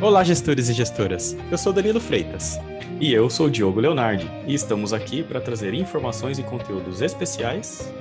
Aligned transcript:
Olá, 0.00 0.24
gestores 0.24 0.68
e 0.68 0.72
gestoras. 0.72 1.36
Eu 1.50 1.56
sou 1.56 1.72
Danilo 1.72 2.00
Freitas. 2.00 2.58
E 3.00 3.12
eu 3.12 3.30
sou 3.30 3.48
Diogo 3.48 3.80
Leonardi. 3.80 4.30
E 4.46 4.54
estamos 4.54 4.92
aqui 4.92 5.22
para 5.22 5.40
trazer 5.40 5.74
informações 5.74 6.38
e 6.38 6.42
conteúdos 6.42 7.00
especiais 7.00 7.92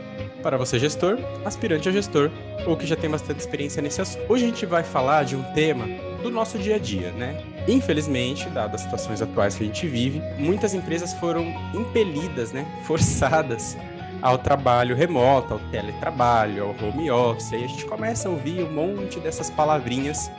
para 0.41 0.57
você, 0.57 0.79
gestor, 0.79 1.19
aspirante 1.45 1.87
a 1.87 1.91
gestor, 1.91 2.31
ou 2.65 2.75
que 2.75 2.87
já 2.87 2.95
tem 2.95 3.09
bastante 3.09 3.39
experiência 3.39 3.81
nesse 3.81 4.01
assunto. 4.01 4.25
Hoje 4.27 4.45
a 4.45 4.47
gente 4.47 4.65
vai 4.65 4.83
falar 4.83 5.23
de 5.23 5.35
um 5.35 5.43
tema 5.53 5.85
do 6.21 6.31
nosso 6.31 6.57
dia 6.57 6.75
a 6.75 6.79
dia, 6.79 7.11
né? 7.11 7.43
Infelizmente, 7.67 8.49
dadas 8.49 8.75
as 8.75 8.81
situações 8.81 9.21
atuais 9.21 9.55
que 9.55 9.63
a 9.63 9.67
gente 9.67 9.87
vive, 9.87 10.21
muitas 10.37 10.73
empresas 10.73 11.13
foram 11.13 11.45
impelidas, 11.73 12.51
né, 12.51 12.65
forçadas 12.85 13.77
ao 14.21 14.37
trabalho 14.37 14.95
remoto, 14.95 15.53
ao 15.53 15.59
teletrabalho, 15.71 16.63
ao 16.65 16.87
home 16.87 17.09
office. 17.09 17.53
Aí 17.53 17.63
a 17.63 17.67
gente 17.67 17.85
começa 17.85 18.27
a 18.27 18.31
ouvir 18.31 18.63
um 18.63 18.71
monte 18.71 19.19
dessas 19.19 19.49
palavrinhas 19.49 20.31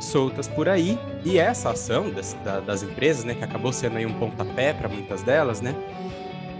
soltas 0.00 0.48
por 0.48 0.68
aí. 0.68 0.98
E 1.24 1.38
essa 1.38 1.70
ação 1.70 2.10
das, 2.10 2.36
das 2.66 2.82
empresas, 2.82 3.24
né, 3.24 3.34
que 3.34 3.44
acabou 3.44 3.72
sendo 3.72 3.96
aí 3.96 4.06
um 4.06 4.14
pontapé 4.14 4.72
para 4.72 4.88
muitas 4.88 5.22
delas, 5.22 5.60
né, 5.60 5.74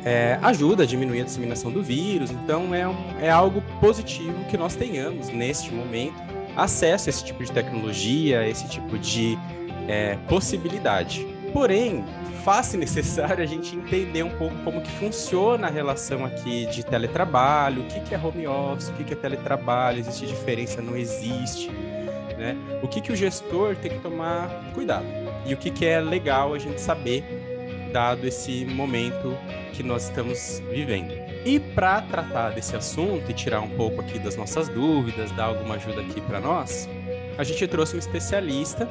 é, 0.05 0.39
ajuda 0.43 0.85
a 0.85 0.87
diminuir 0.87 1.21
a 1.21 1.25
disseminação 1.25 1.71
do 1.71 1.83
vírus. 1.83 2.31
Então 2.31 2.75
é, 2.75 2.87
um, 2.89 2.97
é 3.21 3.31
algo 3.31 3.63
positivo 3.81 4.45
que 4.47 4.57
nós 4.57 4.75
tenhamos 4.75 5.29
neste 5.29 5.73
momento 5.73 6.21
acesso 6.57 7.09
a 7.09 7.11
esse 7.11 7.25
tipo 7.25 7.43
de 7.43 7.51
tecnologia, 7.51 8.47
esse 8.47 8.69
tipo 8.69 8.99
de 8.99 9.39
é, 9.89 10.17
possibilidade. 10.29 11.27
Porém, 11.53 12.05
faz 12.45 12.73
necessário 12.75 13.43
a 13.43 13.47
gente 13.47 13.77
entender 13.77 14.23
um 14.23 14.31
pouco 14.31 14.57
como 14.65 14.81
que 14.81 14.91
funciona 14.93 15.67
a 15.67 15.71
relação 15.71 16.25
aqui 16.25 16.67
de 16.67 16.85
teletrabalho, 16.85 17.83
o 17.83 17.87
que, 17.87 18.01
que 18.01 18.15
é 18.15 18.19
home 18.19 18.47
office, 18.47 18.89
o 18.89 18.93
que, 18.95 19.05
que 19.05 19.13
é 19.13 19.17
teletrabalho, 19.17 19.99
existe 19.99 20.27
diferença, 20.27 20.81
não 20.81 20.97
existe 20.97 21.71
né? 22.43 22.57
O 22.83 22.89
que, 22.89 23.01
que 23.01 23.13
o 23.13 23.17
gestor 23.17 23.77
tem 23.77 23.93
que 23.93 24.01
tomar 24.01 24.49
cuidado 24.75 25.07
e 25.47 25.55
o 25.55 25.57
que, 25.57 25.71
que 25.71 25.87
é 25.87 26.01
legal 26.01 26.53
a 26.53 26.59
gente 26.59 26.81
saber 26.81 27.25
dado 27.93 28.27
esse 28.27 28.65
momento 28.65 29.37
que 29.73 29.83
nós 29.83 30.05
estamos 30.05 30.61
vivendo. 30.71 31.13
E 31.45 31.61
para 31.61 32.01
tratar 32.03 32.51
desse 32.51 32.75
assunto 32.75 33.31
e 33.31 33.35
tirar 33.35 33.61
um 33.61 33.71
pouco 33.71 34.01
aqui 34.01 34.19
das 34.19 34.35
nossas 34.35 34.69
dúvidas, 34.69 35.31
dar 35.33 35.45
alguma 35.45 35.75
ajuda 35.75 36.01
aqui 36.01 36.21
para 36.21 36.41
nós, 36.41 36.89
a 37.37 37.45
gente 37.45 37.67
trouxe 37.67 37.95
um 37.95 37.99
especialista 37.99 38.89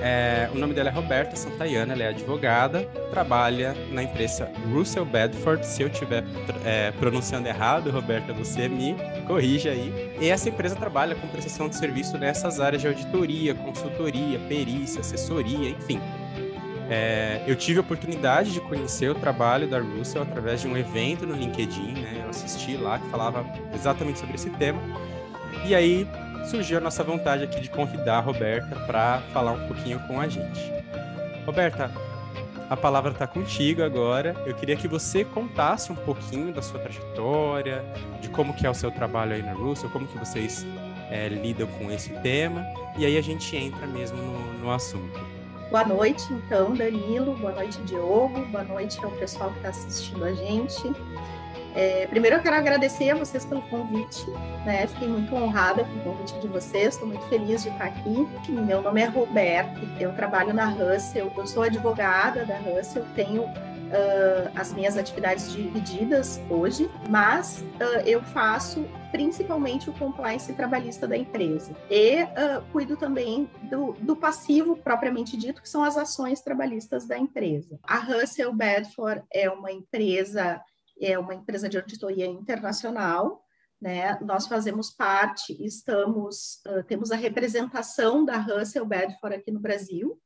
é, 0.00 0.48
o 0.54 0.58
nome 0.58 0.74
dela 0.74 0.90
é 0.90 0.92
Roberta 0.92 1.34
Santayana, 1.34 1.92
ela 1.92 2.04
é 2.04 2.08
advogada, 2.08 2.84
trabalha 3.10 3.74
na 3.90 4.02
empresa 4.02 4.50
Russell 4.72 5.04
Bedford. 5.04 5.66
Se 5.66 5.82
eu 5.82 5.88
estiver 5.88 6.24
é, 6.64 6.92
pronunciando 6.92 7.48
errado, 7.48 7.90
Roberta, 7.90 8.32
você 8.32 8.68
me 8.68 8.94
corrija 9.26 9.70
aí. 9.70 10.16
E 10.20 10.28
essa 10.28 10.48
empresa 10.48 10.76
trabalha 10.76 11.14
com 11.14 11.26
prestação 11.28 11.68
de 11.68 11.76
serviço 11.76 12.16
nessas 12.16 12.60
áreas 12.60 12.82
de 12.82 12.88
auditoria, 12.88 13.54
consultoria, 13.54 14.38
perícia, 14.48 15.00
assessoria, 15.00 15.70
enfim. 15.70 16.00
É, 16.90 17.42
eu 17.46 17.54
tive 17.54 17.78
a 17.78 17.82
oportunidade 17.82 18.52
de 18.52 18.60
conhecer 18.60 19.10
o 19.10 19.14
trabalho 19.14 19.68
da 19.68 19.78
Russell 19.78 20.22
através 20.22 20.62
de 20.62 20.68
um 20.68 20.76
evento 20.76 21.26
no 21.26 21.34
LinkedIn, 21.34 21.92
né? 22.00 22.22
Eu 22.24 22.30
assisti 22.30 22.76
lá 22.76 22.98
que 22.98 23.08
falava 23.10 23.44
exatamente 23.74 24.18
sobre 24.18 24.36
esse 24.36 24.48
tema. 24.50 24.80
E 25.66 25.74
aí 25.74 26.06
surgiu 26.46 26.78
a 26.78 26.80
nossa 26.80 27.02
vontade 27.02 27.44
aqui 27.44 27.60
de 27.60 27.70
convidar 27.70 28.18
a 28.18 28.20
Roberta 28.20 28.76
para 28.86 29.20
falar 29.32 29.52
um 29.52 29.66
pouquinho 29.66 30.00
com 30.00 30.20
a 30.20 30.28
gente. 30.28 30.72
Roberta, 31.46 31.90
a 32.68 32.76
palavra 32.76 33.12
está 33.12 33.26
contigo 33.26 33.82
agora. 33.82 34.36
Eu 34.44 34.54
queria 34.54 34.76
que 34.76 34.86
você 34.86 35.24
contasse 35.24 35.90
um 35.90 35.96
pouquinho 35.96 36.52
da 36.52 36.60
sua 36.60 36.78
trajetória, 36.78 37.84
de 38.20 38.28
como 38.28 38.52
que 38.52 38.66
é 38.66 38.70
o 38.70 38.74
seu 38.74 38.90
trabalho 38.90 39.32
aí 39.32 39.42
na 39.42 39.52
Russell, 39.52 39.88
como 39.90 40.06
que 40.06 40.18
vocês 40.18 40.66
é, 41.10 41.28
lidam 41.28 41.66
com 41.66 41.90
esse 41.90 42.10
tema, 42.20 42.66
e 42.96 43.06
aí 43.06 43.16
a 43.16 43.22
gente 43.22 43.56
entra 43.56 43.86
mesmo 43.86 44.18
no, 44.18 44.52
no 44.58 44.70
assunto. 44.70 45.18
Boa 45.70 45.84
noite, 45.84 46.22
então, 46.32 46.74
Danilo. 46.74 47.34
Boa 47.34 47.52
noite, 47.52 47.78
Diogo. 47.82 48.44
Boa 48.46 48.64
noite 48.64 48.98
ao 49.04 49.10
pessoal 49.12 49.50
que 49.50 49.56
está 49.58 49.68
assistindo 49.68 50.24
a 50.24 50.32
gente. 50.32 50.92
É, 51.74 52.06
primeiro 52.06 52.36
eu 52.36 52.42
quero 52.42 52.56
agradecer 52.56 53.10
a 53.10 53.14
vocês 53.14 53.44
pelo 53.44 53.62
convite, 53.62 54.28
né? 54.64 54.86
Fiquei 54.86 55.08
muito 55.08 55.34
honrada 55.34 55.84
com 55.84 55.94
o 55.96 56.02
convite 56.02 56.38
de 56.40 56.48
vocês, 56.48 56.94
estou 56.94 57.08
muito 57.08 57.26
feliz 57.28 57.62
de 57.62 57.68
estar 57.68 57.84
aqui. 57.84 58.28
Meu 58.48 58.82
nome 58.82 59.00
é 59.00 59.06
Roberto, 59.06 59.80
eu 60.00 60.12
trabalho 60.14 60.52
na 60.52 60.66
Russell, 60.66 61.32
eu 61.36 61.46
sou 61.46 61.62
advogada 61.62 62.44
da 62.44 62.58
Russell, 62.58 63.04
tenho 63.14 63.44
uh, 63.88 64.50
as 64.54 64.72
minhas 64.72 64.96
atividades 64.96 65.52
divididas 65.52 66.40
hoje, 66.48 66.90
mas 67.08 67.64
uh, 67.80 68.00
eu 68.06 68.22
faço 68.22 68.86
principalmente 69.10 69.88
o 69.88 69.92
compliance 69.94 70.52
trabalhista 70.52 71.06
da 71.06 71.16
empresa. 71.16 71.74
E 71.90 72.22
uh, 72.22 72.62
cuido 72.72 72.96
também 72.96 73.48
do, 73.62 73.92
do, 74.00 74.14
passivo 74.14 74.76
propriamente 74.76 75.36
dito, 75.36 75.62
que 75.62 75.68
são 75.68 75.82
as 75.82 75.96
ações 75.96 76.40
trabalhistas 76.40 77.06
da 77.06 77.18
empresa. 77.18 77.78
A 77.82 77.98
Russell 77.98 78.52
Bedford 78.52 79.22
é 79.32 79.48
uma 79.48 79.72
empresa 79.72 80.60
é 81.00 81.18
uma 81.18 81.34
empresa 81.34 81.68
de 81.68 81.76
auditoria 81.76 82.26
internacional, 82.26 83.44
né? 83.80 84.18
Nós 84.20 84.46
fazemos 84.46 84.90
parte, 84.90 85.56
estamos, 85.64 86.60
uh, 86.66 86.82
temos 86.84 87.10
a 87.10 87.16
representação 87.16 88.24
da 88.24 88.36
Russell 88.36 88.84
Bedford 88.84 89.36
aqui 89.36 89.50
no 89.50 89.60
Brasil, 89.60 90.20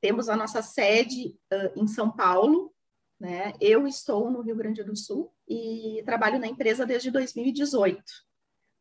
temos 0.00 0.28
a 0.28 0.36
nossa 0.36 0.62
sede 0.62 1.38
uh, 1.52 1.80
em 1.80 1.86
São 1.86 2.10
Paulo, 2.10 2.72
né? 3.20 3.52
Eu 3.60 3.86
estou 3.86 4.30
no 4.30 4.40
Rio 4.40 4.56
Grande 4.56 4.82
do 4.82 4.96
Sul 4.96 5.32
e 5.48 6.02
trabalho 6.04 6.40
na 6.40 6.48
empresa 6.48 6.84
desde 6.84 7.10
2018. 7.10 8.02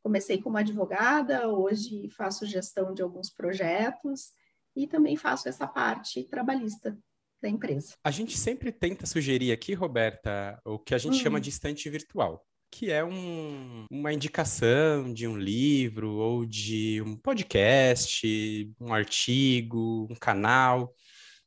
Comecei 0.03 0.41
como 0.41 0.57
advogada, 0.57 1.47
hoje 1.47 2.09
faço 2.09 2.47
gestão 2.47 2.91
de 2.91 3.03
alguns 3.03 3.29
projetos 3.29 4.31
e 4.75 4.87
também 4.87 5.15
faço 5.15 5.47
essa 5.47 5.67
parte 5.67 6.23
trabalhista 6.23 6.97
da 7.41 7.49
empresa. 7.49 7.95
A 8.03 8.11
gente 8.11 8.37
sempre 8.37 8.71
tenta 8.71 9.05
sugerir 9.05 9.51
aqui, 9.51 9.73
Roberta, 9.73 10.59
o 10.65 10.77
que 10.77 10.93
a 10.93 10.97
gente 10.97 11.17
chama 11.17 11.37
uhum. 11.37 11.41
de 11.41 11.49
estante 11.49 11.89
virtual 11.89 12.45
que 12.71 12.89
é 12.89 13.03
um, 13.03 13.85
uma 13.91 14.13
indicação 14.13 15.13
de 15.13 15.27
um 15.27 15.37
livro 15.37 16.13
ou 16.13 16.45
de 16.45 17.01
um 17.01 17.17
podcast, 17.17 18.73
um 18.79 18.93
artigo, 18.93 20.07
um 20.09 20.15
canal, 20.15 20.95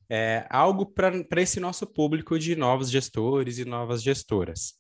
é, 0.08 0.46
algo 0.50 0.84
para 0.84 1.40
esse 1.40 1.58
nosso 1.58 1.86
público 1.86 2.38
de 2.38 2.54
novos 2.54 2.90
gestores 2.90 3.56
e 3.56 3.64
novas 3.64 4.02
gestoras. 4.02 4.74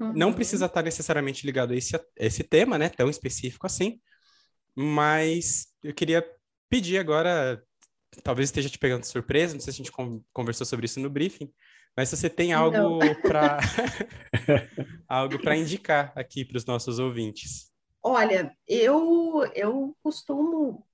Uhum. 0.00 0.12
Não 0.12 0.32
precisa 0.32 0.66
estar 0.66 0.82
necessariamente 0.82 1.46
ligado 1.46 1.72
a 1.72 1.76
esse, 1.76 1.94
a 1.94 2.02
esse 2.18 2.42
tema, 2.42 2.76
né, 2.76 2.88
tão 2.88 3.08
específico 3.08 3.66
assim, 3.66 4.00
mas 4.74 5.68
eu 5.84 5.94
queria 5.94 6.26
pedir 6.68 6.98
agora 6.98 7.62
talvez 8.22 8.48
esteja 8.48 8.68
te 8.68 8.78
pegando 8.78 9.00
de 9.00 9.08
surpresa, 9.08 9.54
não 9.54 9.60
sei 9.60 9.72
se 9.72 9.82
a 9.82 9.84
gente 9.84 10.24
conversou 10.32 10.66
sobre 10.66 10.86
isso 10.86 11.00
no 11.00 11.10
briefing, 11.10 11.52
mas 11.96 12.08
se 12.08 12.16
você 12.16 12.28
tem 12.28 12.52
algo 12.52 12.98
para 13.22 13.58
algo 15.08 15.38
para 15.40 15.56
indicar 15.56 16.12
aqui 16.14 16.44
para 16.44 16.58
os 16.58 16.66
nossos 16.66 16.98
ouvintes. 16.98 17.72
Olha, 18.02 18.54
eu 18.68 19.42
eu 19.54 19.96
costumo 20.02 20.86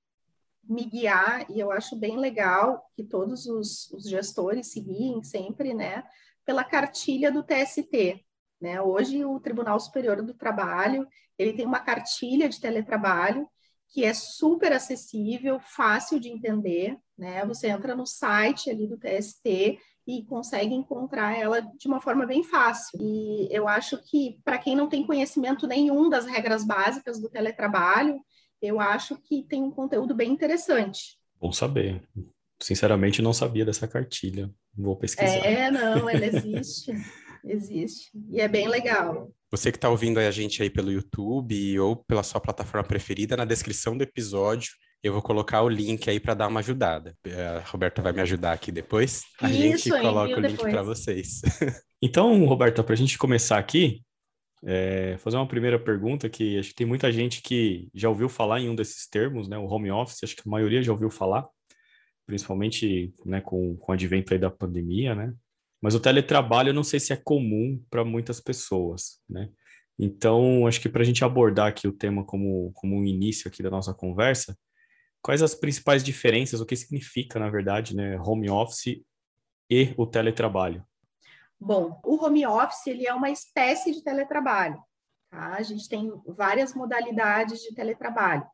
me 0.62 0.84
guiar 0.84 1.50
e 1.50 1.58
eu 1.58 1.72
acho 1.72 1.96
bem 1.96 2.16
legal 2.16 2.88
que 2.94 3.02
todos 3.02 3.46
os, 3.46 3.90
os 3.90 4.08
gestores 4.08 4.68
se 4.68 4.80
guiem 4.80 5.22
sempre, 5.22 5.74
né, 5.74 6.04
pela 6.44 6.62
cartilha 6.62 7.32
do 7.32 7.42
TST, 7.42 8.24
né? 8.60 8.80
Hoje 8.80 9.24
o 9.24 9.40
Tribunal 9.40 9.78
Superior 9.80 10.22
do 10.22 10.34
Trabalho 10.34 11.06
ele 11.36 11.52
tem 11.52 11.66
uma 11.66 11.80
cartilha 11.80 12.48
de 12.48 12.60
teletrabalho 12.60 13.48
que 13.92 14.04
é 14.04 14.14
super 14.14 14.72
acessível, 14.72 15.60
fácil 15.60 16.18
de 16.18 16.30
entender, 16.30 16.96
né? 17.16 17.44
Você 17.44 17.68
entra 17.68 17.94
no 17.94 18.06
site 18.06 18.70
ali 18.70 18.86
do 18.86 18.96
TST 18.96 19.78
e 20.06 20.24
consegue 20.24 20.74
encontrar 20.74 21.38
ela 21.38 21.60
de 21.60 21.86
uma 21.86 22.00
forma 22.00 22.24
bem 22.26 22.42
fácil. 22.42 22.98
E 23.00 23.48
eu 23.50 23.68
acho 23.68 23.98
que 24.02 24.40
para 24.44 24.58
quem 24.58 24.74
não 24.74 24.88
tem 24.88 25.06
conhecimento 25.06 25.66
nenhum 25.66 26.08
das 26.08 26.24
regras 26.24 26.64
básicas 26.64 27.20
do 27.20 27.28
teletrabalho, 27.28 28.18
eu 28.62 28.80
acho 28.80 29.16
que 29.20 29.42
tem 29.42 29.62
um 29.62 29.70
conteúdo 29.70 30.14
bem 30.14 30.32
interessante. 30.32 31.18
Bom 31.38 31.52
saber. 31.52 32.02
Sinceramente, 32.62 33.20
não 33.20 33.34
sabia 33.34 33.64
dessa 33.64 33.86
cartilha. 33.86 34.50
Vou 34.74 34.96
pesquisar. 34.96 35.44
É, 35.44 35.70
não, 35.70 36.08
ela 36.08 36.26
existe. 36.26 36.92
existe. 37.44 38.10
E 38.30 38.40
é 38.40 38.48
bem 38.48 38.68
legal. 38.68 39.30
Você 39.50 39.70
que 39.70 39.78
está 39.78 39.88
ouvindo 39.88 40.18
a 40.18 40.30
gente 40.30 40.62
aí 40.62 40.70
pelo 40.70 40.90
YouTube 40.90 41.78
ou 41.78 41.96
pela 41.96 42.22
sua 42.22 42.40
plataforma 42.40 42.86
preferida, 42.86 43.36
na 43.36 43.44
descrição 43.44 43.96
do 43.96 44.02
episódio 44.02 44.70
eu 45.02 45.12
vou 45.12 45.20
colocar 45.20 45.62
o 45.62 45.68
link 45.68 46.08
aí 46.08 46.20
para 46.20 46.34
dar 46.34 46.46
uma 46.46 46.60
ajudada. 46.60 47.16
A 47.26 47.68
Roberta 47.68 48.00
vai 48.00 48.12
me 48.12 48.20
ajudar 48.20 48.52
aqui 48.52 48.70
depois. 48.70 49.24
A 49.40 49.50
Isso, 49.50 49.88
gente 49.88 49.90
coloca 49.90 50.36
o 50.36 50.40
link 50.40 50.60
para 50.60 50.82
vocês. 50.82 51.40
então, 52.00 52.44
Roberta, 52.46 52.84
para 52.84 52.92
a 52.92 52.96
gente 52.96 53.18
começar 53.18 53.58
aqui, 53.58 54.00
é, 54.64 55.16
fazer 55.18 55.36
uma 55.38 55.48
primeira 55.48 55.76
pergunta 55.76 56.28
que 56.28 56.56
acho 56.56 56.68
que 56.68 56.76
tem 56.76 56.86
muita 56.86 57.10
gente 57.10 57.42
que 57.42 57.88
já 57.92 58.08
ouviu 58.08 58.28
falar 58.28 58.60
em 58.60 58.68
um 58.68 58.76
desses 58.76 59.08
termos, 59.08 59.48
né? 59.48 59.58
O 59.58 59.66
home 59.66 59.90
office, 59.90 60.22
acho 60.22 60.36
que 60.36 60.42
a 60.46 60.50
maioria 60.50 60.80
já 60.80 60.92
ouviu 60.92 61.10
falar, 61.10 61.48
principalmente 62.24 63.12
né, 63.26 63.40
com, 63.40 63.76
com 63.76 63.90
o 63.90 63.94
advento 63.94 64.32
aí 64.32 64.38
da 64.38 64.50
pandemia, 64.50 65.16
né? 65.16 65.34
Mas 65.82 65.94
o 65.94 66.00
teletrabalho 66.00 66.68
eu 66.70 66.74
não 66.74 66.84
sei 66.84 67.00
se 67.00 67.12
é 67.12 67.16
comum 67.16 67.82
para 67.90 68.04
muitas 68.04 68.40
pessoas, 68.40 69.20
né? 69.28 69.50
Então, 69.98 70.66
acho 70.66 70.80
que 70.80 70.88
para 70.88 71.02
a 71.02 71.04
gente 71.04 71.24
abordar 71.24 71.66
aqui 71.68 71.86
o 71.86 71.92
tema 71.92 72.24
como, 72.24 72.72
como 72.74 72.96
um 72.96 73.04
início 73.04 73.48
aqui 73.48 73.62
da 73.62 73.70
nossa 73.70 73.92
conversa, 73.92 74.56
quais 75.20 75.42
as 75.42 75.54
principais 75.54 76.02
diferenças, 76.02 76.60
o 76.60 76.66
que 76.66 76.74
significa, 76.74 77.38
na 77.38 77.50
verdade, 77.50 77.94
né, 77.94 78.18
home 78.18 78.48
office 78.48 79.04
e 79.70 79.92
o 79.96 80.06
teletrabalho? 80.06 80.84
Bom, 81.60 82.00
o 82.04 82.24
home 82.24 82.46
office 82.46 82.86
ele 82.86 83.06
é 83.06 83.14
uma 83.14 83.30
espécie 83.30 83.92
de 83.92 84.02
teletrabalho. 84.02 84.82
Tá? 85.30 85.54
A 85.54 85.62
gente 85.62 85.88
tem 85.88 86.12
várias 86.26 86.74
modalidades 86.74 87.60
de 87.60 87.74
teletrabalho. 87.74 88.44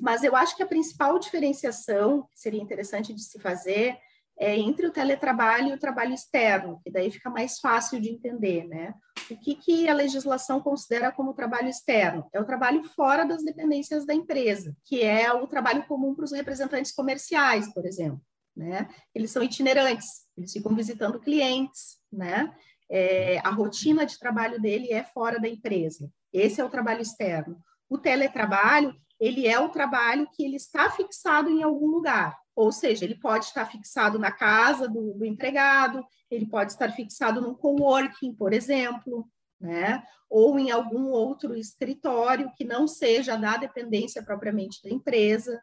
Mas 0.00 0.24
eu 0.24 0.34
acho 0.34 0.56
que 0.56 0.62
a 0.62 0.66
principal 0.66 1.18
diferenciação 1.18 2.22
que 2.22 2.40
seria 2.40 2.62
interessante 2.62 3.12
de 3.12 3.22
se 3.22 3.38
fazer 3.38 3.96
é 4.38 4.56
entre 4.56 4.86
o 4.86 4.92
teletrabalho 4.92 5.68
e 5.68 5.74
o 5.74 5.78
trabalho 5.78 6.12
externo, 6.12 6.80
que 6.82 6.90
daí 6.90 7.10
fica 7.10 7.30
mais 7.30 7.60
fácil 7.60 8.00
de 8.00 8.10
entender, 8.10 8.66
né? 8.66 8.94
O 9.30 9.36
que, 9.36 9.54
que 9.54 9.88
a 9.88 9.94
legislação 9.94 10.60
considera 10.60 11.12
como 11.12 11.34
trabalho 11.34 11.68
externo? 11.68 12.28
É 12.32 12.40
o 12.40 12.44
trabalho 12.44 12.82
fora 12.84 13.24
das 13.24 13.44
dependências 13.44 14.04
da 14.04 14.12
empresa, 14.12 14.76
que 14.84 15.02
é 15.02 15.32
o 15.32 15.46
trabalho 15.46 15.86
comum 15.86 16.14
para 16.14 16.24
os 16.24 16.32
representantes 16.32 16.92
comerciais, 16.92 17.72
por 17.72 17.86
exemplo, 17.86 18.20
né? 18.56 18.88
Eles 19.14 19.30
são 19.30 19.42
itinerantes, 19.42 20.26
eles 20.36 20.52
ficam 20.52 20.74
visitando 20.74 21.20
clientes, 21.20 21.98
né? 22.12 22.52
É, 22.90 23.38
a 23.38 23.50
rotina 23.50 24.04
de 24.04 24.18
trabalho 24.18 24.60
dele 24.60 24.92
é 24.92 25.04
fora 25.04 25.40
da 25.40 25.48
empresa. 25.48 26.10
Esse 26.32 26.60
é 26.60 26.64
o 26.64 26.70
trabalho 26.70 27.00
externo. 27.00 27.58
O 27.88 27.96
teletrabalho, 27.96 28.94
ele 29.18 29.46
é 29.46 29.58
o 29.58 29.68
trabalho 29.68 30.28
que 30.32 30.44
ele 30.44 30.56
está 30.56 30.90
fixado 30.90 31.48
em 31.48 31.62
algum 31.62 31.86
lugar. 31.86 32.36
Ou 32.56 32.70
seja, 32.70 33.04
ele 33.04 33.16
pode 33.16 33.46
estar 33.46 33.66
fixado 33.66 34.18
na 34.18 34.30
casa 34.30 34.88
do, 34.88 35.14
do 35.14 35.24
empregado, 35.24 36.04
ele 36.30 36.46
pode 36.46 36.72
estar 36.72 36.90
fixado 36.92 37.40
num 37.40 37.54
coworking, 37.54 38.34
por 38.34 38.52
exemplo, 38.52 39.28
né? 39.60 40.02
ou 40.34 40.58
em 40.58 40.70
algum 40.70 41.10
outro 41.10 41.54
escritório 41.54 42.50
que 42.56 42.64
não 42.64 42.88
seja 42.88 43.36
da 43.36 43.56
dependência 43.56 44.20
propriamente 44.22 44.82
da 44.82 44.90
empresa. 44.90 45.62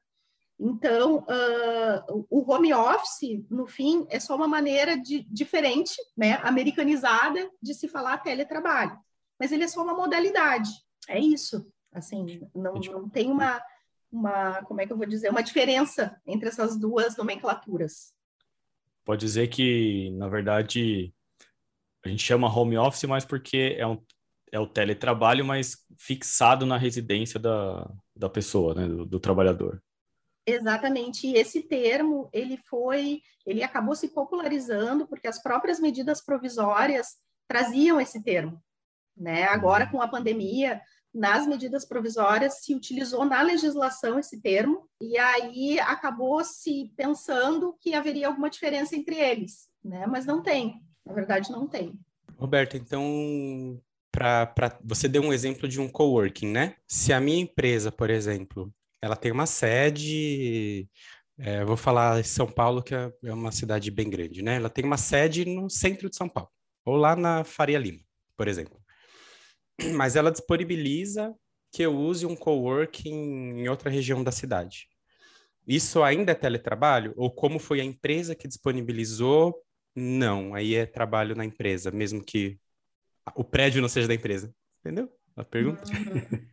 Então, 0.57 1.25
uh, 1.27 2.25
o 2.29 2.49
home 2.49 2.73
office, 2.73 3.43
no 3.49 3.67
fim, 3.67 4.05
é 4.09 4.19
só 4.19 4.35
uma 4.35 4.47
maneira 4.47 4.97
de, 4.97 5.23
diferente, 5.23 5.95
né, 6.15 6.39
americanizada, 6.43 7.49
de 7.61 7.73
se 7.73 7.87
falar 7.87 8.19
teletrabalho. 8.19 8.97
Mas 9.37 9.51
ele 9.51 9.63
é 9.63 9.67
só 9.67 9.83
uma 9.83 9.93
modalidade, 9.93 10.69
é 11.09 11.19
isso. 11.19 11.67
Assim, 11.91 12.47
não, 12.55 12.75
não 12.75 13.09
tem 13.09 13.29
uma, 13.29 13.61
uma, 14.11 14.63
como 14.63 14.81
é 14.81 14.85
que 14.85 14.91
eu 14.91 14.97
vou 14.97 15.05
dizer, 15.05 15.29
uma 15.29 15.41
diferença 15.41 16.19
entre 16.25 16.49
essas 16.49 16.77
duas 16.77 17.15
nomenclaturas. 17.15 18.13
Pode 19.05 19.21
dizer 19.21 19.47
que, 19.47 20.11
na 20.11 20.27
verdade, 20.27 21.13
a 22.03 22.09
gente 22.09 22.23
chama 22.23 22.53
home 22.53 22.77
office, 22.77 23.03
mas 23.05 23.25
porque 23.25 23.75
é, 23.77 23.87
um, 23.87 24.03
é 24.51 24.59
o 24.59 24.67
teletrabalho, 24.67 25.45
mas 25.45 25.85
fixado 25.97 26.65
na 26.65 26.77
residência 26.77 27.39
da, 27.39 27.89
da 28.15 28.29
pessoa, 28.29 28.75
né, 28.75 28.87
do, 28.87 29.05
do 29.05 29.19
trabalhador. 29.19 29.81
Exatamente, 30.45 31.27
e 31.27 31.35
esse 31.35 31.61
termo, 31.61 32.27
ele 32.33 32.57
foi, 32.57 33.21
ele 33.45 33.63
acabou 33.63 33.95
se 33.95 34.09
popularizando 34.09 35.07
porque 35.07 35.27
as 35.27 35.41
próprias 35.41 35.79
medidas 35.79 36.19
provisórias 36.19 37.17
traziam 37.47 38.01
esse 38.01 38.23
termo, 38.23 38.61
né? 39.15 39.43
Agora, 39.43 39.85
uhum. 39.85 39.91
com 39.91 40.01
a 40.01 40.07
pandemia, 40.07 40.81
nas 41.13 41.45
medidas 41.45 41.85
provisórias 41.85 42.63
se 42.63 42.73
utilizou 42.73 43.25
na 43.25 43.41
legislação 43.41 44.17
esse 44.17 44.41
termo 44.41 44.87
e 44.99 45.17
aí 45.17 45.79
acabou 45.79 46.43
se 46.43 46.91
pensando 46.95 47.75
que 47.79 47.93
haveria 47.93 48.27
alguma 48.27 48.49
diferença 48.49 48.95
entre 48.95 49.15
eles, 49.15 49.67
né? 49.83 50.05
Mas 50.07 50.25
não 50.25 50.41
tem, 50.41 50.81
na 51.05 51.13
verdade 51.13 51.51
não 51.51 51.67
tem. 51.67 51.99
Roberto, 52.37 52.77
então 52.77 53.81
para 54.11 54.79
você 54.83 55.07
deu 55.07 55.21
um 55.21 55.33
exemplo 55.33 55.67
de 55.67 55.79
um 55.79 55.89
coworking, 55.89 56.47
né? 56.47 56.75
Se 56.87 57.13
a 57.13 57.19
minha 57.19 57.41
empresa, 57.41 57.91
por 57.91 58.09
exemplo, 58.09 58.73
ela 59.01 59.15
tem 59.15 59.31
uma 59.31 59.45
sede, 59.45 60.87
é, 61.37 61.63
vou 61.63 61.77
falar 61.77 62.23
São 62.23 62.47
Paulo, 62.47 62.83
que 62.83 62.95
é, 62.95 63.11
é 63.23 63.33
uma 63.33 63.51
cidade 63.51 63.89
bem 63.91 64.09
grande, 64.09 64.41
né? 64.41 64.55
Ela 64.55 64.69
tem 64.69 64.85
uma 64.85 64.97
sede 64.97 65.45
no 65.45 65.69
centro 65.69 66.09
de 66.09 66.15
São 66.15 66.29
Paulo, 66.29 66.49
ou 66.85 66.95
lá 66.95 67.15
na 67.15 67.43
Faria 67.43 67.79
Lima, 67.79 67.99
por 68.37 68.47
exemplo 68.47 68.80
mas 69.95 70.15
ela 70.15 70.31
disponibiliza 70.31 71.33
que 71.71 71.81
eu 71.81 71.95
use 71.95 72.25
um 72.25 72.35
coworking 72.35 73.59
em 73.59 73.69
outra 73.69 73.89
região 73.89 74.23
da 74.23 74.31
cidade. 74.31 74.87
Isso 75.65 76.03
ainda 76.03 76.31
é 76.31 76.35
teletrabalho? 76.35 77.13
Ou 77.15 77.31
como 77.31 77.59
foi 77.59 77.79
a 77.79 77.83
empresa 77.83 78.35
que 78.35 78.47
disponibilizou? 78.47 79.55
Não, 79.95 80.53
aí 80.53 80.75
é 80.75 80.85
trabalho 80.85 81.35
na 81.35 81.45
empresa, 81.45 81.91
mesmo 81.91 82.23
que 82.23 82.59
o 83.35 83.43
prédio 83.43 83.81
não 83.81 83.89
seja 83.89 84.07
da 84.07 84.13
empresa. 84.13 84.53
Entendeu? 84.79 85.09
A 85.35 85.43
pergunta? 85.43 85.83
Uhum. 85.85 86.51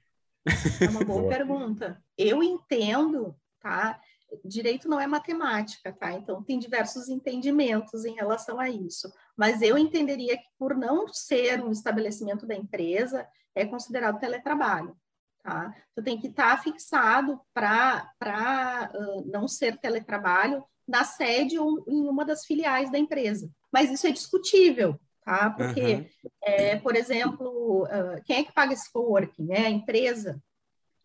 É 0.81 0.88
uma 0.88 1.05
boa, 1.05 1.23
boa 1.23 1.29
pergunta. 1.29 2.03
Eu 2.17 2.43
entendo, 2.43 3.35
tá? 3.61 4.00
Direito 4.44 4.88
não 4.88 5.00
é 5.00 5.06
matemática, 5.06 5.92
tá? 5.92 6.12
Então 6.12 6.42
tem 6.42 6.58
diversos 6.58 7.08
entendimentos 7.08 8.04
em 8.04 8.14
relação 8.14 8.60
a 8.60 8.69
isso. 8.69 9.12
Mas 9.36 9.62
eu 9.62 9.78
entenderia 9.78 10.36
que 10.36 10.46
por 10.58 10.76
não 10.76 11.08
ser 11.08 11.62
um 11.62 11.70
estabelecimento 11.70 12.46
da 12.46 12.54
empresa, 12.54 13.26
é 13.54 13.64
considerado 13.64 14.20
teletrabalho, 14.20 14.96
tá? 15.42 15.75
Então 15.92 16.04
tem 16.04 16.20
que 16.20 16.28
estar 16.28 16.62
fixado 16.62 17.40
para 17.54 18.90
uh, 18.94 19.30
não 19.30 19.48
ser 19.48 19.78
teletrabalho 19.78 20.64
na 20.86 21.04
sede 21.04 21.58
ou 21.58 21.84
em 21.88 22.08
uma 22.08 22.24
das 22.24 22.44
filiais 22.44 22.90
da 22.90 22.98
empresa. 22.98 23.50
Mas 23.72 23.90
isso 23.90 24.06
é 24.06 24.10
discutível, 24.10 24.98
tá? 25.24 25.50
Porque, 25.50 25.94
uhum. 25.94 26.31
é, 26.42 26.76
por 26.76 26.96
exemplo, 26.96 27.84
uh, 27.84 28.22
quem 28.24 28.38
é 28.38 28.44
que 28.44 28.52
paga 28.52 28.72
esse 28.72 28.90
coworking? 28.92 29.52
É 29.52 29.66
a 29.66 29.70
empresa. 29.70 30.42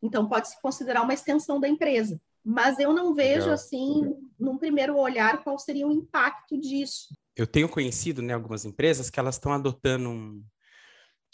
Então 0.01 0.27
pode 0.27 0.49
se 0.49 0.61
considerar 0.61 1.01
uma 1.01 1.13
extensão 1.13 1.59
da 1.59 1.67
empresa 1.67 2.19
mas 2.43 2.77
eu 2.79 2.93
não 2.93 3.13
vejo 3.13 3.41
Legal. 3.41 3.53
assim, 3.53 4.15
num 4.39 4.57
primeiro 4.57 4.97
olhar, 4.97 5.43
qual 5.43 5.57
seria 5.57 5.87
o 5.87 5.91
impacto 5.91 6.59
disso. 6.59 7.07
Eu 7.35 7.47
tenho 7.47 7.69
conhecido 7.69 8.21
né, 8.21 8.33
algumas 8.33 8.65
empresas 8.65 9.09
que 9.09 9.19
elas 9.19 9.35
estão 9.35 9.53
adotando 9.53 10.09
um, 10.09 10.43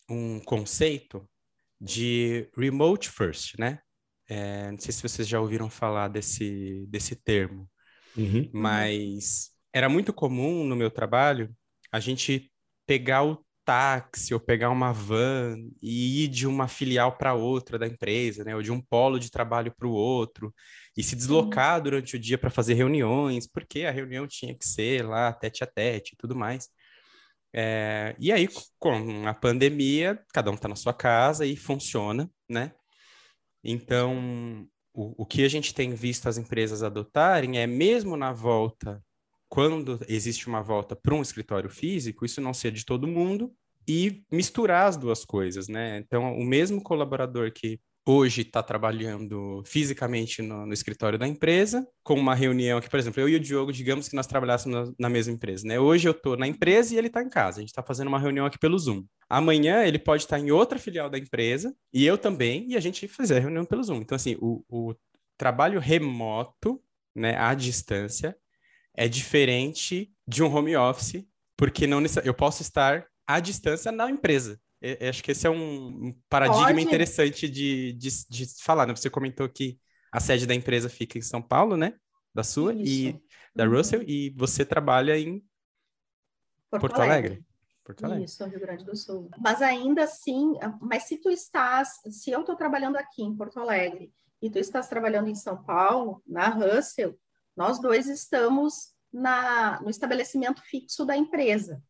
um 0.09 0.39
conceito 0.41 1.27
de 1.79 2.50
remote 2.56 3.09
first, 3.09 3.57
né? 3.57 3.79
É, 4.27 4.71
não 4.71 4.77
sei 4.77 4.91
se 4.91 5.01
vocês 5.01 5.27
já 5.27 5.39
ouviram 5.39 5.69
falar 5.69 6.07
desse, 6.07 6.85
desse 6.88 7.15
termo, 7.15 7.67
uhum. 8.15 8.47
mas 8.53 9.50
era 9.73 9.89
muito 9.89 10.13
comum 10.13 10.63
no 10.63 10.75
meu 10.75 10.91
trabalho 10.91 11.51
a 11.91 12.00
gente 12.00 12.51
pegar 12.85 13.23
o 13.23 13.44
táxi 13.69 14.33
ou 14.33 14.39
pegar 14.39 14.71
uma 14.71 14.92
van 14.92 15.56
e 15.80 16.24
ir 16.24 16.27
de 16.27 16.48
uma 16.48 16.68
filial 16.68 17.16
para 17.16 17.36
outra 17.36 17.77
da 17.77 17.86
empresa, 17.86 18.44
né? 18.44 18.56
Ou 18.56 18.63
de 18.63 18.71
um 18.71 18.81
polo 18.81 19.19
de 19.19 19.30
trabalho 19.30 19.71
para 19.77 19.88
o 19.88 19.92
outro 19.92 20.51
e 20.98 21.04
se 21.04 21.16
deslocar 21.16 21.77
uhum. 21.77 21.83
durante 21.83 22.16
o 22.16 22.19
dia 22.19 22.36
para 22.36 22.50
fazer 22.50 22.73
reuniões, 22.73 23.45
porque 23.45 23.83
a 23.85 23.92
reunião 23.92 24.26
tinha 24.26 24.57
que 24.57 24.66
ser 24.66 25.06
lá 25.06 25.31
tete 25.31 25.64
a 25.64 25.68
tete 25.68 26.14
e 26.14 26.18
tudo 26.18 26.35
mais. 26.35 26.68
É, 27.54 28.16
e 28.19 28.31
aí, 28.31 28.49
com 28.80 29.28
a 29.28 29.35
pandemia, 29.35 30.19
cada 30.33 30.49
um 30.49 30.56
está 30.56 30.68
na 30.68 30.76
sua 30.76 30.94
casa 30.94 31.45
e 31.45 31.56
funciona, 31.56 32.28
né? 32.49 32.73
Então, 33.64 34.68
o, 34.92 35.23
o 35.23 35.26
que 35.28 35.44
a 35.44 35.47
gente 35.47 35.76
tem 35.76 35.94
visto 35.94 36.28
as 36.28 36.40
empresas 36.40 36.81
adotarem 36.81 37.59
é, 37.59 37.68
mesmo 37.68 38.18
na 38.18 38.33
volta 38.33 38.99
quando 39.49 39.99
existe 40.07 40.47
uma 40.47 40.61
volta 40.61 40.95
para 40.95 41.15
um 41.15 41.21
escritório 41.21 41.69
físico, 41.69 42.23
isso 42.25 42.39
não 42.39 42.53
ser 42.53 42.71
de 42.71 42.85
todo 42.85 43.07
mundo 43.07 43.51
e 43.87 44.23
misturar 44.31 44.87
as 44.87 44.95
duas 44.95 45.25
coisas, 45.25 45.68
né? 45.68 45.97
Então, 45.97 46.37
o 46.37 46.45
mesmo 46.45 46.81
colaborador 46.81 47.51
que 47.51 47.79
hoje 48.06 48.41
está 48.41 48.63
trabalhando 48.63 49.63
fisicamente 49.65 50.41
no, 50.41 50.65
no, 50.65 50.73
escritório 50.73 51.18
da 51.18 51.27
empresa, 51.27 51.87
com 52.03 52.15
uma 52.15 52.33
reunião 52.33 52.79
que, 52.79 52.89
por 52.89 52.99
exemplo, 52.99 53.21
eu 53.21 53.29
e 53.29 53.35
o 53.35 53.39
Diogo, 53.39 53.73
digamos 53.73 54.07
que 54.07 54.15
nós 54.15 54.27
trabalhássemos 54.27 54.89
na, 54.89 54.94
na 54.99 55.09
mesma 55.09 55.33
empresa, 55.33 55.68
né? 55.68 55.79
Hoje 55.79 56.07
eu 56.07 56.11
estou 56.11 56.37
na 56.37 56.47
empresa 56.47 56.94
e 56.94 56.97
ele 56.97 57.07
está 57.07 57.21
em 57.21 57.29
casa, 57.29 57.57
a 57.57 57.61
gente 57.61 57.69
está 57.69 57.83
fazendo 57.83 58.07
uma 58.07 58.19
reunião 58.19 58.45
aqui 58.45 58.57
pelo 58.57 58.77
Zoom. 58.77 59.03
Amanhã 59.27 59.83
ele 59.83 59.99
pode 59.99 60.23
estar 60.23 60.39
em 60.39 60.51
outra 60.51 60.79
filial 60.79 61.09
da 61.09 61.18
empresa 61.18 61.75
e 61.94 62.06
eu 62.06 62.18
também, 62.18 62.68
e 62.69 62.77
a 62.77 62.79
gente 62.79 63.07
fazer 63.07 63.37
a 63.37 63.39
reunião 63.39 63.65
pelo 63.65 63.83
Zoom. 63.83 63.97
Então, 63.97 64.15
assim, 64.15 64.35
o, 64.39 64.63
o 64.69 64.95
trabalho 65.37 65.79
remoto, 65.79 66.81
né, 67.15 67.35
à 67.37 67.53
distância, 67.53 68.35
é 68.96 69.08
diferente 69.08 70.12
de 70.28 70.44
um 70.44 70.54
home 70.54 70.76
office, 70.76 71.26
porque 71.56 71.88
não 71.88 72.02
eu 72.24 72.34
posso 72.34 72.62
estar 72.62 73.06
à 73.28 73.40
distância 73.40 73.92
na 73.92 74.10
empresa. 74.10 74.60
Eu 74.81 75.10
acho 75.10 75.24
que 75.24 75.31
esse 75.31 75.46
é 75.46 75.50
um 75.50 76.14
paradigma 76.30 76.68
Pode. 76.68 76.81
interessante 76.81 77.50
de, 77.50 77.94
de, 77.94 78.10
de, 78.30 78.46
falar. 78.64 78.86
Né? 78.86 78.96
Você 78.96 79.10
comentou 79.10 79.48
que 79.50 79.78
a 80.12 80.19
sede 80.19 80.48
da 80.48 80.56
empresa 80.56 80.90
fica 80.90 81.18
em 81.18 81.22
São 81.22 81.42
Paulo, 81.42 81.76
né? 81.76 81.94
Da 82.34 82.44
sua 82.44 82.74
Isso. 82.74 82.84
e 82.86 83.22
da 83.54 83.66
uhum. 83.66 83.72
Russell, 83.72 84.04
e 84.04 84.30
você 84.38 84.64
trabalha 84.64 85.18
em 85.18 85.44
Porto, 86.69 86.81
Porto 86.81 87.02
Alegre. 87.02 87.28
Alegre. 87.28 87.46
Porto 87.84 88.06
Alegre. 88.06 88.26
Isso, 88.26 88.46
Rio 88.46 88.60
Grande 88.60 88.86
do 88.86 88.96
Sul. 88.96 89.30
Mas 89.40 89.62
ainda 89.62 90.04
assim, 90.04 90.54
mas 90.80 91.04
se 91.04 91.18
tu 91.18 91.30
estás, 91.30 92.00
se 92.10 92.31
eu 92.31 92.42
estou 92.42 92.56
trabalhando 92.56 92.96
aqui 92.96 93.24
em 93.24 93.36
Porto 93.36 93.60
Alegre 93.60 94.14
e 94.42 94.50
tu 94.50 94.60
estás 94.60 94.88
trabalhando 94.88 95.28
em 95.28 95.36
São 95.36 95.62
Paulo, 95.64 96.22
na 96.26 96.48
Russell, 96.48 97.19
nós 97.59 97.78
dois 97.78 98.07
estamos 98.07 98.94
na, 99.11 99.81
no 99.81 99.89
estabelecimento 99.89 100.61
fixo 100.61 101.06
da 101.06 101.18
empresa. 101.18 101.83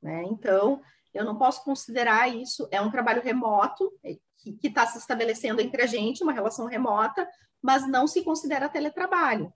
Né? 0.00 0.22
Então, 0.30 0.80
eu 1.12 1.24
não 1.24 1.36
posso 1.36 1.64
considerar 1.64 2.28
isso, 2.28 2.68
é 2.70 2.80
um 2.80 2.92
trabalho 2.92 3.20
remoto, 3.20 3.92
que 4.38 4.68
está 4.68 4.86
se 4.86 4.98
estabelecendo 4.98 5.60
entre 5.60 5.82
a 5.82 5.86
gente, 5.86 6.22
uma 6.22 6.32
relação 6.32 6.66
remota, 6.66 7.28
mas 7.60 7.88
não 7.88 8.06
se 8.06 8.22
considera 8.22 8.68
teletrabalho. 8.68 9.52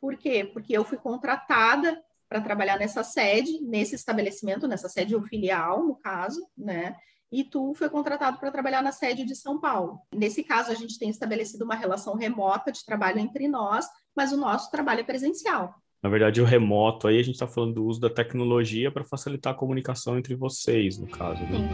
Por 0.00 0.16
quê? 0.16 0.44
Porque 0.44 0.76
eu 0.76 0.84
fui 0.84 0.98
contratada 0.98 2.02
para 2.28 2.40
trabalhar 2.40 2.76
nessa 2.76 3.04
sede, 3.04 3.60
nesse 3.62 3.94
estabelecimento, 3.94 4.66
nessa 4.66 4.88
sede 4.88 5.14
ou 5.14 5.22
filial, 5.22 5.84
no 5.84 5.94
caso, 5.94 6.44
né? 6.58 6.96
E 7.30 7.44
tu 7.44 7.74
foi 7.74 7.88
contratado 7.88 8.38
para 8.38 8.50
trabalhar 8.50 8.82
na 8.82 8.92
sede 8.92 9.24
de 9.24 9.34
São 9.34 9.60
Paulo. 9.60 9.98
Nesse 10.14 10.44
caso, 10.44 10.70
a 10.70 10.74
gente 10.74 10.98
tem 10.98 11.10
estabelecido 11.10 11.64
uma 11.64 11.74
relação 11.74 12.14
remota 12.14 12.70
de 12.70 12.84
trabalho 12.84 13.18
entre 13.18 13.48
nós, 13.48 13.86
mas 14.16 14.32
o 14.32 14.36
nosso 14.36 14.70
trabalho 14.70 15.00
é 15.00 15.04
presencial. 15.04 15.74
Na 16.02 16.10
verdade, 16.10 16.40
o 16.40 16.44
remoto 16.44 17.08
aí 17.08 17.18
a 17.18 17.22
gente 17.22 17.34
está 17.34 17.48
falando 17.48 17.74
do 17.74 17.84
uso 17.84 18.00
da 18.00 18.08
tecnologia 18.08 18.92
para 18.92 19.04
facilitar 19.04 19.52
a 19.52 19.56
comunicação 19.56 20.16
entre 20.16 20.34
vocês, 20.36 20.98
no 20.98 21.08
caso. 21.08 21.42
Né? 21.42 21.68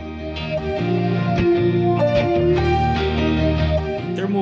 Em 2.69 2.72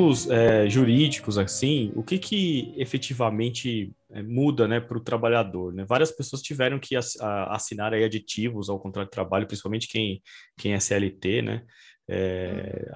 termos 0.01 0.31
é, 0.31 0.69
jurídicos, 0.69 1.39
assim, 1.39 1.93
o 1.95 2.03
que 2.03 2.19
que 2.19 2.75
efetivamente 2.77 3.93
é, 4.11 4.23
muda, 4.23 4.67
né, 4.67 4.81
para 4.81 4.97
o 4.97 5.03
trabalhador? 5.03 5.73
Né? 5.73 5.85
Várias 5.85 6.11
pessoas 6.11 6.43
tiveram 6.43 6.79
que 6.79 6.97
assinar 6.97 7.93
aí 7.93 8.05
aditivos 8.05 8.69
ao 8.69 8.81
contrato 8.81 9.07
de 9.07 9.13
trabalho, 9.13 9.47
principalmente 9.47 9.89
quem, 9.89 10.23
quem 10.59 10.73
é 10.75 10.81
CLT, 10.81 11.43
né? 11.43 11.63
É, 12.13 12.91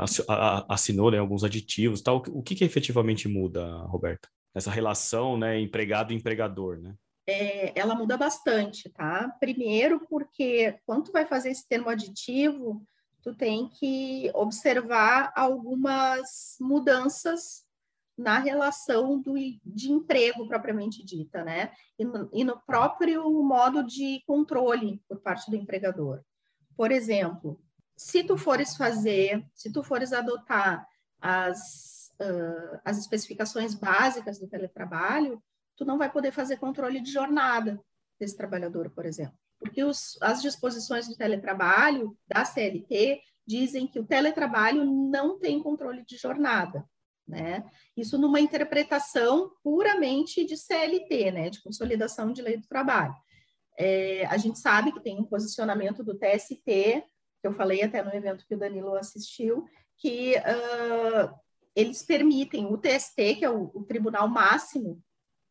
assinou 0.69 1.11
né, 1.11 1.19
alguns 1.19 1.45
aditivos, 1.45 2.03
tal. 2.03 2.23
O 2.31 2.43
que 2.43 2.57
que 2.57 2.65
efetivamente 2.65 3.29
muda, 3.29 3.65
Roberta? 3.85 4.29
essa 4.55 4.71
relação, 4.71 5.37
né, 5.37 5.59
empregado-empregador, 5.61 6.81
né? 6.81 6.95
É, 7.27 7.79
ela 7.79 7.95
muda 7.95 8.17
bastante, 8.17 8.89
tá? 8.91 9.35
Primeiro 9.41 10.01
porque 10.09 10.79
quando 10.87 11.05
tu 11.05 11.13
vai 11.13 11.27
fazer 11.27 11.51
esse 11.51 11.67
termo 11.67 11.89
aditivo, 11.89 12.87
tu 13.25 13.35
tem 13.35 13.69
que 13.69 14.31
observar 14.35 15.33
algumas 15.35 16.57
mudanças 16.61 17.65
na 18.17 18.39
relação 18.39 19.19
do, 19.19 19.35
de 19.65 19.91
emprego 19.91 20.47
propriamente 20.47 21.03
dita, 21.03 21.43
né? 21.43 21.73
E 21.99 22.05
no, 22.05 22.31
e 22.33 22.45
no 22.45 22.61
próprio 22.61 23.29
modo 23.43 23.83
de 23.83 24.23
controle 24.27 25.03
por 25.09 25.19
parte 25.21 25.51
do 25.51 25.57
empregador. 25.57 26.23
Por 26.77 26.93
exemplo, 26.93 27.61
se 27.97 28.23
tu 28.23 28.37
fores 28.37 28.77
fazer, 28.77 29.45
se 29.55 29.73
tu 29.73 29.83
fores 29.83 30.13
adotar 30.13 30.87
as 31.19 31.95
uh, 32.21 32.81
as 32.85 32.99
especificações 32.99 33.75
básicas 33.75 34.39
do 34.39 34.47
teletrabalho, 34.47 35.43
tu 35.77 35.85
não 35.85 35.99
vai 35.99 36.11
poder 36.11 36.31
fazer 36.31 36.59
controle 36.59 37.01
de 37.01 37.11
jornada 37.11 37.81
desse 38.21 38.37
trabalhador, 38.37 38.91
por 38.91 39.07
exemplo. 39.07 39.39
Porque 39.59 39.83
os, 39.83 40.19
as 40.21 40.43
disposições 40.43 41.09
do 41.09 41.17
teletrabalho 41.17 42.17
da 42.27 42.45
CLT 42.45 43.21
dizem 43.47 43.87
que 43.87 43.99
o 43.99 44.07
teletrabalho 44.07 44.85
não 44.85 45.39
tem 45.39 45.63
controle 45.63 46.05
de 46.05 46.17
jornada, 46.17 46.85
né? 47.27 47.65
Isso 47.97 48.19
numa 48.19 48.41
interpretação 48.41 49.51
puramente 49.63 50.45
de 50.45 50.57
CLT, 50.57 51.31
né? 51.31 51.51
De 51.51 51.63
consolidação 51.63 52.33
de 52.33 52.43
lei 52.43 52.57
do 52.57 52.67
trabalho. 52.67 53.15
É, 53.79 54.25
a 54.27 54.37
gente 54.37 54.59
sabe 54.59 54.93
que 54.93 55.01
tem 55.01 55.19
um 55.19 55.25
posicionamento 55.25 56.03
do 56.03 56.17
TST, 56.17 56.65
que 56.65 57.05
eu 57.43 57.53
falei 57.53 57.83
até 57.83 58.03
no 58.03 58.15
evento 58.15 58.47
que 58.47 58.55
o 58.55 58.59
Danilo 58.59 58.95
assistiu, 58.95 59.65
que 59.99 60.35
uh, 60.37 61.35
eles 61.75 62.03
permitem, 62.03 62.67
o 62.67 62.79
TST, 62.79 63.37
que 63.37 63.45
é 63.45 63.51
o, 63.51 63.71
o 63.75 63.85
Tribunal 63.85 64.29
Máximo 64.29 65.03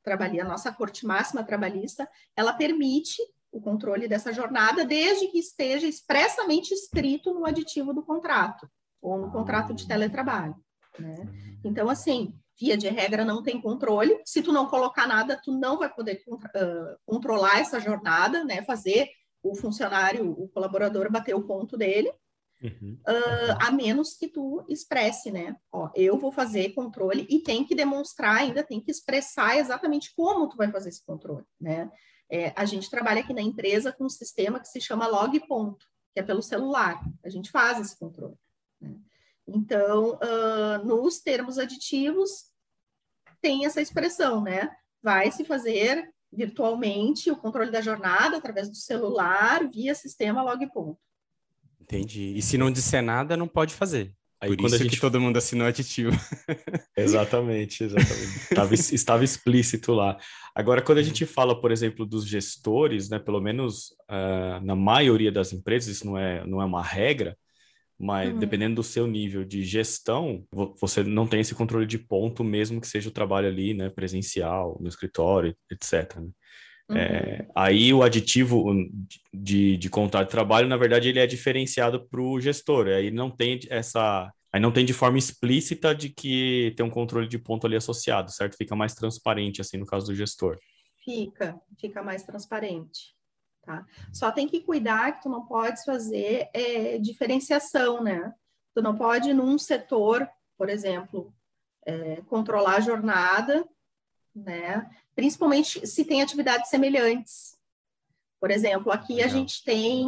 Trabalhista, 0.04 0.46
a 0.46 0.48
nossa 0.48 0.72
Corte 0.72 1.06
Máxima 1.06 1.44
Trabalhista, 1.44 2.10
ela 2.36 2.54
permite 2.54 3.22
o 3.54 3.62
controle 3.62 4.08
dessa 4.08 4.34
jornada, 4.34 4.84
desde 4.84 5.28
que 5.28 5.38
esteja 5.38 5.88
expressamente 5.88 6.74
escrito 6.74 7.34
no 7.34 7.46
aditivo 7.46 7.94
do 7.94 8.04
contrato, 8.04 8.68
ou 9.00 9.18
no 9.18 9.32
contrato 9.32 9.74
de 9.76 9.88
teletrabalho. 9.88 10.56
Né? 11.00 11.16
Então, 11.64 11.88
assim, 11.88 12.34
via 12.60 12.76
de 12.76 12.90
regra, 12.90 13.24
não 13.24 13.44
tem 13.44 13.62
controle. 13.62 14.20
Se 14.26 14.42
tu 14.42 14.52
não 14.52 14.66
colocar 14.66 15.08
nada, 15.08 15.40
tu 15.42 15.52
não 15.52 15.78
vai 15.78 15.94
poder 15.94 16.24
uh, 16.28 16.98
controlar 17.06 17.60
essa 17.60 17.80
jornada, 17.80 18.44
né? 18.44 18.64
fazer 18.64 19.08
o 19.44 19.56
funcionário, 19.56 20.32
o 20.32 20.48
colaborador 20.50 21.12
bater 21.12 21.36
o 21.36 21.44
ponto 21.44 21.78
dele. 21.78 22.12
Uhum. 22.62 22.98
Uh, 23.08 23.58
a 23.60 23.72
menos 23.72 24.14
que 24.14 24.28
tu 24.28 24.66
expresse, 24.70 25.30
né? 25.30 25.58
Ó, 25.70 25.90
eu 25.94 26.18
vou 26.18 26.32
fazer 26.32 26.74
controle 26.74 27.28
e 27.30 27.40
tem 27.40 27.66
que 27.66 27.76
demonstrar, 27.76 28.38
ainda 28.38 28.64
tem 28.64 28.80
que 28.80 28.90
expressar 28.90 29.58
exatamente 29.58 30.14
como 30.16 30.48
tu 30.48 30.56
vai 30.56 30.72
fazer 30.72 30.88
esse 30.88 31.06
controle, 31.06 31.44
né? 31.60 31.92
É, 32.34 32.52
a 32.56 32.66
gente 32.66 32.90
trabalha 32.90 33.22
aqui 33.22 33.32
na 33.32 33.44
empresa 33.44 33.94
com 33.94 34.06
um 34.06 34.10
sistema 34.10 34.60
que 34.60 34.68
se 34.68 34.82
chama 34.82 35.06
log 35.06 35.40
ponto, 35.42 35.86
que 36.12 36.20
é 36.20 36.24
pelo 36.24 36.42
celular. 36.42 37.00
A 37.24 37.30
gente 37.30 37.52
faz 37.52 37.80
esse 37.80 37.96
controle. 37.96 38.34
Né? 38.82 38.96
Então, 39.48 40.16
uh, 40.16 40.84
nos 40.84 41.20
termos 41.20 41.60
aditivos, 41.60 42.52
tem 43.40 43.68
essa 43.68 43.80
expressão, 43.80 44.42
né? 44.42 44.68
Vai 45.00 45.32
se 45.32 45.46
fazer 45.46 46.12
virtualmente 46.32 47.30
o 47.30 47.38
controle 47.38 47.70
da 47.70 47.82
jornada 47.82 48.38
através 48.38 48.68
do 48.68 48.78
celular 48.78 49.70
via 49.70 49.94
sistema 49.94 50.42
log 50.42 50.66
ponto. 50.72 51.00
Entendi. 51.80 52.34
E 52.36 52.42
se 52.42 52.58
não 52.58 52.72
disser 52.72 53.04
nada, 53.04 53.38
não 53.38 53.48
pode 53.48 53.76
fazer. 53.76 54.12
Aí, 54.44 54.50
Por 54.50 54.58
quando 54.58 54.74
isso 54.74 54.76
a 54.76 54.84
gente... 54.84 54.96
que 54.96 55.00
todo 55.00 55.22
mundo 55.22 55.38
assinou 55.38 55.66
aditivo. 55.66 56.12
exatamente, 56.98 57.86
exatamente. 57.86 58.42
Estava, 58.52 58.74
estava 58.74 59.24
explícito 59.24 59.94
lá. 59.94 60.18
Agora, 60.54 60.82
quando 60.82 60.98
a 60.98 61.02
uhum. 61.02 61.08
gente 61.08 61.26
fala, 61.26 61.60
por 61.60 61.72
exemplo, 61.72 62.06
dos 62.06 62.28
gestores, 62.28 63.10
né, 63.10 63.20
pelo 63.20 63.40
menos 63.40 63.92
uh, 64.12 64.60
na 64.62 64.76
maioria 64.76 65.32
das 65.32 65.54
empresas, 65.54 65.96
isso 65.96 66.06
não 66.06 66.18
é, 66.18 66.46
não 66.46 66.62
é 66.62 66.66
uma 66.66 66.84
regra, 66.84 67.38
mas 67.98 68.34
uhum. 68.34 68.40
dependendo 68.40 68.76
do 68.76 68.84
seu 68.84 69.08
nível 69.08 69.46
de 69.46 69.64
gestão, 69.64 70.46
você 70.82 71.06
não 71.06 71.26
tem 71.26 71.40
esse 71.40 71.56
controle 71.56 71.86
de 71.86 71.98
ponto, 71.98 72.44
mesmo 72.44 72.82
que 72.82 72.88
seja 72.88 73.08
o 73.08 73.14
trabalho 73.14 73.48
ali, 73.48 73.74
né, 73.74 73.90
presencial, 73.90 74.78
no 74.82 74.90
escritório, 74.90 75.56
etc. 75.72 76.18
Né? 76.18 76.28
Uhum. 76.90 76.98
É, 76.98 77.48
aí 77.56 77.94
o 77.94 78.04
aditivo 78.04 78.66
de, 79.34 79.78
de 79.78 79.90
contrato 79.90 80.28
de 80.28 80.32
trabalho, 80.32 80.68
na 80.68 80.78
verdade, 80.78 81.10
ele 81.10 81.20
é 81.20 81.28
diferenciado 81.28 82.06
para 82.08 82.22
o 82.22 82.40
gestor. 82.40 82.88
Aí 82.88 83.12
não 83.12 83.30
tem 83.30 83.60
essa. 83.70 84.32
Aí 84.52 84.60
não 84.60 84.72
tem 84.72 84.86
de 84.86 84.94
forma 84.94 85.18
explícita 85.18 85.96
de 85.96 86.10
que 86.10 86.74
tem 86.78 86.86
um 86.86 86.90
controle 86.90 87.28
de 87.28 87.40
ponto 87.40 87.66
ali 87.66 87.76
associado, 87.76 88.32
certo? 88.32 88.56
Fica 88.56 88.76
mais 88.76 88.94
transparente, 88.94 89.62
assim, 89.62 89.78
no 89.78 89.86
caso 89.86 90.08
do 90.08 90.16
gestor. 90.16 90.60
Fica, 91.04 91.60
fica 91.80 92.04
mais 92.04 92.24
transparente. 92.24 93.16
Tá? 93.66 93.86
Só 94.12 94.32
tem 94.32 94.48
que 94.48 94.60
cuidar 94.60 95.14
que 95.14 95.24
tu 95.24 95.30
não 95.30 95.46
pode 95.46 95.84
fazer 95.84 96.50
é, 96.54 97.00
diferenciação, 97.00 98.04
né? 98.04 98.34
Tu 98.76 98.82
não 98.82 98.96
pode, 98.96 99.34
num 99.34 99.58
setor, 99.58 100.28
por 100.58 100.70
exemplo, 100.70 101.34
é, 101.86 102.22
controlar 102.28 102.76
a 102.76 102.82
jornada, 102.82 103.66
né? 104.36 104.90
principalmente 105.16 105.86
se 105.86 106.04
tem 106.06 106.22
atividades 106.22 106.70
semelhantes. 106.70 107.58
Por 108.40 108.52
exemplo, 108.52 108.92
aqui 108.92 109.24
a 109.24 109.28
gente 109.28 109.64
tem 109.64 110.06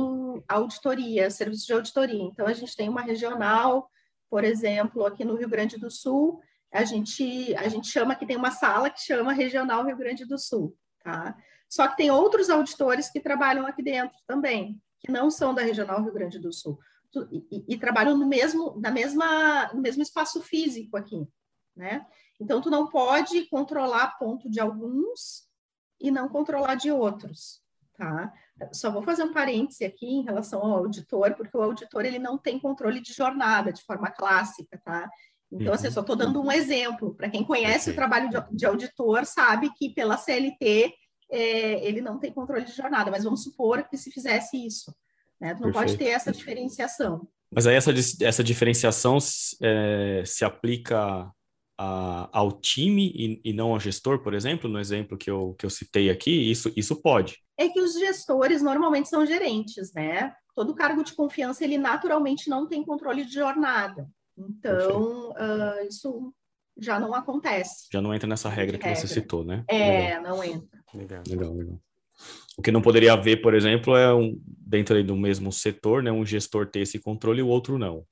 auditoria, 0.48 1.29
serviço 1.29 1.65
de 1.65 1.74
auditoria. 1.74 2.24
Então, 2.24 2.46
a 2.46 2.53
gente 2.53 2.75
tem 2.75 2.89
uma 2.89 3.01
regional, 3.01 3.89
por 4.29 4.44
exemplo, 4.44 5.05
aqui 5.05 5.24
no 5.24 5.36
Rio 5.36 5.48
Grande 5.48 5.77
do 5.77 5.89
Sul, 5.89 6.41
a 6.72 6.84
gente, 6.84 7.55
a 7.55 7.70
gente 7.70 7.88
chama 7.88 8.15
que 8.15 8.25
tem 8.25 8.36
uma 8.36 8.51
sala 8.51 8.89
que 8.89 9.01
chama 9.01 9.32
Regional 9.32 9.86
Rio 9.86 9.96
Grande 9.96 10.25
do 10.25 10.38
Sul, 10.38 10.75
tá? 11.01 11.38
Só 11.70 11.88
que 11.88 11.96
tem 11.96 12.12
outros 12.12 12.50
auditores 12.50 13.10
que 13.10 13.22
trabalham 13.22 13.65
aqui 13.65 13.82
dentro 13.82 14.17
também, 14.27 14.82
que 15.00 15.10
não 15.10 15.32
são 15.32 15.53
da 15.53 15.62
Regional 15.62 16.03
Rio 16.03 16.13
Grande 16.13 16.38
do 16.38 16.51
Sul, 16.51 16.77
e, 17.32 17.48
e, 17.50 17.65
e 17.75 17.77
trabalham 17.77 18.17
no 18.17 18.27
mesmo, 18.27 18.77
na 18.82 18.91
mesma, 18.91 19.72
no 19.74 19.82
mesmo 19.82 20.03
espaço 20.03 20.41
físico 20.41 20.98
aqui, 20.98 21.25
né? 21.75 22.05
Então, 22.39 22.62
tu 22.62 22.70
não 22.70 22.88
pode 22.88 23.48
controlar 23.50 24.17
ponto 24.17 24.50
de 24.50 24.60
alguns 24.60 25.46
e 26.00 26.12
não 26.12 26.27
controlar 26.27 26.75
de 26.75 26.91
outros, 26.91 27.62
tá? 27.98 28.34
Só 28.74 28.91
vou 28.91 29.01
fazer 29.01 29.24
um 29.24 29.34
parêntese 29.34 29.84
aqui 29.84 30.05
em 30.05 30.24
relação 30.24 30.62
ao 30.62 30.77
auditor, 30.77 31.34
porque 31.36 31.55
o 31.58 31.62
auditor 31.62 32.05
ele 32.05 32.20
não 32.20 32.38
tem 32.38 32.60
controle 32.60 33.01
de 33.01 33.13
jornada 33.13 33.72
de 33.72 33.84
forma 33.84 34.10
clássica, 34.12 34.79
tá? 34.84 35.10
Então, 35.51 35.74
assim, 35.74 35.88
eu 35.88 35.91
só 35.91 36.01
estou 36.01 36.15
dando 36.15 36.41
um 36.41 36.51
exemplo. 36.51 37.15
Para 37.15 37.29
quem 37.29 37.44
conhece 37.44 37.91
o 37.91 37.96
trabalho 37.96 38.29
de, 38.51 38.65
auditor, 38.65 39.25
sabe 39.25 39.72
que 39.75 39.89
pela 39.94 40.17
CLT 40.17 40.94
é, 41.32 41.88
ele 41.88 42.01
não 42.01 42.20
tem 42.20 42.34
controle 42.34 42.65
de 42.65 42.74
jornada, 42.74 43.12
mas 43.12 43.24
vamos 43.24 43.44
supor 43.44 43.88
que 43.88 43.98
se 43.98 44.12
fizesse 44.12 44.58
isso. 44.65 44.94
Né? 45.39 45.50
não 45.53 45.72
Perfeito. 45.72 45.74
pode 45.74 45.98
ter 45.98 46.10
essa 46.10 46.32
diferenciação. 46.32 47.27
Mas 47.51 47.67
aí 47.67 47.75
essa, 47.75 47.91
essa 48.22 48.44
diferenciação 48.44 49.17
é, 49.62 50.24
se 50.25 50.44
aplica 50.44 51.32
a, 51.77 52.29
ao 52.32 52.51
time 52.51 53.12
e, 53.15 53.41
e, 53.50 53.53
não 53.53 53.72
ao 53.72 53.79
gestor, 53.79 54.22
por 54.22 54.34
exemplo, 54.34 54.70
no 54.70 54.79
exemplo 54.79 55.17
que 55.17 55.29
eu, 55.29 55.55
que 55.58 55.65
eu 55.65 55.70
citei 55.70 56.10
aqui, 56.10 56.32
isso, 56.51 56.72
isso 56.75 57.01
pode. 57.01 57.44
É 57.58 57.67
que 57.70 57.79
os 57.79 57.94
gestores 57.94 58.62
normalmente 58.62 59.10
são 59.10 59.25
gerentes, 59.25 59.94
né? 59.94 60.34
Todo 60.53 60.75
cargo 60.75 61.03
de 61.03 61.13
confiança, 61.13 61.63
ele 61.63 61.77
naturalmente 61.77 62.50
não 62.50 62.67
tem 62.67 62.84
controle 62.84 63.25
de 63.25 63.34
jornada. 63.34 64.08
Então, 64.38 65.32
uh, 65.32 65.88
isso 65.88 66.34
já 66.77 67.00
não 67.00 67.13
acontece. 67.13 67.88
Já 67.91 68.01
não 68.01 68.13
entra 68.13 68.27
nessa 68.27 68.50
regra 68.50 68.77
que 68.77 68.86
regra. 68.86 69.00
você 69.00 69.08
citou, 69.08 69.44
né? 69.44 69.63
É, 69.67 70.17
legal. 70.17 70.24
não 70.24 70.44
entra. 70.44 70.84
Legal. 70.94 71.24
legal, 71.27 71.53
legal. 71.53 71.79
O 72.58 72.62
que 72.62 72.72
não 72.72 72.82
poderia 72.82 73.13
haver, 73.13 73.41
por 73.41 73.53
exemplo, 73.53 73.96
é 73.96 74.13
um, 74.13 74.39
dentro 74.46 75.01
do 75.03 75.15
mesmo 75.15 75.51
setor, 75.51 76.01
né, 76.01 76.12
um 76.12 76.25
gestor 76.25 76.67
ter 76.67 76.79
esse 76.79 77.00
controle 77.00 77.39
e 77.39 77.44
o 77.44 77.48
outro 77.48 77.77
não. 77.77 78.05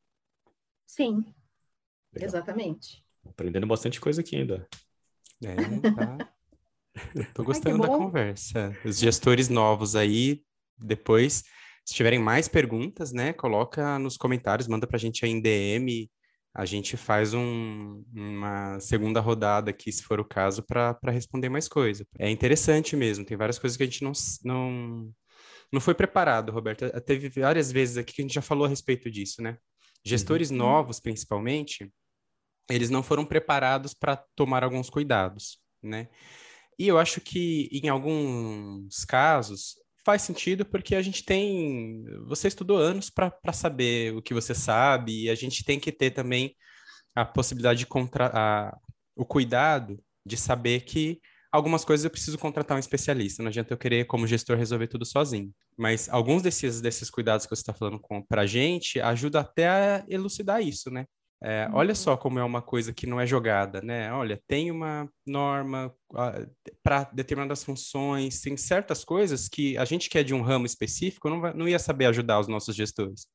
Sim, 0.86 1.24
Legal. 2.14 2.28
Exatamente. 2.28 3.03
Aprendendo 3.34 3.68
bastante 3.68 4.00
coisa 4.00 4.22
aqui 4.22 4.36
ainda. 4.36 4.68
É, 5.44 5.56
tá. 5.92 6.18
Tô 7.34 7.44
gostando 7.44 7.84
Ai, 7.84 7.90
da 7.90 7.98
conversa. 7.98 8.78
Os 8.86 9.00
gestores 9.00 9.50
novos 9.50 9.96
aí, 9.96 10.44
depois, 10.78 11.44
se 11.84 11.96
tiverem 11.96 12.20
mais 12.20 12.48
perguntas, 12.48 13.12
né, 13.12 13.34
coloca 13.34 13.98
nos 13.98 14.16
comentários, 14.18 14.68
manda 14.68 14.86
pra 14.86 15.00
gente 15.00 15.26
aí 15.26 15.32
em 15.32 15.42
DM. 15.42 16.10
A 16.56 16.66
gente 16.66 16.96
faz 16.96 17.34
um, 17.34 18.04
uma 18.14 18.80
segunda 18.80 19.20
rodada 19.20 19.72
aqui, 19.72 19.92
se 19.92 20.04
for 20.04 20.20
o 20.20 20.26
caso, 20.26 20.62
para 20.62 20.96
responder 21.08 21.50
mais 21.50 21.68
coisa. 21.68 22.06
É 22.20 22.30
interessante 22.30 22.96
mesmo, 22.96 23.26
tem 23.26 23.36
várias 23.36 23.58
coisas 23.58 23.76
que 23.76 23.82
a 23.82 23.88
gente 23.88 24.04
não, 24.04 24.12
não, 24.46 25.12
não 25.72 25.82
foi 25.82 25.96
preparado, 25.96 26.52
Roberto. 26.52 26.86
Teve 27.02 27.28
várias 27.30 27.72
vezes 27.72 27.98
aqui 27.98 28.14
que 28.14 28.22
a 28.22 28.24
gente 28.24 28.36
já 28.36 28.42
falou 28.42 28.66
a 28.66 28.70
respeito 28.70 29.10
disso, 29.10 29.42
né? 29.42 29.58
Gestores 30.06 30.52
uhum. 30.52 30.58
novos, 30.58 31.00
principalmente, 31.00 31.92
eles 32.70 32.90
não 32.90 33.04
foram 33.04 33.26
preparados 33.26 33.94
para 33.94 34.18
tomar 34.36 34.64
alguns 34.64 34.90
cuidados, 34.90 35.60
né? 35.82 36.10
E 36.78 36.88
eu 36.88 36.98
acho 36.98 37.22
que 37.22 37.70
em 37.72 37.90
alguns 37.90 39.06
casos 39.06 39.76
faz 40.06 40.22
sentido 40.22 40.66
porque 40.66 40.96
a 40.96 41.02
gente 41.02 41.24
tem. 41.24 42.04
Você 42.28 42.48
estudou 42.48 42.78
anos 42.78 43.10
para 43.10 43.54
saber 43.54 44.16
o 44.16 44.22
que 44.22 44.34
você 44.34 44.54
sabe, 44.54 45.24
e 45.24 45.30
a 45.30 45.36
gente 45.36 45.64
tem 45.64 45.80
que 45.80 45.92
ter 45.92 46.12
também 46.12 46.56
a 47.16 47.24
possibilidade 47.26 47.80
de 47.80 47.86
contra, 47.86 48.32
a, 48.34 48.78
o 49.16 49.26
cuidado 49.26 50.04
de 50.26 50.36
saber 50.36 50.82
que 50.82 51.22
algumas 51.52 51.86
coisas 51.86 52.04
eu 52.04 52.10
preciso 52.10 52.38
contratar 52.38 52.76
um 52.76 52.80
especialista. 52.80 53.44
Não 53.44 53.50
adianta 53.50 53.74
eu 53.74 53.78
querer, 53.78 54.06
como 54.06 54.26
gestor, 54.26 54.58
resolver 54.58 54.88
tudo 54.88 55.06
sozinho. 55.06 55.54
Mas 55.78 56.10
alguns 56.10 56.42
desses, 56.42 56.82
desses 56.82 57.10
cuidados 57.10 57.46
que 57.46 57.56
você 57.56 57.62
está 57.62 57.74
falando 57.74 58.02
para 58.28 58.42
a 58.42 58.48
gente 58.48 59.00
ajuda 59.00 59.42
até 59.42 59.68
a 59.70 60.06
elucidar 60.08 60.62
isso, 60.62 60.90
né? 60.90 61.06
É, 61.46 61.68
olha 61.74 61.90
uhum. 61.90 61.96
só 61.96 62.16
como 62.16 62.40
é 62.40 62.44
uma 62.44 62.62
coisa 62.62 62.94
que 62.94 63.06
não 63.06 63.20
é 63.20 63.28
jogada, 63.28 63.82
né? 63.82 64.14
Olha, 64.14 64.42
tem 64.48 64.72
uma 64.72 65.10
norma 65.28 65.94
para 66.82 67.04
determinadas 67.12 67.66
funções, 67.66 68.40
tem 68.40 68.56
certas 68.56 69.04
coisas 69.04 69.50
que 69.50 69.78
a 69.78 69.84
gente 69.84 70.10
que 70.10 70.18
é 70.18 70.24
de 70.24 70.34
um 70.34 70.42
ramo 70.42 70.66
específico 70.66 71.30
não, 71.30 71.42
vai, 71.42 71.54
não 71.54 71.68
ia 71.68 71.78
saber 71.78 72.06
ajudar 72.06 72.40
os 72.40 72.48
nossos 72.48 72.74
gestores, 72.74 73.28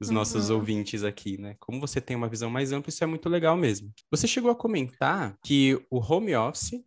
os 0.00 0.06
uhum. 0.06 0.14
nossos 0.14 0.50
ouvintes 0.50 1.02
aqui, 1.02 1.36
né? 1.36 1.56
Como 1.58 1.80
você 1.80 2.00
tem 2.00 2.16
uma 2.16 2.28
visão 2.28 2.48
mais 2.48 2.70
ampla, 2.70 2.90
isso 2.90 3.02
é 3.02 3.08
muito 3.08 3.28
legal 3.28 3.56
mesmo. 3.56 3.92
Você 4.08 4.28
chegou 4.28 4.52
a 4.52 4.56
comentar 4.56 5.36
que 5.44 5.84
o 5.90 5.98
home 5.98 6.36
office 6.36 6.80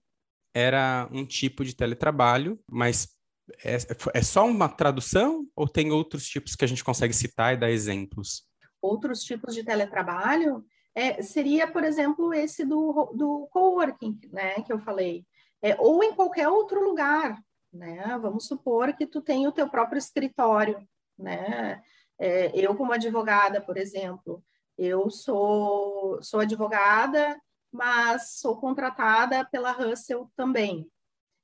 era 0.54 1.10
um 1.12 1.26
tipo 1.26 1.66
de 1.66 1.76
teletrabalho, 1.76 2.58
mas 2.72 3.10
é, 3.62 3.76
é 4.14 4.22
só 4.22 4.48
uma 4.48 4.70
tradução 4.70 5.46
ou 5.54 5.68
tem 5.68 5.92
outros 5.92 6.26
tipos 6.26 6.56
que 6.56 6.64
a 6.64 6.68
gente 6.68 6.82
consegue 6.82 7.14
citar 7.14 7.54
e 7.54 7.58
dar 7.58 7.70
exemplos? 7.70 8.44
Outros 8.86 9.24
tipos 9.24 9.54
de 9.54 9.63
teletrabalho, 9.63 10.65
é, 10.96 11.22
seria, 11.22 11.68
por 11.68 11.84
exemplo, 11.84 12.34
esse 12.34 12.65
do, 12.65 13.12
do 13.13 13.48
coworking, 13.51 14.18
né, 14.32 14.62
que 14.62 14.72
eu 14.72 14.80
falei, 14.80 15.25
é, 15.62 15.75
ou 15.77 16.01
em 16.01 16.13
qualquer 16.13 16.48
outro 16.48 16.82
lugar, 16.82 17.38
né, 17.72 18.18
vamos 18.22 18.48
supor 18.48 18.96
que 18.96 19.06
tu 19.06 19.22
tem 19.22 19.46
o 19.46 19.51
teu 19.51 19.70
próprio 19.70 20.00
escritório, 20.00 20.88
né, 21.20 21.84
é, 22.18 22.50
eu 22.58 22.74
como 22.75 22.94
advogada, 22.94 23.60
por 23.60 23.75
exemplo, 23.75 24.42
eu 24.77 25.10
sou, 25.10 26.22
sou 26.24 26.39
advogada, 26.39 27.38
mas 27.72 28.38
sou 28.39 28.56
contratada 28.56 29.44
pela 29.51 29.72
Russell 29.72 30.32
também, 30.34 30.89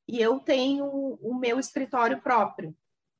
e 0.07 0.21
eu 0.21 0.39
tenho 0.39 0.85
o 0.85 1.35
meu 1.35 1.59
escritório 1.59 2.21
próprio, 2.21 2.73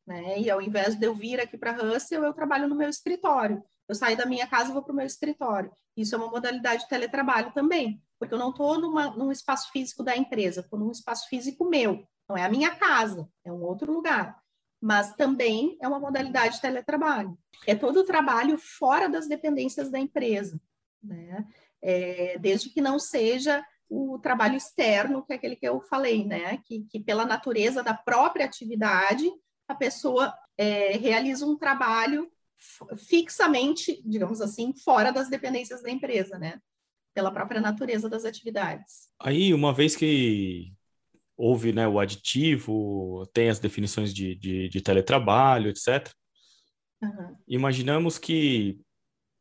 né, 0.08 0.40
e 0.40 0.50
ao 0.50 0.62
invés 0.62 0.96
de 0.96 1.06
eu 1.06 1.14
vir 1.14 1.42
aqui 1.42 1.58
para 1.58 1.74
Russell, 1.74 2.24
eu 2.24 2.34
trabalho 2.34 2.70
no 2.70 2.76
meu 2.76 2.90
escritório, 2.90 3.62
eu 3.88 3.96
saio 3.96 4.18
da 4.18 4.26
minha 4.26 4.48
casa 4.48 4.70
e 4.70 4.74
vou 4.74 4.84
para 4.84 4.94
o 4.94 4.96
meu 4.96 5.06
escritório. 5.06 5.72
Isso 5.96 6.16
é 6.16 6.18
uma 6.18 6.30
modalidade 6.30 6.84
de 6.84 6.90
teletrabalho 6.90 7.52
também, 7.54 8.02
porque 8.18 8.34
eu 8.34 8.40
não 8.40 8.52
estou 8.52 8.80
num 8.80 9.32
espaço 9.32 9.72
físico 9.72 10.04
da 10.04 10.16
empresa, 10.16 10.62
estou 10.62 10.80
num 10.80 10.92
espaço 10.92 11.28
físico 11.28 11.66
meu. 11.66 12.08
Não 12.30 12.38
é 12.38 12.46
a 12.46 12.50
minha 12.50 12.74
casa, 12.76 13.28
é 13.44 13.52
um 13.52 13.62
outro 13.62 13.92
lugar. 13.92 14.42
Mas 14.80 15.14
também 15.16 15.78
é 15.82 15.88
uma 15.88 16.00
modalidade 16.00 16.56
de 16.56 16.62
teletrabalho. 16.62 17.38
É 17.68 17.76
todo 17.76 18.00
o 18.00 18.06
trabalho 18.06 18.58
fora 18.58 19.10
das 19.10 19.28
dependências 19.28 19.92
da 19.92 20.00
empresa, 20.00 20.60
né? 21.04 21.46
É, 21.82 22.38
desde 22.40 22.70
que 22.70 22.80
não 22.80 22.98
seja 22.98 23.66
o 23.90 24.18
trabalho 24.20 24.56
externo, 24.56 25.24
que 25.26 25.34
é 25.34 25.36
aquele 25.36 25.56
que 25.56 25.68
eu 25.68 25.82
falei, 25.82 26.26
né? 26.26 26.58
Que, 26.64 26.86
que 26.86 27.00
pela 27.00 27.26
natureza 27.26 27.84
da 27.84 27.94
própria 27.94 28.46
atividade, 28.46 29.30
a 29.68 29.76
pessoa 29.76 30.34
é, 30.58 30.94
realiza 30.98 31.46
um 31.46 31.58
trabalho 31.58 32.32
fixamente, 32.98 34.02
digamos 34.06 34.42
assim, 34.42 34.74
fora 34.74 35.12
das 35.12 35.30
dependências 35.30 35.82
da 35.82 35.90
empresa, 35.90 36.38
né? 36.38 36.60
Pela 37.14 37.32
própria 37.32 37.60
natureza 37.60 38.10
das 38.10 38.24
atividades. 38.26 39.10
Aí, 39.20 39.54
uma 39.54 39.74
vez 39.74 39.96
que 39.96 40.74
houve 41.36 41.74
né, 41.74 41.88
o 41.88 42.00
aditivo, 42.00 43.28
tem 43.34 43.50
as 43.50 43.60
definições 43.60 44.14
de, 44.14 44.36
de, 44.36 44.70
de 44.70 44.82
teletrabalho, 44.82 45.70
etc. 45.70 46.14
Uhum. 47.02 47.36
Imaginamos 47.48 48.18
que 48.20 48.80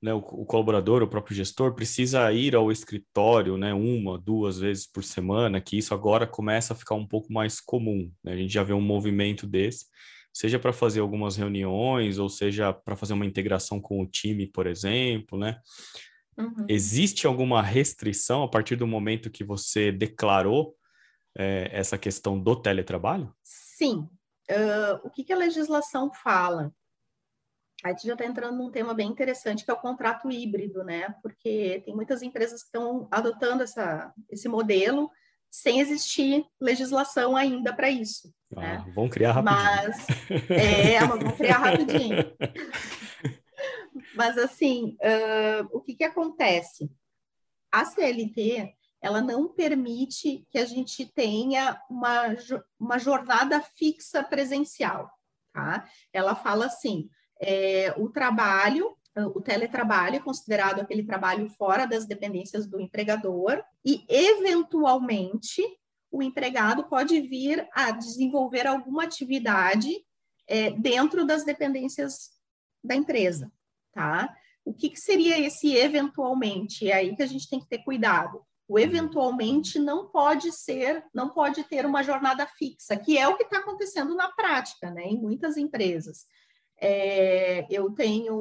né, 0.01 0.15
o, 0.15 0.19
o, 0.19 0.47
colaborador, 0.47 1.03
o 1.03 1.09
próprio 1.09 1.37
gestor, 1.37 1.75
precisa 1.75 2.33
ir 2.33 2.57
ao 2.57 2.73
escritório 2.73 3.59
né, 3.59 3.75
uma, 3.75 4.19
duas 4.19 4.59
vezes 4.59 4.87
por 4.87 5.05
semana, 5.05 5.61
que 5.61 5.77
isso 5.77 5.93
agora 5.93 6.27
começa 6.27 6.73
a 6.73 6.77
ficar 6.77 6.95
um 6.95 7.07
pouco 7.07 7.33
mais 7.33 7.61
comum. 7.61 8.11
Né? 8.25 8.33
A 8.33 8.37
gente 8.37 8.53
já 8.53 8.63
vê 8.63 8.73
um 8.73 8.81
movimento 8.81 9.47
desse 9.47 9.87
seja 10.33 10.59
para 10.59 10.73
fazer 10.73 11.01
algumas 11.01 11.37
reuniões, 11.37 12.19
ou 12.19 12.29
seja 12.29 12.73
para 12.73 12.97
fazer 12.97 13.13
uma 13.13 13.27
integração 13.27 13.81
com 13.81 14.01
o 14.01 14.07
time, 14.07 14.47
por 14.47 14.67
exemplo, 14.67 15.39
né? 15.39 15.61
Uhum. 16.39 16.67
Existe 16.69 17.27
alguma 17.27 17.61
restrição 17.63 18.43
a 18.43 18.49
partir 18.49 18.77
do 18.77 18.87
momento 18.87 19.31
que 19.31 19.45
você 19.45 19.93
declarou 19.93 20.75
é, 21.37 21.69
essa 21.73 21.99
questão 21.99 22.41
do 22.41 22.57
teletrabalho? 22.57 23.35
Sim. 23.43 24.09
Uh, 24.51 24.99
o 25.05 25.11
que, 25.11 25.23
que, 25.23 25.33
a 25.33 25.37
legislação 25.37 26.11
fala? 26.13 26.73
A 27.85 27.91
gente 27.91 28.07
já 28.07 28.13
está 28.15 28.25
entrando 28.25 28.57
num 28.57 28.71
tema 28.71 28.93
bem 28.93 29.09
interessante, 29.09 29.65
que 29.65 29.71
é 29.71 29.75
o 29.75 29.81
contrato 29.81 30.31
híbrido, 30.31 30.83
né? 30.83 31.15
Porque 31.23 31.83
tem 31.85 31.95
muitas 31.95 32.21
empresas 32.23 32.63
que 32.63 32.67
estão 32.67 33.09
adotando 33.11 33.63
essa, 33.63 34.13
esse 34.29 34.49
modelo 34.49 35.11
sem 35.51 35.81
existir 35.81 36.47
legislação 36.61 37.37
ainda 37.37 37.73
para 37.73 37.91
isso. 37.91 38.33
Ah, 38.57 38.61
né? 38.61 38.85
Vão 38.95 39.09
criar 39.09 39.33
rapidinho. 39.33 39.57
Mas, 39.57 40.07
é, 40.51 41.07
vão 41.07 41.33
criar 41.37 41.59
rapidinho. 41.59 42.17
Mas, 44.15 44.39
assim, 44.39 44.97
uh, 45.01 45.69
o 45.73 45.81
que, 45.81 45.95
que 45.95 46.05
acontece? 46.05 46.91
A 47.73 47.85
CLT, 47.85 48.75
ela 49.03 49.21
não 49.21 49.49
permite 49.49 50.47
que 50.51 50.59
a 50.59 50.65
gente 50.65 51.07
tenha 51.07 51.81
uma, 51.89 52.35
uma 52.79 52.99
jornada 52.99 53.61
fixa 53.61 54.23
presencial, 54.23 55.11
tá? 55.53 55.89
Ela 56.13 56.35
fala 56.35 56.67
assim, 56.67 57.09
é, 57.41 57.95
o 57.97 58.09
trabalho 58.11 58.97
o 59.29 59.41
teletrabalho 59.41 60.17
é 60.17 60.21
considerado 60.21 60.81
aquele 60.81 61.03
trabalho 61.05 61.49
fora 61.51 61.87
das 61.87 62.07
dependências 62.07 62.67
do 62.67 62.81
empregador 62.81 63.63
e, 63.85 64.05
eventualmente, 64.09 65.63
o 66.11 66.23
empregado 66.23 66.85
pode 66.85 67.21
vir 67.21 67.69
a 67.73 67.91
desenvolver 67.91 68.67
alguma 68.67 69.05
atividade 69.05 69.91
é, 70.49 70.71
dentro 70.71 71.25
das 71.25 71.45
dependências 71.45 72.31
da 72.83 72.95
empresa, 72.95 73.53
tá? 73.93 74.35
O 74.65 74.75
que, 74.75 74.91
que 74.91 75.01
seria 75.01 75.39
esse 75.39 75.77
eventualmente? 75.77 76.91
É 76.91 76.95
aí 76.95 77.15
que 77.15 77.23
a 77.23 77.27
gente 77.27 77.49
tem 77.49 77.61
que 77.61 77.69
ter 77.69 77.79
cuidado. 77.85 78.45
O 78.69 78.79
eventualmente 78.79 79.79
não 79.79 80.09
pode 80.09 80.53
ser, 80.53 81.05
não 81.13 81.31
pode 81.31 81.65
ter 81.65 81.85
uma 81.87 82.03
jornada 82.03 82.47
fixa, 82.47 82.97
que 82.97 83.19
é 83.19 83.27
o 83.27 83.37
que 83.37 83.45
está 83.45 83.59
acontecendo 83.59 84.15
na 84.15 84.31
prática, 84.33 84.91
né, 84.91 85.05
em 85.05 85.21
muitas 85.21 85.57
empresas 85.57 86.27
é, 86.81 87.67
eu 87.71 87.91
tenho 87.93 88.35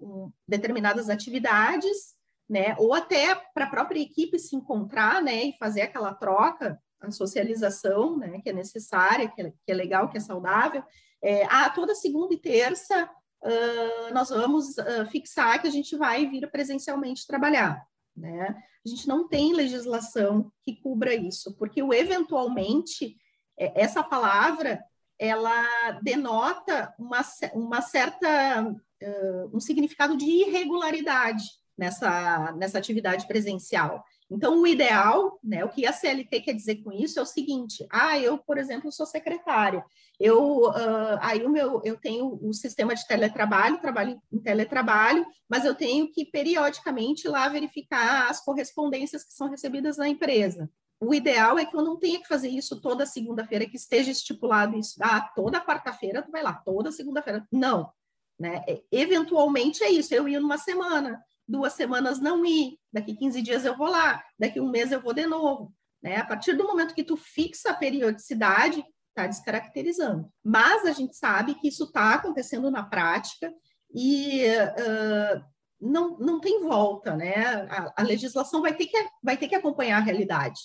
um, 0.00 0.32
determinadas 0.46 1.08
atividades, 1.08 2.14
né, 2.48 2.74
ou 2.78 2.94
até 2.94 3.34
para 3.54 3.66
a 3.66 3.70
própria 3.70 4.00
equipe 4.00 4.38
se 4.38 4.56
encontrar, 4.56 5.22
né, 5.22 5.44
e 5.44 5.56
fazer 5.58 5.82
aquela 5.82 6.14
troca, 6.14 6.80
a 7.00 7.10
socialização, 7.10 8.16
né, 8.16 8.40
que 8.42 8.50
é 8.50 8.52
necessária, 8.52 9.28
que 9.28 9.42
é, 9.42 9.50
que 9.50 9.72
é 9.72 9.74
legal, 9.74 10.08
que 10.08 10.18
é 10.18 10.20
saudável. 10.20 10.82
É, 11.22 11.44
ah, 11.46 11.70
toda 11.70 11.94
segunda 11.94 12.34
e 12.34 12.38
terça 12.38 13.10
uh, 13.42 14.14
nós 14.14 14.30
vamos 14.30 14.76
uh, 14.78 15.06
fixar 15.10 15.60
que 15.60 15.68
a 15.68 15.70
gente 15.70 15.96
vai 15.96 16.26
vir 16.26 16.50
presencialmente 16.50 17.26
trabalhar, 17.26 17.84
né? 18.16 18.56
A 18.84 18.88
gente 18.88 19.06
não 19.06 19.28
tem 19.28 19.52
legislação 19.52 20.50
que 20.62 20.80
cubra 20.80 21.14
isso, 21.14 21.54
porque 21.56 21.82
o 21.82 21.92
eventualmente 21.92 23.16
é, 23.58 23.82
essa 23.82 24.02
palavra 24.02 24.82
ela 25.20 25.92
denota 26.02 26.94
uma, 26.98 27.20
uma 27.52 27.82
certa 27.82 28.62
uh, 28.72 29.56
um 29.56 29.60
significado 29.60 30.16
de 30.16 30.24
irregularidade 30.24 31.44
nessa, 31.76 32.52
nessa 32.52 32.78
atividade 32.78 33.26
presencial. 33.28 34.02
Então, 34.30 34.62
o 34.62 34.66
ideal, 34.66 35.38
né, 35.42 35.62
o 35.64 35.68
que 35.68 35.84
a 35.84 35.92
CLT 35.92 36.40
quer 36.40 36.54
dizer 36.54 36.76
com 36.76 36.90
isso 36.90 37.18
é 37.18 37.22
o 37.22 37.26
seguinte: 37.26 37.86
ah, 37.90 38.18
eu, 38.18 38.38
por 38.38 38.56
exemplo, 38.56 38.90
sou 38.90 39.04
secretária, 39.04 39.84
eu, 40.18 40.68
uh, 40.68 41.18
aí 41.20 41.44
o 41.44 41.50
meu, 41.50 41.82
eu 41.84 41.98
tenho 41.98 42.38
o 42.40 42.52
sistema 42.54 42.94
de 42.94 43.06
teletrabalho, 43.06 43.80
trabalho 43.80 44.20
em 44.32 44.38
teletrabalho, 44.38 45.26
mas 45.48 45.64
eu 45.64 45.74
tenho 45.74 46.10
que 46.10 46.24
periodicamente 46.24 47.28
lá 47.28 47.48
verificar 47.48 48.30
as 48.30 48.40
correspondências 48.42 49.24
que 49.24 49.34
são 49.34 49.50
recebidas 49.50 49.98
na 49.98 50.08
empresa. 50.08 50.70
O 51.00 51.14
ideal 51.14 51.58
é 51.58 51.64
que 51.64 51.74
eu 51.74 51.82
não 51.82 51.98
tenha 51.98 52.20
que 52.20 52.28
fazer 52.28 52.48
isso 52.48 52.80
toda 52.80 53.06
segunda-feira, 53.06 53.66
que 53.66 53.76
esteja 53.76 54.10
estipulado 54.10 54.76
isso. 54.78 54.96
Ah, 55.00 55.22
toda 55.34 55.64
quarta-feira 55.64 56.22
tu 56.22 56.30
vai 56.30 56.42
lá, 56.42 56.52
toda 56.52 56.92
segunda-feira. 56.92 57.46
Não, 57.50 57.90
né? 58.38 58.62
É, 58.68 58.82
eventualmente 58.92 59.82
é 59.82 59.90
isso, 59.90 60.14
eu 60.14 60.28
ia 60.28 60.40
numa 60.40 60.58
semana, 60.58 61.22
duas 61.48 61.72
semanas 61.72 62.20
não 62.20 62.44
ir, 62.44 62.78
daqui 62.92 63.16
15 63.16 63.42
dias 63.42 63.64
eu 63.64 63.76
vou 63.76 63.88
lá, 63.88 64.22
daqui 64.38 64.60
um 64.60 64.70
mês 64.70 64.92
eu 64.92 65.00
vou 65.00 65.14
de 65.14 65.26
novo. 65.26 65.74
Né? 66.02 66.16
A 66.16 66.24
partir 66.24 66.54
do 66.54 66.66
momento 66.66 66.94
que 66.94 67.04
tu 67.04 67.16
fixa 67.16 67.70
a 67.70 67.74
periodicidade, 67.74 68.84
está 69.10 69.26
descaracterizando. 69.26 70.30
Mas 70.42 70.86
a 70.86 70.92
gente 70.92 71.16
sabe 71.16 71.54
que 71.54 71.68
isso 71.68 71.84
está 71.84 72.14
acontecendo 72.14 72.70
na 72.70 72.82
prática 72.82 73.52
e 73.94 74.44
uh, 74.46 75.44
não, 75.80 76.16
não 76.18 76.40
tem 76.40 76.62
volta, 76.62 77.16
né? 77.16 77.66
A, 77.70 77.92
a, 77.96 78.02
legislação 78.02 78.62
vai 78.62 78.74
ter, 78.74 78.86
que, 78.86 79.08
vai 79.22 79.36
ter 79.36 79.48
que 79.48 79.54
acompanhar 79.54 79.98
a 79.98 80.04
realidade. 80.04 80.60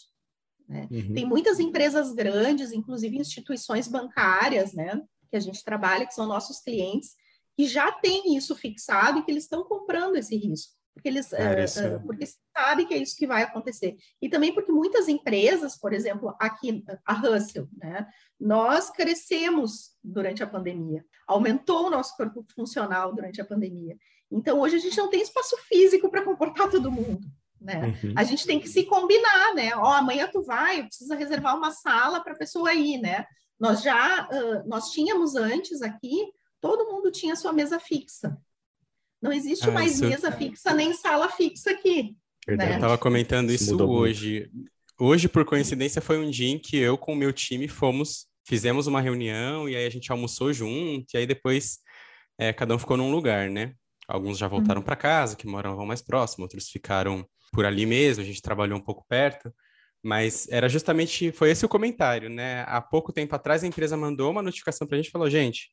Né? 0.67 0.87
Uhum. 0.91 1.13
Tem 1.13 1.25
muitas 1.25 1.59
empresas 1.59 2.13
grandes, 2.13 2.71
inclusive 2.71 3.17
instituições 3.17 3.87
bancárias, 3.87 4.73
né? 4.73 5.01
Que 5.29 5.37
a 5.37 5.39
gente 5.39 5.63
trabalha, 5.63 6.05
que 6.05 6.13
são 6.13 6.25
nossos 6.25 6.59
clientes, 6.59 7.15
que 7.55 7.67
já 7.67 7.91
têm 7.91 8.35
isso 8.35 8.55
fixado 8.55 9.19
e 9.19 9.23
que 9.23 9.31
eles 9.31 9.43
estão 9.43 9.63
comprando 9.63 10.15
esse 10.15 10.35
risco 10.35 10.75
porque 10.95 11.09
eles 11.09 11.31
uh, 11.33 11.97
uh, 11.97 12.05
porque 12.05 12.25
sabe 12.55 12.85
que 12.85 12.93
é 12.93 12.97
isso 12.97 13.17
que 13.17 13.27
vai 13.27 13.43
acontecer 13.43 13.97
e 14.21 14.29
também 14.29 14.53
porque 14.53 14.71
muitas 14.71 15.09
empresas, 15.09 15.77
por 15.77 15.93
exemplo, 15.93 16.33
aqui 16.39 16.83
a 17.05 17.13
Russell, 17.13 17.67
né, 17.77 18.07
nós 18.39 18.89
crescemos 18.89 19.91
durante 20.01 20.41
a 20.41 20.47
pandemia, 20.47 21.05
aumentou 21.27 21.87
o 21.87 21.89
nosso 21.89 22.15
corpo 22.15 22.45
funcional 22.55 23.13
durante 23.13 23.41
a 23.41 23.45
pandemia. 23.45 23.97
Então 24.31 24.59
hoje 24.61 24.77
a 24.77 24.79
gente 24.79 24.97
não 24.97 25.09
tem 25.09 25.21
espaço 25.21 25.57
físico 25.67 26.09
para 26.09 26.23
comportar 26.23 26.69
todo 26.69 26.91
mundo. 26.91 27.27
Né? 27.59 27.97
Uhum. 28.03 28.13
A 28.15 28.23
gente 28.23 28.45
tem 28.45 28.59
que 28.59 28.67
se 28.67 28.83
combinar, 28.83 29.53
né? 29.55 29.75
Ó, 29.75 29.85
amanhã 29.85 30.29
tu 30.31 30.43
vai, 30.43 30.83
precisa 30.83 31.15
reservar 31.15 31.57
uma 31.57 31.71
sala 31.71 32.21
para 32.21 32.33
a 32.33 32.37
pessoa 32.37 32.73
ir, 32.73 32.99
né? 32.99 33.25
Nós 33.59 33.81
já 33.81 34.27
uh, 34.27 34.67
nós 34.67 34.91
tínhamos 34.91 35.35
antes 35.35 35.81
aqui, 35.81 36.27
todo 36.59 36.91
mundo 36.91 37.11
tinha 37.11 37.35
sua 37.35 37.53
mesa 37.53 37.79
fixa. 37.79 38.37
Não 39.21 39.31
existe 39.31 39.69
ah, 39.69 39.71
mais 39.71 39.93
isso... 39.93 40.05
mesa 40.05 40.31
fixa 40.31 40.73
nem 40.73 40.93
sala 40.93 41.29
fixa 41.29 41.71
aqui. 41.71 42.15
Né? 42.47 42.71
Eu 42.71 42.75
estava 42.75 42.97
comentando 42.97 43.51
isso, 43.51 43.75
hoje. 43.83 44.49
Muito. 44.53 44.71
Hoje, 44.97 45.27
por 45.27 45.43
coincidência, 45.43 46.01
foi 46.01 46.17
um 46.17 46.29
dia 46.29 46.49
em 46.49 46.59
que 46.59 46.77
eu 46.77 46.97
com 46.97 47.13
o 47.13 47.15
meu 47.15 47.33
time 47.33 47.67
fomos, 47.67 48.27
fizemos 48.47 48.87
uma 48.87 49.01
reunião 49.01 49.67
e 49.67 49.75
aí 49.75 49.85
a 49.85 49.89
gente 49.89 50.09
almoçou 50.09 50.53
junto 50.53 51.05
e 51.13 51.17
aí 51.17 51.25
depois 51.25 51.79
é, 52.37 52.53
cada 52.53 52.73
um 52.73 52.79
ficou 52.79 52.95
num 52.95 53.11
lugar, 53.11 53.49
né? 53.49 53.73
Alguns 54.07 54.37
já 54.37 54.47
voltaram 54.47 54.79
uhum. 54.81 54.85
para 54.85 54.95
casa, 54.95 55.35
que 55.35 55.47
moravam 55.47 55.85
mais 55.85 56.01
próximo, 56.01 56.43
outros 56.43 56.69
ficaram 56.69 57.27
por 57.55 57.65
ali 57.65 57.85
mesmo, 57.85 58.21
a 58.21 58.25
gente 58.25 58.41
trabalhou 58.41 58.77
um 58.77 58.83
pouco 58.83 59.05
perto. 59.07 59.51
Mas 60.03 60.47
era 60.51 60.69
justamente, 60.69 61.31
foi 61.31 61.49
esse 61.49 61.65
o 61.65 61.69
comentário, 61.69 62.29
né? 62.29 62.63
Há 62.67 62.79
pouco 62.79 63.11
tempo 63.11 63.33
atrás 63.33 63.63
a 63.63 63.67
empresa 63.67 63.97
mandou 63.97 64.29
uma 64.29 64.43
notificação 64.43 64.85
para 64.85 64.97
a 64.97 64.99
gente 64.99 65.07
e 65.07 65.11
falou, 65.11 65.27
gente, 65.27 65.71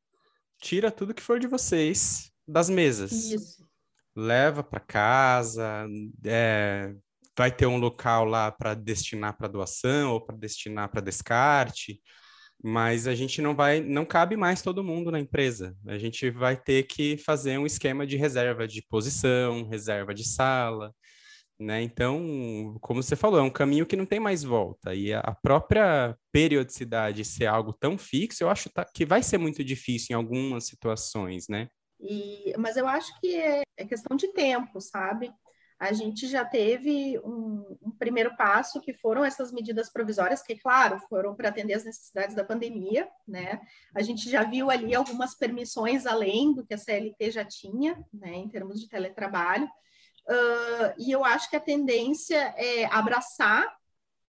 tira 0.58 0.90
tudo 0.90 1.12
que 1.12 1.20
for 1.20 1.38
de 1.38 1.46
vocês, 1.46 2.32
das 2.48 2.70
mesas. 2.70 3.12
Isso. 3.12 3.68
Leva 4.16 4.62
para 4.62 4.80
casa, 4.80 5.86
é, 6.24 6.94
vai 7.36 7.50
ter 7.50 7.66
um 7.66 7.76
local 7.76 8.24
lá 8.24 8.50
para 8.50 8.72
destinar 8.72 9.36
para 9.36 9.48
doação 9.48 10.12
ou 10.12 10.20
para 10.24 10.36
destinar 10.36 10.90
para 10.90 11.02
descarte, 11.02 12.00
mas 12.62 13.06
a 13.06 13.14
gente 13.14 13.42
não 13.42 13.54
vai, 13.54 13.80
não 13.80 14.04
cabe 14.04 14.36
mais 14.36 14.62
todo 14.62 14.84
mundo 14.84 15.10
na 15.10 15.20
empresa. 15.20 15.76
A 15.86 15.98
gente 15.98 16.30
vai 16.30 16.56
ter 16.56 16.84
que 16.84 17.18
fazer 17.18 17.58
um 17.58 17.66
esquema 17.66 18.06
de 18.06 18.16
reserva 18.16 18.66
de 18.66 18.82
posição, 18.88 19.68
reserva 19.68 20.14
de 20.14 20.26
sala, 20.26 20.94
né? 21.62 21.82
Então, 21.82 22.76
como 22.80 23.02
você 23.02 23.16
falou, 23.16 23.38
é 23.38 23.42
um 23.42 23.50
caminho 23.50 23.86
que 23.86 23.96
não 23.96 24.06
tem 24.06 24.20
mais 24.20 24.42
volta. 24.42 24.94
E 24.94 25.12
a 25.12 25.36
própria 25.42 26.16
periodicidade 26.32 27.24
ser 27.24 27.46
algo 27.46 27.72
tão 27.72 27.96
fixo, 27.96 28.42
eu 28.42 28.50
acho 28.50 28.70
que 28.94 29.06
vai 29.06 29.22
ser 29.22 29.38
muito 29.38 29.64
difícil 29.64 30.08
em 30.10 30.16
algumas 30.16 30.66
situações, 30.66 31.46
né? 31.48 31.68
E, 32.00 32.52
mas 32.58 32.76
eu 32.76 32.86
acho 32.88 33.18
que 33.20 33.36
é, 33.36 33.62
é 33.76 33.84
questão 33.84 34.16
de 34.16 34.32
tempo, 34.32 34.80
sabe? 34.80 35.32
A 35.82 35.92
gente 35.92 36.28
já 36.28 36.44
teve 36.44 37.18
um, 37.24 37.76
um, 37.82 37.90
primeiro 37.90 38.36
passo 38.36 38.80
que 38.80 38.94
foram 38.94 39.24
essas 39.24 39.50
medidas 39.50 39.92
provisórias, 39.92 40.40
que, 40.40 40.56
claro, 40.56 41.00
foram 41.08 41.34
para 41.34 41.48
atender 41.48 41.74
as 41.74 41.84
necessidades 41.84 42.36
da 42.36 42.44
pandemia, 42.44 43.08
né? 43.26 43.60
A 43.92 44.00
gente 44.00 44.30
já 44.30 44.44
viu 44.44 44.70
ali 44.70 44.94
algumas 44.94 45.34
permissões 45.34 46.06
além 46.06 46.54
do 46.54 46.64
que 46.64 46.72
a 46.72 46.78
CLT 46.78 47.32
já 47.32 47.44
tinha, 47.44 48.00
né, 48.12 48.32
em 48.32 48.48
termos 48.48 48.80
de 48.80 48.88
teletrabalho. 48.88 49.68
Uh, 50.28 50.94
e 50.98 51.10
eu 51.10 51.24
acho 51.24 51.50
que 51.50 51.56
a 51.56 51.60
tendência 51.60 52.38
é 52.56 52.84
abraçar 52.86 53.76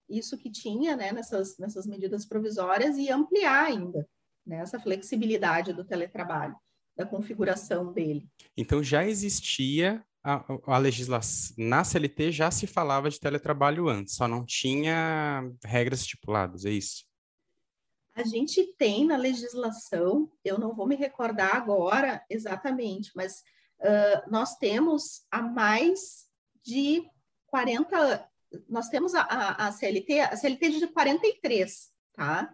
isso 0.10 0.38
que 0.38 0.50
tinha, 0.50 0.96
né, 0.96 1.12
nessas, 1.12 1.58
nessas 1.58 1.86
medidas 1.86 2.26
provisórias 2.26 2.98
e 2.98 3.10
ampliar 3.10 3.66
ainda 3.66 4.08
né, 4.46 4.58
essa 4.58 4.80
flexibilidade 4.80 5.74
do 5.74 5.84
teletrabalho 5.84 6.56
da 6.96 7.06
configuração 7.06 7.92
dele. 7.92 8.30
Então 8.56 8.84
já 8.84 9.06
existia 9.06 10.04
a, 10.24 10.44
a 10.68 10.78
legislação 10.78 11.56
na 11.58 11.84
CLT 11.84 12.32
já 12.32 12.50
se 12.50 12.66
falava 12.66 13.10
de 13.10 13.20
teletrabalho 13.20 13.90
antes, 13.90 14.16
só 14.16 14.28
não 14.28 14.46
tinha 14.46 15.44
regras 15.66 16.02
estipuladas, 16.02 16.66
é 16.66 16.72
isso? 16.72 17.06
A 18.16 18.24
gente 18.24 18.64
tem 18.78 19.06
na 19.06 19.18
legislação, 19.18 20.32
eu 20.46 20.60
não 20.60 20.76
vou 20.76 20.88
me 20.88 20.96
recordar 20.96 21.56
agora 21.56 22.24
exatamente, 22.30 23.12
mas 23.16 23.44
uh, 23.84 24.32
nós 24.32 24.56
temos 24.58 25.26
há 25.32 25.42
mais 25.42 26.26
de 26.64 27.04
40 27.48 28.30
nós 28.70 28.90
temos 28.90 29.16
a, 29.16 29.22
a, 29.22 29.68
a 29.68 29.72
CLT, 29.72 30.20
a 30.20 30.36
CLT 30.36 30.70
de 30.70 30.88
43, 30.88 31.90
tá? 32.14 32.54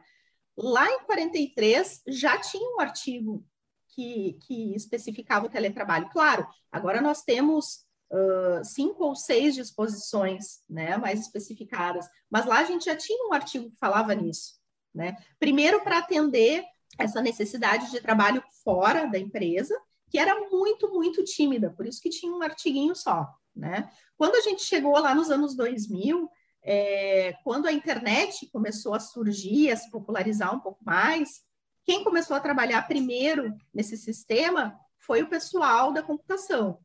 Lá 0.58 0.90
em 0.90 1.00
43 1.04 2.04
já 2.08 2.38
tinha 2.38 2.76
um 2.76 2.80
artigo 2.80 3.46
que, 3.90 4.38
que 4.46 4.76
especificava 4.76 5.46
o 5.46 5.50
teletrabalho. 5.50 6.10
Claro, 6.10 6.48
agora 6.72 7.02
nós 7.02 7.24
temos 7.24 7.86
uh, 8.12 8.64
cinco 8.64 9.06
ou 9.06 9.16
seis 9.16 9.56
disposições 9.56 10.62
né, 10.70 10.98
mais 10.98 11.22
especificadas, 11.22 12.08
mas 12.30 12.46
lá 12.46 12.60
a 12.60 12.66
gente 12.66 12.86
já 12.86 12.96
tinha 12.96 13.28
um 13.28 13.34
artigo 13.34 13.70
que 13.70 13.78
falava 13.78 14.14
nisso. 14.14 14.60
Né? 14.94 15.16
Primeiro, 15.40 15.82
para 15.82 16.00
atender 16.00 16.64
essa 16.98 17.22
necessidade 17.22 17.92
de 17.92 18.02
trabalho 18.02 18.44
fora 18.64 19.06
da 19.06 19.18
empresa, 19.18 19.80
que 20.10 20.18
era 20.18 20.50
muito, 20.50 20.92
muito 20.92 21.24
tímida, 21.24 21.70
por 21.70 21.86
isso 21.86 22.02
que 22.02 22.10
tinha 22.10 22.32
um 22.32 22.42
artiguinho 22.42 22.96
só. 22.96 23.28
Né? 23.56 23.90
Quando 24.18 24.36
a 24.36 24.42
gente 24.42 24.64
chegou 24.64 24.98
lá 25.00 25.14
nos 25.14 25.30
anos 25.30 25.56
2000, 25.56 26.30
é, 26.64 27.34
quando 27.44 27.68
a 27.68 27.72
internet 27.72 28.50
começou 28.52 28.94
a 28.94 29.00
surgir, 29.00 29.72
a 29.72 29.76
se 29.76 29.90
popularizar 29.90 30.54
um 30.56 30.60
pouco 30.60 30.84
mais, 30.84 31.42
quem 31.86 32.04
começou 32.04 32.36
a 32.36 32.40
trabalhar 32.40 32.88
primeiro 32.88 33.54
nesse 33.74 33.98
sistema 33.98 34.78
foi 34.98 35.24
o 35.24 35.30
pessoal 35.30 35.92
da 35.92 36.04
computação, 36.04 36.80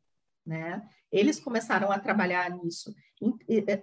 né? 0.45 0.81
Eles 1.11 1.39
começaram 1.39 1.91
a 1.91 1.99
trabalhar 1.99 2.49
nisso. 2.49 2.93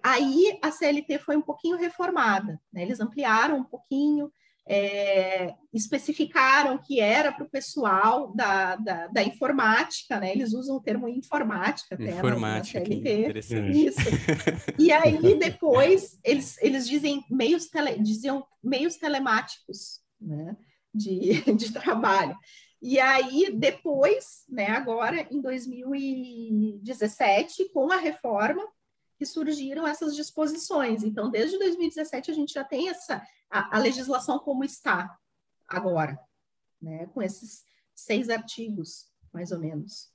Aí 0.02 0.58
a 0.60 0.70
CLT 0.70 1.18
foi 1.20 1.36
um 1.36 1.42
pouquinho 1.42 1.76
reformada, 1.76 2.60
né? 2.72 2.82
Eles 2.82 3.00
ampliaram 3.00 3.58
um 3.58 3.64
pouquinho, 3.64 4.32
é, 4.66 5.54
especificaram 5.72 6.78
que 6.78 7.00
era 7.00 7.32
para 7.32 7.44
o 7.44 7.50
pessoal 7.50 8.34
da, 8.34 8.76
da, 8.76 9.06
da, 9.08 9.22
informática, 9.22 10.20
né? 10.20 10.32
Eles 10.32 10.52
usam 10.52 10.76
o 10.76 10.80
termo 10.80 11.08
informática 11.08 11.94
até 11.94 12.10
informática, 12.10 12.80
na 12.80 12.86
CLT. 12.86 13.32
Isso. 13.72 14.00
E 14.78 14.92
aí 14.92 15.38
depois 15.38 16.18
eles, 16.22 16.56
eles 16.62 16.88
dizem 16.88 17.24
meios 17.30 17.66
tele, 17.66 18.00
diziam 18.00 18.46
meios 18.62 18.96
telemáticos, 18.96 20.00
né? 20.20 20.56
de, 20.94 21.42
de 21.56 21.72
trabalho. 21.72 22.36
E 22.80 22.98
aí, 22.98 23.52
depois, 23.54 24.44
né, 24.48 24.68
agora 24.68 25.26
em 25.30 25.40
2017, 25.40 27.68
com 27.72 27.92
a 27.92 27.96
reforma, 27.96 28.66
que 29.22 29.26
surgiram 29.26 29.86
essas 29.86 30.16
disposições. 30.16 31.04
Então, 31.04 31.30
desde 31.30 31.56
2017, 31.56 32.32
a 32.32 32.34
gente 32.34 32.52
já 32.52 32.64
tem 32.64 32.88
essa 32.88 33.24
a, 33.48 33.76
a 33.76 33.78
legislação 33.78 34.40
como 34.40 34.64
está 34.64 35.16
agora, 35.68 36.18
né, 36.80 37.06
com 37.14 37.22
esses 37.22 37.64
seis 37.94 38.28
artigos, 38.28 39.06
mais 39.32 39.52
ou 39.52 39.60
menos. 39.60 40.10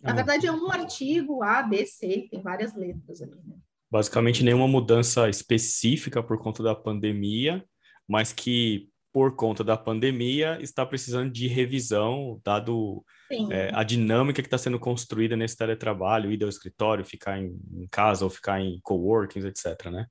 Na 0.00 0.12
ah, 0.12 0.14
verdade, 0.14 0.46
é 0.46 0.52
um 0.52 0.70
artigo 0.70 1.42
A, 1.42 1.64
B, 1.64 1.84
C, 1.84 2.28
tem 2.30 2.40
várias 2.40 2.76
letras 2.76 3.20
ali, 3.20 3.40
né? 3.44 3.56
Basicamente, 3.90 4.44
nenhuma 4.44 4.68
mudança 4.68 5.28
específica 5.28 6.22
por 6.22 6.38
conta 6.38 6.62
da 6.62 6.76
pandemia, 6.76 7.64
mas 8.06 8.32
que 8.32 8.88
por 9.18 9.34
conta 9.34 9.64
da 9.64 9.76
pandemia, 9.76 10.62
está 10.62 10.86
precisando 10.86 11.28
de 11.28 11.48
revisão, 11.48 12.40
dado 12.44 13.04
é, 13.50 13.68
a 13.74 13.82
dinâmica 13.82 14.40
que 14.40 14.46
está 14.46 14.56
sendo 14.56 14.78
construída 14.78 15.36
nesse 15.36 15.56
teletrabalho, 15.56 16.30
ir 16.30 16.40
ao 16.40 16.48
escritório, 16.48 17.04
ficar 17.04 17.36
em, 17.36 17.58
em 17.72 17.88
casa 17.90 18.22
ou 18.22 18.30
ficar 18.30 18.60
em 18.60 18.78
coworkings, 18.80 19.44
etc, 19.44 19.86
né? 19.90 20.06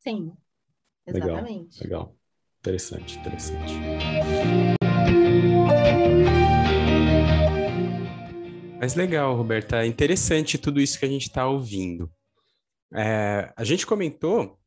Sim, 0.00 0.32
exatamente. 1.06 1.80
Legal, 1.80 2.00
legal. 2.00 2.16
Interessante, 2.58 3.20
interessante. 3.20 3.72
Mas 8.80 8.96
legal, 8.96 9.36
Roberta. 9.36 9.84
É 9.84 9.86
interessante 9.86 10.58
tudo 10.58 10.80
isso 10.80 10.98
que 10.98 11.04
a 11.04 11.08
gente 11.08 11.28
está 11.28 11.46
ouvindo. 11.46 12.10
É, 12.92 13.52
a 13.56 13.62
gente 13.62 13.86
comentou 13.86 14.58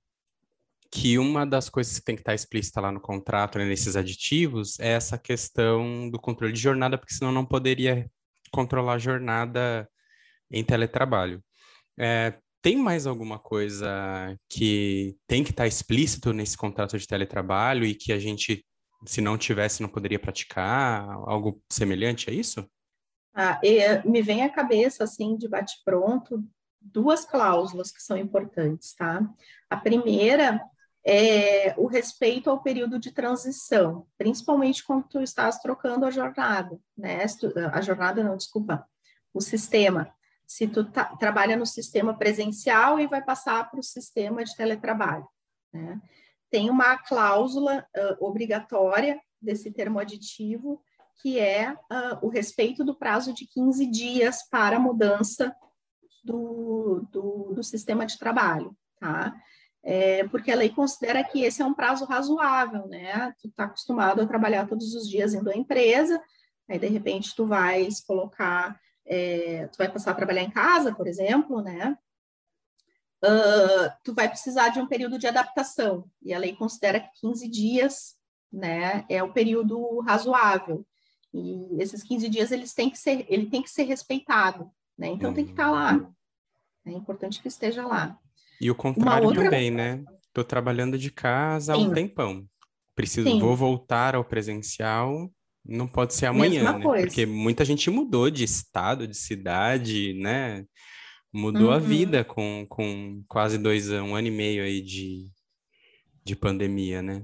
que 0.91 1.17
uma 1.17 1.45
das 1.45 1.69
coisas 1.69 1.99
que 1.99 2.05
tem 2.05 2.15
que 2.15 2.21
estar 2.21 2.33
explícita 2.33 2.81
lá 2.81 2.91
no 2.91 2.99
contrato, 2.99 3.57
né, 3.57 3.65
nesses 3.65 3.95
aditivos, 3.95 4.79
é 4.79 4.89
essa 4.89 5.17
questão 5.17 6.09
do 6.09 6.19
controle 6.19 6.53
de 6.53 6.59
jornada, 6.59 6.97
porque 6.97 7.13
senão 7.13 7.31
não 7.31 7.45
poderia 7.45 8.09
controlar 8.51 8.93
a 8.93 8.99
jornada 8.99 9.89
em 10.49 10.63
teletrabalho. 10.63 11.43
É, 11.99 12.37
tem 12.61 12.77
mais 12.77 13.07
alguma 13.07 13.39
coisa 13.39 13.87
que 14.49 15.15
tem 15.27 15.43
que 15.43 15.51
estar 15.51 15.67
explícito 15.67 16.33
nesse 16.33 16.57
contrato 16.57 16.97
de 16.97 17.07
teletrabalho 17.07 17.85
e 17.85 17.95
que 17.95 18.11
a 18.11 18.19
gente, 18.19 18.65
se 19.05 19.21
não 19.21 19.37
tivesse, 19.37 19.81
não 19.81 19.89
poderia 19.89 20.19
praticar? 20.19 21.07
Algo 21.25 21.61
semelhante 21.71 22.29
a 22.29 22.33
isso? 22.33 22.67
Ah, 23.33 23.59
e, 23.63 23.79
me 24.07 24.21
vem 24.21 24.43
à 24.43 24.49
cabeça, 24.49 25.03
assim, 25.03 25.37
de 25.37 25.47
bate-pronto, 25.47 26.43
duas 26.81 27.25
cláusulas 27.25 27.91
que 27.91 28.01
são 28.01 28.17
importantes, 28.17 28.93
tá? 28.93 29.21
A 29.69 29.77
primeira 29.77 30.59
é 31.09 31.73
o 31.77 31.87
respeito 31.87 32.49
ao 32.49 32.61
período 32.61 32.99
de 32.99 33.13
transição, 33.13 34.05
principalmente 34.17 34.83
quando 34.83 35.07
tu 35.07 35.21
estás 35.21 35.57
trocando 35.57 36.05
a 36.05 36.11
jornada, 36.11 36.77
né? 36.97 37.25
A 37.71 37.79
jornada 37.79 38.21
não, 38.21 38.35
desculpa, 38.35 38.85
o 39.33 39.39
sistema. 39.39 40.13
Se 40.45 40.67
tu 40.67 40.83
tá, 40.83 41.05
trabalha 41.15 41.55
no 41.55 41.65
sistema 41.65 42.13
presencial 42.13 42.99
e 42.99 43.07
vai 43.07 43.23
passar 43.23 43.71
para 43.71 43.79
o 43.79 43.83
sistema 43.83 44.43
de 44.43 44.53
teletrabalho, 44.53 45.25
né? 45.73 46.01
Tem 46.49 46.69
uma 46.69 46.97
cláusula 46.97 47.87
uh, 47.95 48.25
obrigatória 48.25 49.17
desse 49.41 49.71
termo 49.71 49.99
aditivo, 49.99 50.81
que 51.21 51.39
é 51.39 51.71
uh, 51.71 52.19
o 52.21 52.27
respeito 52.27 52.83
do 52.83 52.95
prazo 52.95 53.33
de 53.33 53.47
15 53.47 53.85
dias 53.87 54.47
para 54.49 54.75
a 54.75 54.79
mudança 54.79 55.55
do, 56.21 57.07
do, 57.11 57.53
do 57.53 57.63
sistema 57.63 58.05
de 58.05 58.17
trabalho, 58.17 58.75
tá? 58.99 59.33
É, 59.89 60.27
porque 60.27 60.51
a 60.51 60.55
lei 60.57 60.67
considera 60.67 61.23
que 61.23 61.43
esse 61.43 61.61
é 61.61 61.65
um 61.65 61.73
prazo 61.73 62.03
razoável, 62.03 62.89
né? 62.89 63.33
Tu 63.41 63.47
está 63.47 63.63
acostumado 63.63 64.21
a 64.21 64.27
trabalhar 64.27 64.67
todos 64.67 64.93
os 64.93 65.07
dias 65.07 65.33
indo 65.33 65.49
à 65.49 65.55
empresa, 65.55 66.21
aí 66.69 66.77
de 66.77 66.87
repente 66.87 67.33
tu 67.33 67.47
vais 67.47 68.01
colocar, 68.01 68.77
é, 69.05 69.65
tu 69.67 69.77
vai 69.77 69.89
passar 69.89 70.11
a 70.11 70.15
trabalhar 70.15 70.43
em 70.43 70.51
casa, 70.51 70.93
por 70.93 71.07
exemplo, 71.07 71.61
né? 71.61 71.97
Uh, 73.23 73.89
tu 74.03 74.13
vai 74.13 74.27
precisar 74.27 74.69
de 74.69 74.79
um 74.81 74.87
período 74.87 75.17
de 75.17 75.25
adaptação, 75.25 76.03
e 76.21 76.33
a 76.33 76.37
lei 76.37 76.53
considera 76.53 76.99
que 76.99 77.21
15 77.21 77.47
dias, 77.47 78.17
né, 78.51 79.05
é 79.07 79.23
o 79.23 79.31
período 79.31 80.01
razoável. 80.01 80.85
E 81.33 81.81
esses 81.81 82.03
15 82.03 82.27
dias 82.27 82.51
eles 82.51 82.73
têm 82.73 82.89
que 82.89 82.99
ser, 82.99 83.25
ele 83.29 83.49
tem 83.49 83.63
que 83.63 83.69
ser 83.69 83.83
respeitado, 83.83 84.69
né? 84.97 85.07
Então 85.07 85.33
tem 85.33 85.45
que 85.45 85.51
estar 85.51 85.67
tá 85.67 85.71
lá. 85.71 86.11
É 86.85 86.91
importante 86.91 87.41
que 87.41 87.47
esteja 87.47 87.87
lá. 87.87 88.19
E 88.59 88.71
o 88.71 88.75
contrário 88.75 89.27
outra... 89.27 89.43
também, 89.43 89.71
né? 89.71 90.03
Tô 90.33 90.43
trabalhando 90.43 90.97
de 90.97 91.11
casa 91.11 91.73
há 91.73 91.77
um 91.77 91.93
tempão. 91.93 92.45
Preciso, 92.95 93.29
Sim. 93.29 93.39
vou 93.39 93.55
voltar 93.55 94.15
ao 94.15 94.23
presencial, 94.23 95.31
não 95.63 95.87
pode 95.87 96.13
ser 96.13 96.27
amanhã, 96.27 96.63
Mesma 96.63 96.77
né? 96.79 96.83
Coisa. 96.83 97.07
Porque 97.07 97.25
muita 97.25 97.63
gente 97.63 97.89
mudou 97.89 98.29
de 98.29 98.43
estado, 98.43 99.07
de 99.07 99.15
cidade, 99.15 100.13
né? 100.13 100.65
Mudou 101.31 101.67
uhum. 101.67 101.73
a 101.73 101.79
vida 101.79 102.23
com, 102.23 102.65
com 102.69 103.23
quase 103.27 103.57
dois 103.57 103.91
um 103.91 104.15
ano 104.15 104.27
e 104.27 104.31
meio 104.31 104.63
aí 104.63 104.81
de, 104.81 105.29
de 106.23 106.35
pandemia, 106.35 107.01
né? 107.01 107.23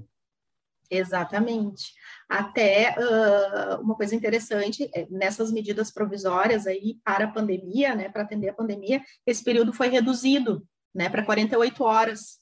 Exatamente. 0.90 1.92
Até 2.28 2.94
uh, 2.98 3.80
uma 3.80 3.96
coisa 3.96 4.14
interessante, 4.14 4.88
é, 4.94 5.06
nessas 5.10 5.50
medidas 5.50 5.90
provisórias 5.90 6.66
aí 6.66 6.98
para 7.02 7.24
a 7.24 7.32
pandemia, 7.32 7.94
né, 7.94 8.08
para 8.08 8.22
atender 8.22 8.50
a 8.50 8.54
pandemia, 8.54 9.02
esse 9.26 9.42
período 9.42 9.72
foi 9.72 9.88
reduzido 9.88 10.64
né, 10.94 11.08
para 11.08 11.24
48 11.24 11.82
horas. 11.82 12.38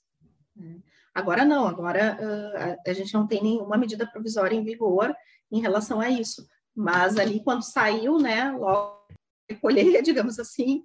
Agora 1.15 1.45
não, 1.45 1.67
agora 1.67 2.19
uh, 2.21 2.91
a 2.91 2.93
gente 2.93 3.13
não 3.15 3.27
tem 3.27 3.43
nenhuma 3.43 3.77
medida 3.77 4.07
provisória 4.07 4.55
em 4.55 4.65
vigor 4.65 5.15
em 5.51 5.61
relação 5.61 6.01
a 6.01 6.09
isso. 6.11 6.47
Mas 6.75 7.17
ali 7.19 7.43
quando 7.43 7.63
saiu, 7.63 8.19
né, 8.19 8.51
logo 8.53 9.03
recolher, 9.49 10.01
digamos 10.03 10.39
assim, 10.39 10.83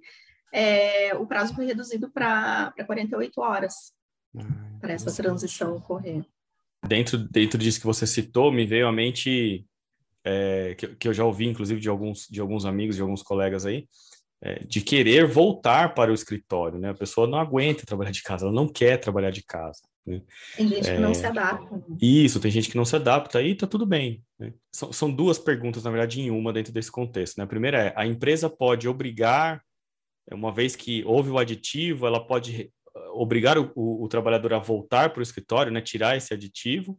é, 0.52 1.14
o 1.14 1.26
prazo 1.26 1.54
foi 1.54 1.66
reduzido 1.66 2.10
para 2.10 2.72
48 2.86 3.40
horas 3.40 3.92
ah, 4.36 4.40
para 4.80 4.92
essa 4.92 5.12
transição 5.14 5.76
ocorrer. 5.76 6.24
Dentro, 6.86 7.18
dentro 7.18 7.58
disso 7.58 7.80
que 7.80 7.86
você 7.86 8.06
citou, 8.06 8.52
me 8.52 8.64
veio 8.64 8.86
à 8.86 8.92
mente 8.92 9.66
é, 10.24 10.74
que, 10.76 10.88
que 10.94 11.08
eu 11.08 11.14
já 11.14 11.24
ouvi, 11.24 11.46
inclusive, 11.46 11.80
de 11.80 11.88
alguns, 11.88 12.26
de 12.28 12.40
alguns 12.40 12.64
amigos, 12.64 12.96
de 12.96 13.02
alguns 13.02 13.22
colegas 13.22 13.66
aí, 13.66 13.88
é, 14.40 14.60
de 14.64 14.80
querer 14.80 15.26
voltar 15.26 15.94
para 15.94 16.10
o 16.10 16.14
escritório, 16.14 16.78
né? 16.78 16.90
A 16.90 16.94
pessoa 16.94 17.26
não 17.26 17.38
aguenta 17.38 17.84
trabalhar 17.84 18.12
de 18.12 18.22
casa, 18.22 18.46
ela 18.46 18.54
não 18.54 18.68
quer 18.68 18.98
trabalhar 18.98 19.30
de 19.30 19.42
casa. 19.42 19.80
Né? 20.06 20.22
Tem 20.56 20.68
gente 20.68 20.88
é, 20.88 20.94
que 20.94 21.00
não 21.00 21.12
se 21.12 21.26
adapta. 21.26 21.76
Né? 21.76 21.96
Isso, 22.00 22.40
tem 22.40 22.50
gente 22.50 22.70
que 22.70 22.76
não 22.76 22.84
se 22.84 22.96
adapta 22.96 23.42
e 23.42 23.54
tá 23.54 23.66
tudo 23.66 23.84
bem. 23.84 24.22
Né? 24.38 24.52
São, 24.72 24.92
são, 24.92 25.10
duas 25.10 25.38
perguntas, 25.38 25.84
na 25.84 25.90
verdade, 25.90 26.20
em 26.20 26.30
uma 26.30 26.52
dentro 26.52 26.72
desse 26.72 26.90
contexto. 26.90 27.36
Né? 27.36 27.44
A 27.44 27.48
primeira 27.48 27.78
é: 27.78 27.92
a 27.96 28.06
empresa 28.06 28.48
pode 28.48 28.88
obrigar, 28.88 29.62
uma 30.30 30.52
vez 30.52 30.76
que 30.76 31.04
houve 31.04 31.30
o 31.30 31.38
aditivo, 31.38 32.06
ela 32.06 32.24
pode 32.24 32.70
obrigar 33.12 33.58
o, 33.58 33.72
o, 33.74 34.04
o 34.04 34.08
trabalhador 34.08 34.54
a 34.54 34.58
voltar 34.58 35.10
para 35.10 35.20
o 35.20 35.22
escritório, 35.22 35.72
né? 35.72 35.80
tirar 35.80 36.16
esse 36.16 36.32
aditivo. 36.32 36.98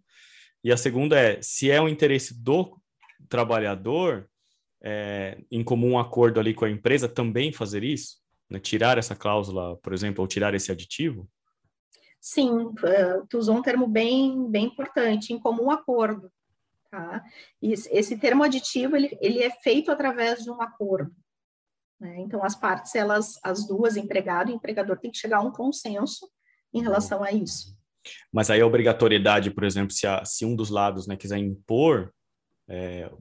E 0.64 0.72
a 0.72 0.78
segunda 0.78 1.18
é: 1.18 1.42
se 1.42 1.72
é 1.72 1.82
o 1.82 1.88
interesse 1.88 2.40
do 2.42 2.78
trabalhador, 3.28 4.30
é, 4.82 5.38
em 5.52 5.64
comum 5.64 5.98
acordo 5.98 6.40
ali 6.40 6.54
com 6.54 6.66
a 6.66 6.70
empresa 6.70 7.08
também 7.08 7.52
fazer 7.52 7.84
isso? 7.84 8.18
Né? 8.50 8.60
Tirar 8.60 8.98
essa 8.98 9.16
cláusula, 9.16 9.78
por 9.78 9.94
exemplo, 9.94 10.22
ou 10.22 10.28
tirar 10.28 10.54
esse 10.54 10.72
aditivo? 10.72 11.30
Sim, 12.22 12.50
uh, 12.50 13.26
tu 13.30 13.38
usou 13.38 13.56
um 13.56 13.62
termo 13.62 13.88
bem, 13.88 14.50
bem 14.50 14.66
importante, 14.66 15.34
em 15.34 15.40
comum 15.40 15.72
acordo. 15.72 16.32
Tá? 16.92 17.24
Esse 17.62 18.18
termo 18.18 18.44
aditivo, 18.44 18.96
ele, 18.96 19.18
ele 19.22 19.44
é 19.44 19.52
feito 19.52 19.92
através 19.92 20.44
de 20.44 20.50
um 20.50 20.62
acordo. 20.62 21.16
Né? 22.00 22.20
Então, 22.22 22.44
as 22.44 22.56
partes, 22.56 22.96
elas, 22.96 23.40
as 23.44 23.68
duas, 23.68 23.96
empregado 23.96 24.52
e 24.52 24.56
empregador, 24.56 24.98
tem 24.98 25.12
que 25.12 25.18
chegar 25.18 25.38
a 25.38 25.42
um 25.42 25.52
consenso 25.52 26.30
em 26.74 26.82
relação 26.82 27.24
a 27.24 27.32
isso. 27.32 27.78
Mas 28.32 28.50
aí 28.50 28.62
a 28.62 28.66
obrigatoriedade, 28.66 29.52
por 29.52 29.64
exemplo, 29.64 29.92
se, 29.92 30.08
a, 30.08 30.24
se 30.26 30.46
um 30.46 30.56
dos 30.56 30.70
lados 30.70 31.08
né, 31.08 31.16
quiser 31.16 31.38
impor 31.38 32.14
é, 32.68 33.12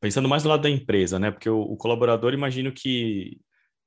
pensando 0.00 0.28
mais 0.28 0.42
do 0.42 0.48
lado 0.48 0.62
da 0.62 0.70
empresa, 0.70 1.18
né? 1.18 1.30
Porque 1.30 1.48
o, 1.48 1.60
o 1.60 1.76
colaborador, 1.76 2.32
imagino 2.32 2.72
que 2.72 3.40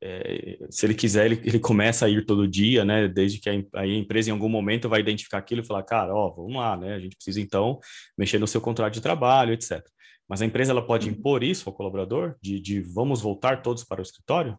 é, 0.04 0.58
se 0.70 0.86
ele 0.86 0.96
quiser, 0.96 1.28
ele, 1.28 1.42
ele, 1.44 1.60
começa 1.60 2.06
a 2.06 2.10
ir 2.10 2.26
todo 2.26 2.48
dia, 2.48 2.84
né? 2.84 3.08
Desde 3.08 3.40
que 3.40 3.50
a, 3.50 3.82
a, 3.82 3.88
empresa 3.88 4.30
em 4.30 4.34
algum 4.34 4.50
momento 4.50 4.90
vai 4.90 5.00
identificar 5.00 5.38
aquilo 5.38 5.62
e 5.62 5.66
falar, 5.66 5.84
cara, 5.84 6.14
ó, 6.14 6.32
vamos 6.32 6.56
lá, 6.56 6.76
né? 6.76 6.96
A 6.96 7.00
gente 7.00 7.16
precisa 7.16 7.40
então 7.40 7.80
mexer 8.18 8.40
no 8.40 8.48
seu 8.48 8.60
contrato 8.60 8.94
de 8.94 9.02
trabalho, 9.02 9.54
etc. 9.54 9.86
Mas 10.28 10.42
a 10.42 10.46
empresa 10.46 10.72
ela 10.72 10.86
pode 10.86 11.08
impor 11.08 11.44
isso 11.44 11.70
ao 11.70 11.76
colaborador, 11.76 12.36
de, 12.42 12.60
de 12.60 12.82
vamos 12.82 13.22
voltar 13.22 13.62
todos 13.62 13.84
para 13.84 14.00
o 14.00 14.04
escritório? 14.04 14.58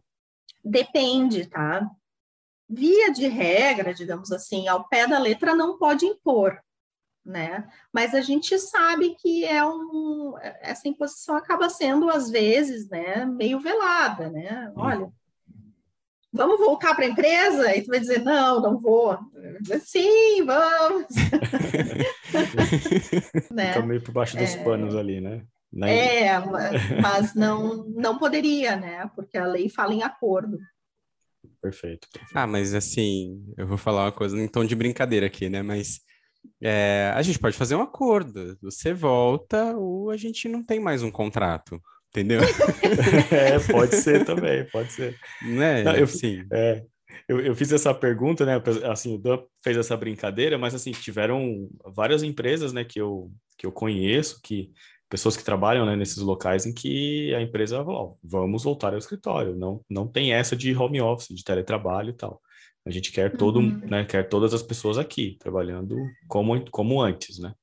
Depende, 0.63 1.45
tá? 1.47 1.89
Via 2.69 3.11
de 3.11 3.27
regra, 3.27 3.93
digamos 3.93 4.31
assim, 4.31 4.67
ao 4.67 4.87
pé 4.87 5.07
da 5.07 5.19
letra 5.19 5.53
não 5.53 5.77
pode 5.77 6.05
impor, 6.05 6.57
né? 7.25 7.67
Mas 7.91 8.13
a 8.13 8.21
gente 8.21 8.57
sabe 8.59 9.15
que 9.15 9.45
é 9.45 9.65
um, 9.65 10.35
essa 10.61 10.87
imposição 10.87 11.35
acaba 11.35 11.69
sendo 11.69 12.09
às 12.09 12.29
vezes, 12.29 12.89
né, 12.89 13.25
meio 13.25 13.59
velada, 13.59 14.29
né? 14.29 14.71
Olha, 14.75 15.09
vamos 16.31 16.59
voltar 16.59 16.95
para 16.95 17.05
a 17.05 17.09
empresa? 17.09 17.75
E 17.75 17.81
tu 17.81 17.87
vai 17.87 17.99
dizer 17.99 18.23
não, 18.23 18.61
não 18.61 18.77
vou. 18.77 19.17
Dizer, 19.61 19.81
Sim, 19.81 20.45
vamos. 20.45 21.05
né? 23.51 23.73
Fica 23.73 23.85
meio 23.85 24.03
por 24.03 24.11
baixo 24.11 24.35
dos 24.35 24.55
é... 24.55 24.63
panos 24.63 24.95
ali, 24.95 25.21
né? 25.21 25.43
Na... 25.71 25.89
É, 25.89 26.39
mas 27.01 27.33
não 27.33 27.85
não 27.85 28.19
poderia, 28.19 28.75
né? 28.75 29.09
Porque 29.15 29.37
a 29.37 29.47
lei 29.47 29.69
fala 29.69 29.91
em 29.91 30.03
acordo. 30.03 30.59
Perfeito, 31.59 32.07
perfeito. 32.11 32.37
Ah, 32.37 32.45
mas 32.45 32.75
assim, 32.75 33.43
eu 33.57 33.65
vou 33.65 33.77
falar 33.77 34.03
uma 34.03 34.11
coisa 34.11 34.39
em 34.39 34.47
tom 34.47 34.63
de 34.63 34.75
brincadeira 34.75 35.25
aqui, 35.25 35.49
né? 35.49 35.63
Mas 35.63 35.99
é, 36.61 37.11
a 37.15 37.21
gente 37.21 37.39
pode 37.39 37.57
fazer 37.57 37.75
um 37.75 37.81
acordo. 37.81 38.57
Você 38.61 38.93
volta 38.93 39.75
ou 39.75 40.09
a 40.09 40.17
gente 40.17 40.47
não 40.47 40.63
tem 40.63 40.79
mais 40.79 41.03
um 41.03 41.11
contrato, 41.11 41.81
entendeu? 42.09 42.41
é, 43.31 43.59
pode 43.59 43.95
ser 43.95 44.25
também, 44.25 44.65
pode 44.69 44.91
ser. 44.91 45.17
Né? 45.41 45.83
Não, 45.83 45.95
eu, 45.95 46.07
Sim. 46.07 46.45
É, 46.51 46.83
Eu, 47.27 47.39
eu, 47.39 47.55
fiz 47.55 47.71
essa 47.71 47.93
pergunta, 47.93 48.45
né? 48.45 48.61
Assim, 48.89 49.15
o 49.15 49.17
Dan 49.17 49.39
fez 49.63 49.77
essa 49.77 49.95
brincadeira, 49.95 50.57
mas 50.57 50.73
assim, 50.73 50.91
tiveram 50.91 51.69
várias 51.85 52.23
empresas, 52.23 52.73
né, 52.73 52.83
que 52.83 52.99
eu, 52.99 53.31
que 53.57 53.65
eu 53.65 53.71
conheço, 53.71 54.39
que 54.43 54.71
pessoas 55.09 55.37
que 55.37 55.43
trabalham 55.43 55.85
né, 55.85 55.95
nesses 55.95 56.17
locais 56.17 56.65
em 56.65 56.73
que 56.73 57.33
a 57.35 57.41
empresa 57.41 57.83
falou, 57.83 58.17
vamos 58.23 58.63
voltar 58.63 58.93
ao 58.93 58.97
escritório, 58.97 59.55
não, 59.55 59.79
não 59.87 60.07
tem 60.07 60.33
essa 60.33 60.55
de 60.55 60.75
home 60.75 60.99
office, 61.01 61.27
de 61.35 61.43
teletrabalho 61.43 62.09
e 62.09 62.13
tal. 62.13 62.41
A 62.85 62.91
gente 62.91 63.11
quer 63.11 63.35
todo, 63.35 63.59
uhum. 63.59 63.79
né, 63.85 64.03
quer 64.03 64.27
todas 64.27 64.53
as 64.53 64.61
pessoas 64.61 64.97
aqui 64.97 65.37
trabalhando 65.39 65.97
como, 66.27 66.69
como 66.69 67.01
antes, 67.01 67.39
né? 67.39 67.53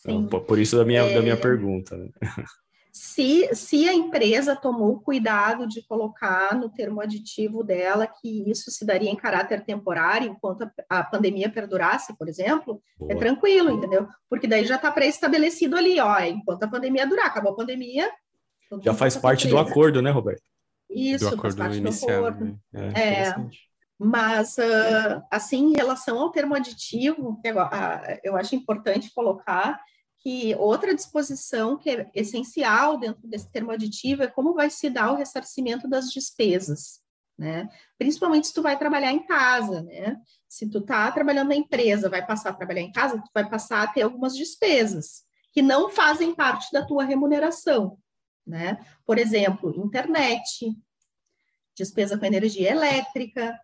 Então, 0.00 0.26
por, 0.26 0.42
por, 0.42 0.58
isso 0.58 0.76
da 0.76 0.84
minha, 0.84 1.02
é... 1.02 1.14
da 1.14 1.22
minha 1.22 1.36
pergunta. 1.36 1.96
Né? 1.96 2.10
Se, 2.92 3.54
se 3.54 3.88
a 3.88 3.94
empresa 3.94 4.56
tomou 4.56 5.00
cuidado 5.00 5.68
de 5.68 5.82
colocar 5.82 6.58
no 6.58 6.68
termo 6.68 7.00
aditivo 7.00 7.62
dela 7.62 8.06
que 8.06 8.50
isso 8.50 8.70
se 8.70 8.84
daria 8.84 9.10
em 9.10 9.16
caráter 9.16 9.64
temporário 9.64 10.30
enquanto 10.30 10.62
a, 10.62 10.98
a 10.98 11.04
pandemia 11.04 11.48
perdurasse, 11.48 12.16
por 12.18 12.28
exemplo, 12.28 12.82
é 12.96 12.98
Boa. 12.98 13.12
é 13.12 13.16
tranquilo, 13.16 13.70
entendeu? 13.70 14.08
Porque 14.28 14.48
daí 14.48 14.64
já 14.64 14.76
está 14.76 14.90
pré-estabelecido 14.90 15.76
ali, 15.76 16.00
ó, 16.00 16.18
enquanto 16.20 16.64
a 16.64 16.68
pandemia 16.68 17.06
durar, 17.06 17.26
acabou 17.26 17.52
a 17.52 17.56
pandemia. 17.56 18.10
Já 18.82 18.92
faz 18.92 19.16
parte 19.16 19.46
do 19.46 19.58
acordo, 19.58 20.02
né, 20.02 20.10
Roberto? 20.10 20.42
Isso, 20.90 21.24
do 21.24 21.28
acordo 21.28 21.42
faz 21.42 21.54
parte 21.54 21.78
inicial, 21.78 22.22
do 22.22 22.26
acordo. 22.26 22.60
Né? 22.72 22.92
É, 22.94 23.22
é 23.28 23.34
mas, 23.98 24.56
uh, 24.58 25.22
assim, 25.30 25.70
em 25.70 25.76
relação 25.76 26.18
ao 26.20 26.30
termo 26.30 26.54
aditivo, 26.54 27.40
eu 28.22 28.36
acho 28.36 28.54
importante 28.54 29.12
colocar 29.12 29.80
que 30.20 30.54
outra 30.56 30.94
disposição 30.94 31.76
que 31.76 31.90
é 31.90 32.10
essencial 32.14 32.98
dentro 32.98 33.26
desse 33.26 33.50
termo 33.50 33.70
aditivo 33.70 34.22
é 34.22 34.28
como 34.28 34.54
vai 34.54 34.70
se 34.70 34.88
dar 34.90 35.12
o 35.12 35.16
ressarcimento 35.16 35.88
das 35.88 36.12
despesas, 36.12 37.00
né? 37.36 37.68
Principalmente 37.96 38.48
se 38.48 38.54
tu 38.54 38.62
vai 38.62 38.78
trabalhar 38.78 39.12
em 39.12 39.24
casa, 39.24 39.82
né? 39.82 40.16
Se 40.48 40.68
tu 40.68 40.80
tá 40.80 41.10
trabalhando 41.10 41.48
na 41.48 41.56
empresa, 41.56 42.08
vai 42.08 42.24
passar 42.24 42.50
a 42.50 42.54
trabalhar 42.54 42.82
em 42.82 42.92
casa, 42.92 43.18
tu 43.18 43.30
vai 43.32 43.48
passar 43.48 43.82
a 43.82 43.86
ter 43.86 44.02
algumas 44.02 44.36
despesas 44.36 45.22
que 45.52 45.62
não 45.62 45.88
fazem 45.88 46.34
parte 46.34 46.70
da 46.72 46.84
tua 46.84 47.04
remuneração, 47.04 47.98
né? 48.46 48.78
Por 49.04 49.18
exemplo, 49.18 49.74
internet, 49.84 50.72
despesa 51.76 52.18
com 52.18 52.26
energia 52.26 52.70
elétrica, 52.70 53.58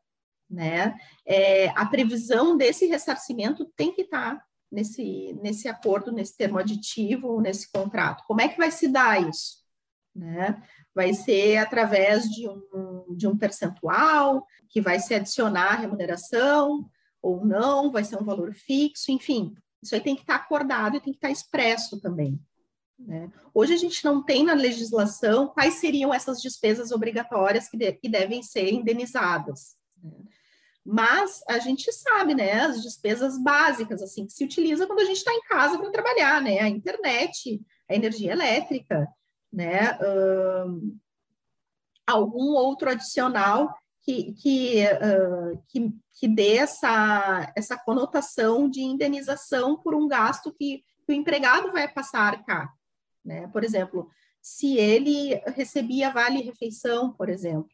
né? 0.55 0.97
É, 1.27 1.69
a 1.71 1.85
previsão 1.85 2.57
desse 2.57 2.87
ressarcimento 2.87 3.65
tem 3.77 3.93
que 3.93 4.03
estar 4.03 4.37
tá 4.37 4.45
nesse, 4.71 5.33
nesse 5.43 5.69
acordo, 5.69 6.13
nesse 6.13 6.37
termo 6.37 6.59
aditivo, 6.59 7.41
nesse 7.41 7.71
contrato. 7.71 8.25
Como 8.27 8.41
é 8.41 8.49
que 8.49 8.59
vai 8.59 8.71
se 8.71 8.89
dar 8.89 9.21
isso? 9.29 9.65
Né? 10.15 10.63
Vai 10.95 11.13
ser 11.13 11.57
através 11.57 12.25
de 12.31 12.49
um, 12.49 13.17
de 13.17 13.27
um 13.27 13.37
percentual 13.37 14.47
que 14.69 14.81
vai 14.81 15.01
se 15.01 15.15
adicionar 15.15 15.73
à 15.73 15.77
remuneração 15.77 16.89
ou 17.21 17.45
não, 17.45 17.91
vai 17.91 18.05
ser 18.05 18.17
um 18.17 18.25
valor 18.25 18.55
fixo, 18.55 19.11
enfim, 19.11 19.55
isso 19.83 19.95
aí 19.95 20.01
tem 20.01 20.15
que 20.15 20.23
estar 20.23 20.39
tá 20.39 20.45
acordado 20.45 20.97
e 20.97 21.01
tem 21.01 21.13
que 21.13 21.19
estar 21.19 21.29
tá 21.29 21.33
expresso 21.33 22.01
também. 22.01 22.39
Né? 22.99 23.31
Hoje 23.53 23.73
a 23.73 23.77
gente 23.77 24.05
não 24.05 24.23
tem 24.23 24.45
na 24.45 24.53
legislação 24.53 25.49
quais 25.49 25.75
seriam 25.75 26.13
essas 26.13 26.41
despesas 26.41 26.93
obrigatórias 26.93 27.69
que, 27.69 27.77
de, 27.77 27.93
que 27.93 28.09
devem 28.09 28.43
ser 28.43 28.73
indenizadas. 28.73 29.77
Né? 30.03 30.13
Mas 30.85 31.43
a 31.49 31.59
gente 31.59 31.91
sabe, 31.93 32.35
né, 32.35 32.61
as 32.61 32.83
despesas 32.83 33.43
básicas, 33.43 34.03
assim, 34.03 34.27
que 34.27 34.33
se 34.33 34.45
utiliza 34.45 34.87
quando 34.87 35.01
a 35.01 35.05
gente 35.05 35.17
está 35.17 35.33
em 35.33 35.41
casa 35.43 35.79
para 35.79 35.91
trabalhar, 35.91 36.43
né, 36.43 36.61
a 36.61 36.69
internet, 36.69 37.63
a 37.89 37.95
energia 37.95 38.33
elétrica, 38.33 39.09
né, 39.51 39.99
algum 42.07 42.53
outro 42.53 42.91
adicional 42.91 43.75
que, 44.03 44.35
que, 44.35 44.85
uh, 44.85 45.63
que, 45.69 45.91
que 46.13 46.29
dê 46.29 46.57
essa, 46.59 47.51
essa 47.57 47.79
conotação 47.79 48.69
de 48.69 48.83
indenização 48.83 49.79
por 49.81 49.95
um 49.95 50.07
gasto 50.07 50.53
que, 50.53 50.85
que 51.07 51.13
o 51.13 51.15
empregado 51.15 51.73
vai 51.73 51.91
passar 51.91 52.21
arcar, 52.21 52.71
né, 53.25 53.49
por 53.49 53.65
exemplo, 53.65 54.11
se 54.43 54.77
ele 54.77 55.37
recebia 55.57 56.11
vale-refeição, 56.11 57.11
por 57.15 57.31
exemplo, 57.31 57.71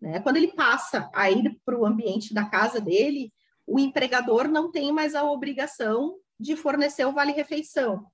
né? 0.00 0.20
Quando 0.20 0.36
ele 0.36 0.52
passa 0.52 1.10
a 1.14 1.30
ir 1.30 1.60
para 1.64 1.78
o 1.78 1.86
ambiente 1.86 2.34
da 2.34 2.44
casa 2.44 2.80
dele, 2.80 3.32
o 3.66 3.78
empregador 3.78 4.48
não 4.48 4.70
tem 4.70 4.92
mais 4.92 5.14
a 5.14 5.24
obrigação 5.24 6.18
de 6.38 6.54
fornecer 6.54 7.04
o 7.06 7.12
vale-refeição. 7.12 8.06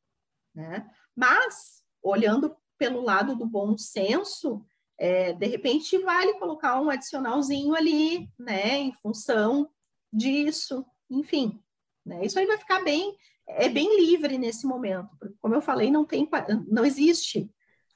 Né? 0.54 0.88
Mas, 1.14 1.82
olhando 2.02 2.56
pelo 2.78 3.02
lado 3.02 3.36
do 3.36 3.46
bom 3.46 3.76
senso, 3.76 4.64
é, 4.98 5.32
de 5.32 5.46
repente 5.46 5.98
vale 5.98 6.34
colocar 6.34 6.80
um 6.80 6.88
adicionalzinho 6.88 7.74
ali, 7.74 8.28
né, 8.38 8.78
em 8.78 8.92
função 8.94 9.68
disso, 10.12 10.84
enfim. 11.10 11.60
Né? 12.04 12.24
Isso 12.24 12.38
aí 12.38 12.46
vai 12.46 12.58
ficar 12.58 12.82
bem, 12.82 13.16
é 13.46 13.68
bem 13.68 14.00
livre 14.00 14.38
nesse 14.38 14.66
momento, 14.66 15.10
porque, 15.18 15.34
como 15.40 15.54
eu 15.54 15.60
falei, 15.62 15.90
não 15.90 16.04
tem, 16.04 16.28
não 16.68 16.84
existe 16.84 17.50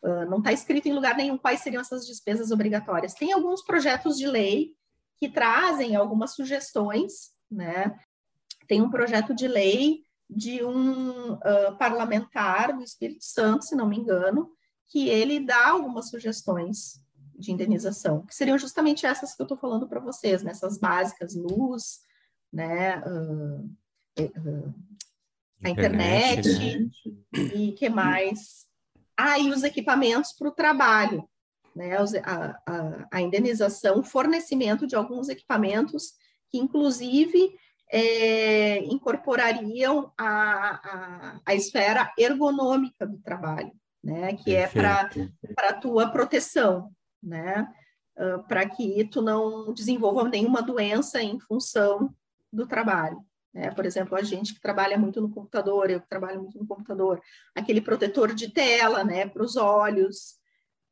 Uh, 0.06 0.24
não 0.30 0.38
está 0.38 0.52
escrito 0.52 0.86
em 0.86 0.92
lugar 0.92 1.16
nenhum 1.16 1.36
quais 1.36 1.60
seriam 1.60 1.80
essas 1.80 2.06
despesas 2.06 2.52
obrigatórias. 2.52 3.12
Tem 3.12 3.32
alguns 3.32 3.62
projetos 3.64 4.16
de 4.16 4.26
lei 4.26 4.72
que 5.18 5.28
trazem 5.28 5.96
algumas 5.96 6.32
sugestões, 6.34 7.32
né? 7.50 7.98
Tem 8.68 8.80
um 8.80 8.88
projeto 8.88 9.34
de 9.34 9.48
lei 9.48 10.04
de 10.30 10.64
um 10.64 11.32
uh, 11.32 11.76
parlamentar 11.76 12.76
do 12.76 12.84
Espírito 12.84 13.24
Santo, 13.24 13.64
se 13.64 13.74
não 13.74 13.88
me 13.88 13.96
engano, 13.96 14.52
que 14.88 15.08
ele 15.08 15.40
dá 15.40 15.70
algumas 15.70 16.08
sugestões 16.08 17.00
de 17.36 17.50
indenização, 17.50 18.24
que 18.24 18.34
seriam 18.34 18.56
justamente 18.56 19.06
essas 19.06 19.34
que 19.34 19.42
eu 19.42 19.44
estou 19.44 19.58
falando 19.58 19.88
para 19.88 20.00
vocês, 20.00 20.42
nessas 20.42 20.74
né? 20.74 20.88
básicas, 20.88 21.34
luz, 21.34 22.00
né? 22.52 22.98
Uh, 23.00 23.74
a 25.64 25.70
internet, 25.70 26.48
internet 26.48 27.08
né? 27.32 27.42
e 27.54 27.72
que 27.72 27.88
mais 27.88 28.66
ah, 29.16 29.38
e 29.38 29.50
os 29.50 29.62
equipamentos 29.62 30.32
para 30.32 30.48
o 30.48 30.52
trabalho, 30.52 31.26
né? 31.74 31.96
A, 31.96 32.62
a, 32.66 33.08
a, 33.12 33.20
indenização, 33.20 34.02
fornecimento 34.02 34.86
de 34.86 34.96
alguns 34.96 35.28
equipamentos 35.28 36.12
que, 36.50 36.58
inclusive, 36.58 37.54
é, 37.90 38.78
incorporariam 38.84 40.12
a, 40.18 40.26
a, 40.26 41.40
a, 41.46 41.54
esfera 41.54 42.12
ergonômica 42.18 43.06
do 43.06 43.18
trabalho, 43.18 43.72
né? 44.02 44.34
Que 44.36 44.54
é 44.54 44.66
Perfeito. 44.66 45.32
é 45.44 45.52
para 45.54 45.70
a 45.70 45.80
tua 45.80 46.08
proteção, 46.10 46.90
né? 47.22 47.68
Uh, 48.18 48.42
para 48.48 48.66
que 48.66 49.04
tu 49.04 49.20
não 49.20 49.74
desenvolva 49.74 50.26
nenhuma 50.26 50.62
doença 50.62 51.22
em 51.22 51.38
função 51.38 52.10
do 52.50 52.66
trabalho. 52.66 53.18
Né? 53.56 53.70
Por 53.70 53.86
exemplo, 53.86 54.14
a 54.14 54.22
gente 54.22 54.52
que 54.52 54.60
trabalha 54.60 54.98
muito 54.98 55.18
no 55.18 55.30
computador, 55.30 55.90
eu 55.90 55.98
que 55.98 56.08
trabalho 56.08 56.42
muito 56.42 56.58
no 56.58 56.66
computador, 56.66 57.22
aquele 57.54 57.80
protetor 57.80 58.34
de 58.34 58.52
tela 58.52 59.02
né, 59.02 59.26
para 59.26 59.42
os 59.42 59.56
olhos, 59.56 60.34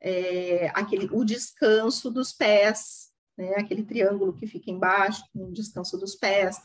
é, 0.01 0.71
aquele, 0.73 1.07
o 1.11 1.23
descanso 1.23 2.09
dos 2.09 2.33
pés, 2.33 3.11
né, 3.37 3.53
aquele 3.57 3.83
triângulo 3.83 4.33
que 4.33 4.47
fica 4.47 4.71
embaixo, 4.71 5.23
o 5.35 5.51
descanso 5.51 5.95
dos 5.95 6.15
pés. 6.15 6.59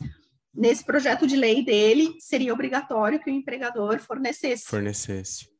Nesse 0.51 0.83
projeto 0.83 1.27
de 1.27 1.35
lei 1.35 1.63
dele, 1.63 2.15
seria 2.19 2.51
obrigatório 2.51 3.19
que 3.19 3.29
o 3.29 3.33
empregador 3.33 3.99
fornecesse. 3.99 4.65
Fornecesse. 4.65 5.51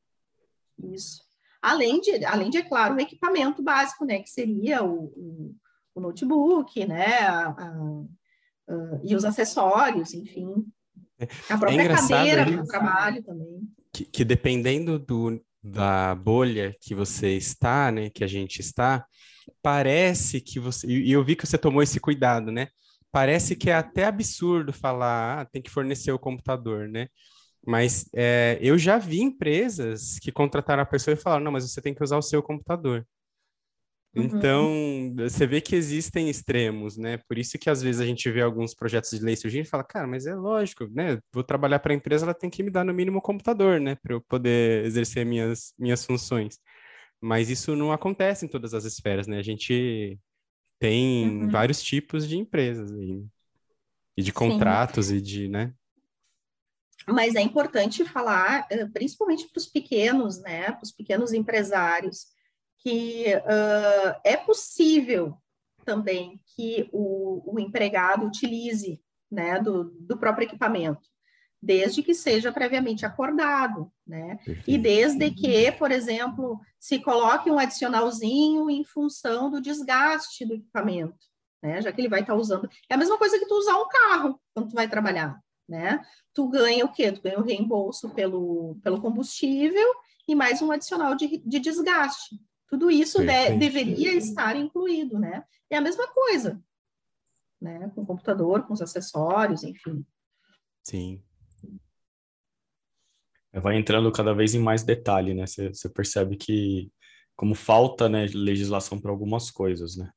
Isso. 0.92 1.22
Além 1.62 2.02
de, 2.02 2.26
além 2.26 2.50
de, 2.50 2.58
é 2.58 2.64
claro, 2.64 2.96
o 2.96 3.00
equipamento 3.00 3.62
básico, 3.62 4.06
né, 4.06 4.24
que 4.24 4.30
seria 4.32 4.84
o, 4.84 5.04
o, 5.16 5.56
o 5.94 6.02
notebook, 6.02 6.84
né, 6.88 7.20
a, 7.20 7.50
a 7.50 8.06
uh, 8.70 9.00
e 9.04 9.16
os 9.16 9.26
acessórios, 9.26 10.14
enfim. 10.14 10.66
É, 11.20 11.28
a 11.50 11.58
própria 11.58 11.82
é 11.82 11.88
cadeira 11.88 12.46
para 12.46 12.62
o 12.62 12.66
trabalho 12.66 13.24
também. 13.24 13.62
Que, 13.94 14.06
que 14.06 14.26
dependendo 14.26 14.98
do, 14.98 15.44
da 15.64 16.16
bolha 16.16 16.76
que 16.82 16.96
você 16.96 17.36
está, 17.36 17.92
né, 17.92 18.10
que 18.10 18.24
a 18.24 18.28
gente 18.28 18.60
está, 18.60 19.06
parece 19.62 20.42
que 20.42 20.60
você. 20.60 20.88
E 20.88 21.12
eu 21.12 21.24
vi 21.24 21.36
que 21.36 21.46
você 21.46 21.58
tomou 21.58 21.84
esse 21.84 22.00
cuidado, 22.00 22.52
né? 22.52 22.68
Parece 23.12 23.56
que 23.56 23.70
é 23.70 23.76
até 23.76 24.06
absurdo 24.06 24.72
falar, 24.72 25.42
ah, 25.42 25.46
tem 25.46 25.62
que 25.62 25.70
fornecer 25.70 26.12
o 26.12 26.20
computador, 26.20 26.88
né? 26.88 27.08
Mas 27.66 28.10
é, 28.16 28.58
eu 28.62 28.78
já 28.78 28.98
vi 28.98 29.22
empresas 29.22 30.18
que 30.20 30.32
contrataram 30.32 30.82
a 30.82 30.86
pessoa 30.86 31.14
e 31.14 31.18
falaram, 31.18 31.44
não, 31.44 31.52
mas 31.52 31.70
você 31.70 31.82
tem 31.82 31.94
que 31.94 32.04
usar 32.04 32.18
o 32.18 32.22
seu 32.22 32.42
computador. 32.42 33.06
Uhum. 34.14 34.24
Então, 34.24 35.14
você 35.16 35.48
vê 35.48 35.62
que 35.62 35.74
existem 35.74 36.30
extremos, 36.30 36.98
né? 36.98 37.18
Por 37.30 37.38
isso 37.38 37.58
que 37.58 37.70
às 37.70 37.82
vezes 37.82 38.02
a 38.02 38.06
gente 38.06 38.30
vê 38.30 38.42
alguns 38.42 38.74
projetos 38.74 39.12
de 39.12 39.24
lei 39.24 39.38
surgindo 39.38 39.66
e 39.66 39.70
fala, 39.70 39.86
cara, 39.86 40.06
mas 40.06 40.26
é 40.26 40.36
lógico, 40.36 40.86
né? 40.92 41.18
Vou 41.32 41.44
trabalhar 41.44 41.80
para 41.80 41.94
a 41.94 41.96
empresa, 41.96 42.26
ela 42.26 42.34
tem 42.34 42.50
que 42.50 42.62
me 42.62 42.70
dar 42.70 42.84
no 42.84 42.94
mínimo 42.94 43.20
um 43.20 43.22
computador, 43.22 43.80
né? 43.80 43.96
Para 43.96 44.14
eu 44.14 44.22
poder 44.22 44.86
exercer 44.86 45.26
minhas, 45.26 45.74
minhas 45.80 46.06
funções. 46.06 46.60
Mas 47.22 47.50
isso 47.50 47.74
não 47.76 47.92
acontece 47.94 48.46
em 48.46 48.50
todas 48.50 48.74
as 48.74 48.84
esferas, 48.84 49.28
né? 49.28 49.38
A 49.38 49.44
gente 49.44 50.20
tem 50.78 51.30
uhum. 51.30 51.50
vários 51.50 51.82
tipos 51.82 52.28
de 52.28 52.38
empresas 52.38 52.92
e, 52.92 53.26
e 54.18 54.24
de 54.24 54.34
contratos 54.34 55.06
Sim. 55.06 55.16
e 55.16 55.22
de, 55.22 55.48
né? 55.48 55.74
Mas 57.08 57.36
é 57.36 57.42
importante 57.42 58.04
falar, 58.04 58.68
eh, 58.70 58.86
principalmente 58.88 59.48
para 59.48 59.60
os 59.60 59.68
pequenos, 59.68 60.40
né? 60.42 60.72
Para 60.72 60.84
os 60.84 60.92
pequenos 60.92 61.32
empresários 61.32 62.28
que 62.82 63.26
uh, 63.36 64.20
é 64.24 64.36
possível 64.38 65.38
também 65.86 66.40
que 66.56 66.90
o, 66.92 67.56
o 67.56 67.60
empregado 67.60 68.26
utilize 68.26 69.02
né, 69.32 69.60
do, 69.60 69.86
do 70.02 70.18
próprio 70.18 70.46
equipamento, 70.46 71.02
desde 71.62 72.02
que 72.02 72.14
seja 72.14 72.52
previamente 72.52 73.06
acordado, 73.06 73.92
né? 74.06 74.36
Perfeito. 74.44 74.70
E 74.70 74.78
desde 74.78 75.32
que, 75.32 75.72
por 75.74 75.92
exemplo, 75.92 76.60
se 76.80 77.00
coloque 77.00 77.50
um 77.50 77.60
adicionalzinho 77.60 78.70
em 78.70 78.84
função 78.84 79.50
do 79.50 79.62
desgaste 79.62 80.46
do 80.46 80.56
equipamento, 80.56 81.18
né? 81.62 81.82
Já 81.82 81.92
que 81.92 82.02
ele 82.02 82.10
vai 82.10 82.22
estar 82.22 82.34
tá 82.34 82.40
usando. 82.40 82.70
É 82.90 82.96
a 82.96 82.98
mesma 82.98 83.18
coisa 83.18 83.38
que 83.38 83.46
tu 83.46 83.56
usar 83.56 83.78
um 83.78 83.88
carro 83.88 84.42
quando 84.54 84.70
tu 84.70 84.76
vai 84.76 84.90
trabalhar, 84.90 85.40
né? 85.70 86.04
Tu 86.34 86.48
ganha 86.50 86.84
o 86.84 86.92
quê? 86.92 87.12
Tu 87.12 87.22
ganha 87.22 87.40
o 87.40 87.44
reembolso 87.44 88.10
pelo, 88.10 88.80
pelo 88.84 89.00
combustível 89.00 89.88
e 90.28 90.34
mais 90.34 90.62
um 90.62 90.72
adicional 90.72 91.14
de, 91.16 91.38
de 91.46 91.60
desgaste. 91.60 92.40
Tudo 92.72 92.90
isso 92.90 93.20
de, 93.20 93.58
deveria 93.58 94.14
estar 94.14 94.56
incluído, 94.56 95.20
né? 95.20 95.44
É 95.70 95.76
a 95.76 95.82
mesma 95.82 96.08
coisa, 96.08 96.64
né? 97.62 97.92
Com 97.94 98.04
o 98.04 98.06
computador, 98.06 98.66
com 98.66 98.74
os 98.74 98.82
acessórios, 98.82 99.62
enfim. 99.66 100.06
Sim. 100.82 101.22
Vai 103.54 103.76
entrando 103.76 104.10
cada 104.10 104.34
vez 104.34 104.56
em 104.56 104.60
mais 104.60 104.84
detalhe, 104.84 105.34
né? 105.34 105.46
Você, 105.46 105.90
percebe 105.90 106.38
que 106.38 106.90
como 107.36 107.54
falta, 107.56 108.08
né, 108.08 108.28
legislação 108.34 108.98
para 109.02 109.12
algumas 109.12 109.52
coisas, 109.52 109.98
né? 109.98 110.10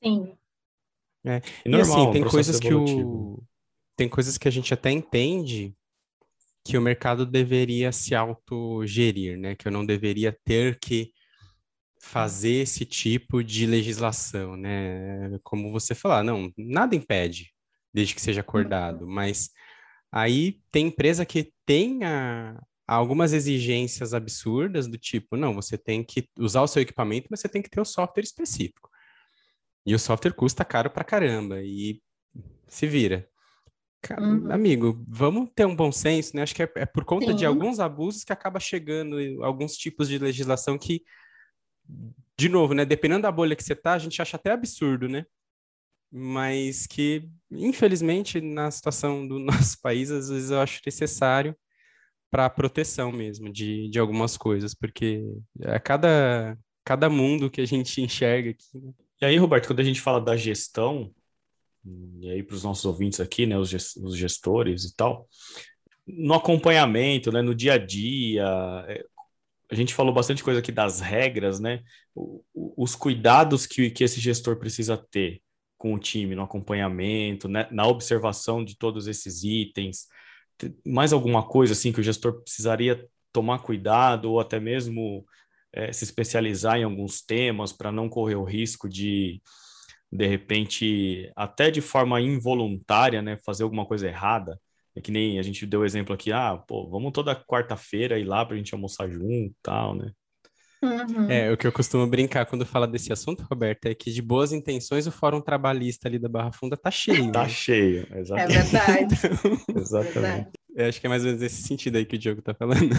Sim. 0.00 0.38
É. 1.26 1.42
E, 1.66 1.68
normal, 1.68 1.98
e 1.98 2.02
assim, 2.02 2.12
tem 2.12 2.24
coisas 2.24 2.60
evolutivo. 2.60 2.96
que 2.96 3.04
o 3.04 3.42
tem 3.96 4.08
coisas 4.08 4.38
que 4.38 4.46
a 4.46 4.50
gente 4.52 4.72
até 4.72 4.92
entende 4.92 5.76
que 6.64 6.78
o 6.78 6.82
mercado 6.82 7.26
deveria 7.26 7.90
se 7.90 8.14
autogerir, 8.14 9.36
né? 9.36 9.56
Que 9.56 9.66
eu 9.66 9.72
não 9.72 9.84
deveria 9.84 10.38
ter 10.44 10.78
que 10.78 11.12
fazer 12.00 12.62
esse 12.62 12.84
tipo 12.84 13.42
de 13.42 13.66
legislação, 13.66 14.56
né? 14.56 15.38
Como 15.42 15.72
você 15.72 15.94
falar, 15.94 16.22
não, 16.22 16.52
nada 16.56 16.94
impede, 16.94 17.52
desde 17.92 18.14
que 18.14 18.20
seja 18.20 18.40
acordado, 18.40 19.04
uhum. 19.04 19.10
mas 19.10 19.50
aí 20.12 20.60
tem 20.70 20.86
empresa 20.86 21.26
que 21.26 21.52
tem 21.66 22.04
a, 22.04 22.60
algumas 22.86 23.32
exigências 23.32 24.14
absurdas 24.14 24.86
do 24.86 24.96
tipo, 24.96 25.36
não, 25.36 25.54
você 25.54 25.76
tem 25.76 26.02
que 26.02 26.28
usar 26.38 26.62
o 26.62 26.68
seu 26.68 26.82
equipamento, 26.82 27.28
mas 27.30 27.40
você 27.40 27.48
tem 27.48 27.60
que 27.60 27.70
ter 27.70 27.80
o 27.80 27.84
software 27.84 28.22
específico. 28.22 28.88
E 29.84 29.94
o 29.94 29.98
software 29.98 30.32
custa 30.32 30.64
caro 30.64 30.90
pra 30.90 31.04
caramba 31.04 31.60
e 31.62 32.00
se 32.66 32.86
vira. 32.86 33.28
Uhum. 34.18 34.50
Amigo, 34.52 35.04
vamos 35.08 35.50
ter 35.54 35.66
um 35.66 35.74
bom 35.74 35.90
senso, 35.90 36.36
né? 36.36 36.42
Acho 36.42 36.54
que 36.54 36.62
é, 36.62 36.70
é 36.76 36.86
por 36.86 37.04
conta 37.04 37.26
Sim. 37.26 37.36
de 37.36 37.44
alguns 37.44 37.80
abusos 37.80 38.22
que 38.22 38.32
acaba 38.32 38.60
chegando 38.60 39.16
alguns 39.42 39.76
tipos 39.76 40.08
de 40.08 40.18
legislação 40.18 40.78
que, 40.78 41.02
de 42.38 42.48
novo, 42.48 42.74
né? 42.74 42.84
Dependendo 42.84 43.22
da 43.22 43.32
bolha 43.32 43.56
que 43.56 43.64
você 43.64 43.74
tá, 43.74 43.94
a 43.94 43.98
gente 43.98 44.20
acha 44.22 44.36
até 44.36 44.52
absurdo, 44.52 45.08
né? 45.08 45.26
Mas 46.10 46.86
que, 46.86 47.28
infelizmente, 47.50 48.40
na 48.40 48.70
situação 48.70 49.26
do 49.26 49.38
nosso 49.40 49.80
país, 49.80 50.10
às 50.10 50.28
vezes 50.28 50.50
eu 50.50 50.60
acho 50.60 50.80
necessário 50.84 51.56
para 52.30 52.50
proteção 52.50 53.10
mesmo 53.10 53.50
de, 53.50 53.88
de 53.88 53.98
algumas 53.98 54.36
coisas, 54.36 54.74
porque 54.74 55.24
é 55.62 55.78
cada, 55.78 56.58
cada 56.84 57.08
mundo 57.08 57.50
que 57.50 57.60
a 57.60 57.66
gente 57.66 58.02
enxerga 58.02 58.50
aqui. 58.50 58.78
Né? 58.78 58.92
E 59.20 59.24
aí, 59.24 59.36
Roberto, 59.36 59.66
quando 59.66 59.80
a 59.80 59.84
gente 59.84 60.00
fala 60.00 60.20
da 60.20 60.36
gestão, 60.36 61.10
e 62.20 62.30
aí 62.30 62.42
para 62.42 62.54
os 62.54 62.62
nossos 62.62 62.84
ouvintes 62.84 63.18
aqui, 63.18 63.46
né, 63.46 63.58
os 63.58 63.70
gestores 64.16 64.84
e 64.84 64.94
tal, 64.94 65.28
no 66.06 66.34
acompanhamento, 66.34 67.32
né, 67.32 67.42
no 67.42 67.54
dia 67.54 67.74
a 67.74 67.78
dia, 67.78 68.44
é, 68.88 69.04
a 69.70 69.74
gente 69.74 69.94
falou 69.94 70.12
bastante 70.12 70.42
coisa 70.42 70.60
aqui 70.60 70.72
das 70.72 71.00
regras, 71.00 71.60
né, 71.60 71.82
os 72.54 72.94
cuidados 72.94 73.66
que, 73.66 73.90
que 73.90 74.04
esse 74.04 74.20
gestor 74.20 74.56
precisa 74.58 74.96
ter 74.96 75.42
com 75.76 75.94
o 75.94 75.98
time 75.98 76.34
no 76.34 76.42
acompanhamento, 76.42 77.48
né, 77.48 77.68
na 77.70 77.86
observação 77.86 78.64
de 78.64 78.76
todos 78.76 79.06
esses 79.06 79.44
itens, 79.44 80.06
mais 80.86 81.12
alguma 81.12 81.46
coisa 81.46 81.72
assim 81.72 81.92
que 81.92 82.00
o 82.00 82.02
gestor 82.02 82.42
precisaria 82.42 83.06
tomar 83.32 83.60
cuidado 83.60 84.30
ou 84.32 84.40
até 84.40 84.58
mesmo 84.58 85.24
é, 85.72 85.92
se 85.92 86.04
especializar 86.04 86.78
em 86.78 86.84
alguns 86.84 87.20
temas 87.20 87.72
para 87.72 87.92
não 87.92 88.08
correr 88.08 88.34
o 88.34 88.44
risco 88.44 88.88
de 88.88 89.40
de 90.10 90.26
repente, 90.26 91.30
até 91.36 91.70
de 91.70 91.80
forma 91.80 92.20
involuntária, 92.20 93.20
né, 93.20 93.36
fazer 93.44 93.62
alguma 93.62 93.84
coisa 93.86 94.08
errada. 94.08 94.58
É 94.98 95.00
que 95.00 95.12
nem 95.12 95.38
a 95.38 95.42
gente 95.42 95.64
deu 95.64 95.80
o 95.80 95.84
exemplo 95.84 96.12
aqui, 96.12 96.32
ah, 96.32 96.56
pô, 96.56 96.88
vamos 96.90 97.12
toda 97.12 97.36
quarta-feira 97.36 98.18
ir 98.18 98.24
lá 98.24 98.44
para 98.44 98.56
a 98.56 98.58
gente 98.58 98.74
almoçar 98.74 99.08
junto 99.08 99.54
tal, 99.62 99.94
né? 99.94 100.10
Uhum. 100.82 101.30
É, 101.30 101.52
o 101.52 101.56
que 101.56 101.68
eu 101.68 101.72
costumo 101.72 102.04
brincar 102.04 102.46
quando 102.46 102.66
fala 102.66 102.86
desse 102.86 103.12
assunto, 103.12 103.46
Roberto, 103.48 103.86
é 103.86 103.94
que 103.94 104.10
de 104.10 104.20
boas 104.20 104.52
intenções 104.52 105.06
o 105.06 105.12
Fórum 105.12 105.40
Trabalhista 105.40 106.08
ali 106.08 106.18
da 106.18 106.28
Barra 106.28 106.50
Funda 106.50 106.76
tá 106.76 106.90
cheio. 106.90 107.30
tá 107.30 107.44
né? 107.44 107.48
cheio, 107.48 108.08
exatamente. 108.12 108.56
É 108.56 108.62
verdade. 108.62 109.14
então, 109.14 109.76
exatamente. 109.80 110.14
Verdade. 110.14 110.50
Eu 110.74 110.88
acho 110.88 111.00
que 111.00 111.06
é 111.06 111.10
mais 111.10 111.22
ou 111.22 111.28
menos 111.28 111.42
esse 111.42 111.62
sentido 111.62 111.96
aí 111.96 112.04
que 112.04 112.16
o 112.16 112.18
Diogo 112.18 112.42
tá 112.42 112.54
falando. 112.54 112.90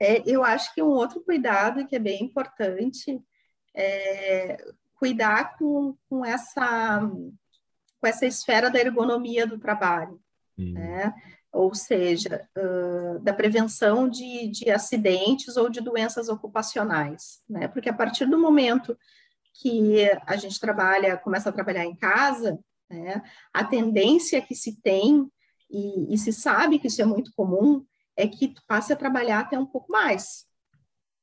É, 0.00 0.22
eu 0.24 0.44
acho 0.44 0.72
que 0.74 0.82
um 0.82 0.90
outro 0.90 1.20
cuidado 1.24 1.86
que 1.88 1.96
é 1.96 1.98
bem 1.98 2.22
importante 2.22 3.20
é 3.74 4.56
cuidar 4.94 5.56
com, 5.56 5.96
com, 6.08 6.24
essa, 6.24 7.00
com 8.00 8.06
essa 8.06 8.26
esfera 8.26 8.70
da 8.70 8.78
ergonomia 8.78 9.44
do 9.44 9.58
trabalho, 9.58 10.21
né? 10.58 11.14
ou 11.52 11.74
seja, 11.74 12.48
uh, 12.56 13.18
da 13.20 13.34
prevenção 13.34 14.08
de, 14.08 14.48
de 14.48 14.70
acidentes 14.70 15.56
ou 15.58 15.68
de 15.68 15.82
doenças 15.82 16.30
ocupacionais, 16.30 17.42
né? 17.46 17.68
Porque 17.68 17.90
a 17.90 17.94
partir 17.94 18.24
do 18.24 18.38
momento 18.38 18.96
que 19.54 20.10
a 20.26 20.36
gente 20.36 20.58
trabalha, 20.58 21.18
começa 21.18 21.50
a 21.50 21.52
trabalhar 21.52 21.84
em 21.84 21.94
casa, 21.94 22.58
né, 22.88 23.22
a 23.52 23.62
tendência 23.62 24.40
que 24.40 24.54
se 24.54 24.80
tem, 24.80 25.30
e, 25.70 26.14
e, 26.14 26.18
se 26.18 26.32
sabe 26.32 26.78
que 26.78 26.86
isso 26.86 27.00
é 27.00 27.04
muito 27.04 27.32
comum, 27.34 27.84
é 28.16 28.26
que 28.26 28.48
tu 28.48 28.62
passe 28.66 28.92
a 28.92 28.96
trabalhar 28.96 29.40
até 29.40 29.58
um 29.58 29.64
pouco 29.64 29.90
mais, 29.90 30.46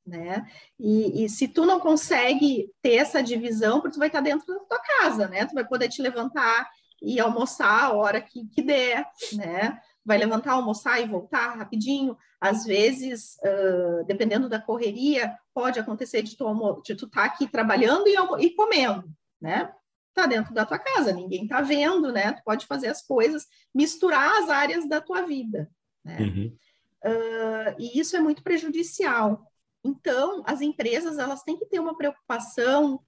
né? 0.04 0.44
E, 0.78 1.24
e, 1.24 1.28
se 1.28 1.46
tu 1.48 1.64
não 1.64 1.78
consegue 1.78 2.68
ter 2.82 2.94
essa 2.94 3.22
divisão, 3.22 3.80
porque 3.80 3.94
tu 3.94 3.98
vai 3.98 4.08
estar 4.08 4.20
dentro 4.20 4.46
da 4.46 4.60
tua 4.60 4.78
casa, 4.78 5.28
né? 5.28 5.46
Tu 5.46 5.54
vai 5.54 5.64
poder 5.64 5.88
te 5.88 6.02
levantar 6.02 6.68
e 7.02 7.18
almoçar 7.20 7.84
a 7.84 7.92
hora 7.92 8.20
que, 8.20 8.46
que 8.48 8.62
der, 8.62 9.06
né? 9.34 9.80
Vai 10.04 10.18
levantar, 10.18 10.52
almoçar 10.52 11.00
e 11.00 11.06
voltar 11.06 11.56
rapidinho. 11.56 12.16
Às 12.40 12.64
vezes, 12.64 13.36
uh, 13.44 14.04
dependendo 14.06 14.48
da 14.48 14.60
correria, 14.60 15.36
pode 15.54 15.78
acontecer 15.78 16.22
de 16.22 16.36
tu, 16.36 16.82
de 16.84 16.94
tu 16.94 17.06
estar 17.06 17.20
tá 17.20 17.24
aqui 17.26 17.46
trabalhando 17.46 18.06
e, 18.06 18.44
e 18.44 18.54
comendo, 18.54 19.08
né? 19.40 19.72
Tá 20.14 20.26
dentro 20.26 20.52
da 20.52 20.66
tua 20.66 20.78
casa, 20.78 21.12
ninguém 21.12 21.46
tá 21.46 21.60
vendo, 21.60 22.12
né? 22.12 22.32
Tu 22.32 22.42
pode 22.44 22.66
fazer 22.66 22.88
as 22.88 23.02
coisas, 23.02 23.46
misturar 23.74 24.42
as 24.42 24.48
áreas 24.48 24.88
da 24.88 25.00
tua 25.00 25.22
vida, 25.22 25.70
né? 26.04 26.18
Uhum. 26.20 26.56
Uh, 27.04 27.76
e 27.78 27.98
isso 27.98 28.16
é 28.16 28.20
muito 28.20 28.42
prejudicial. 28.42 29.46
Então, 29.84 30.42
as 30.46 30.60
empresas 30.60 31.18
elas 31.18 31.42
têm 31.42 31.58
que 31.58 31.66
ter 31.66 31.78
uma 31.78 31.96
preocupação 31.96 33.00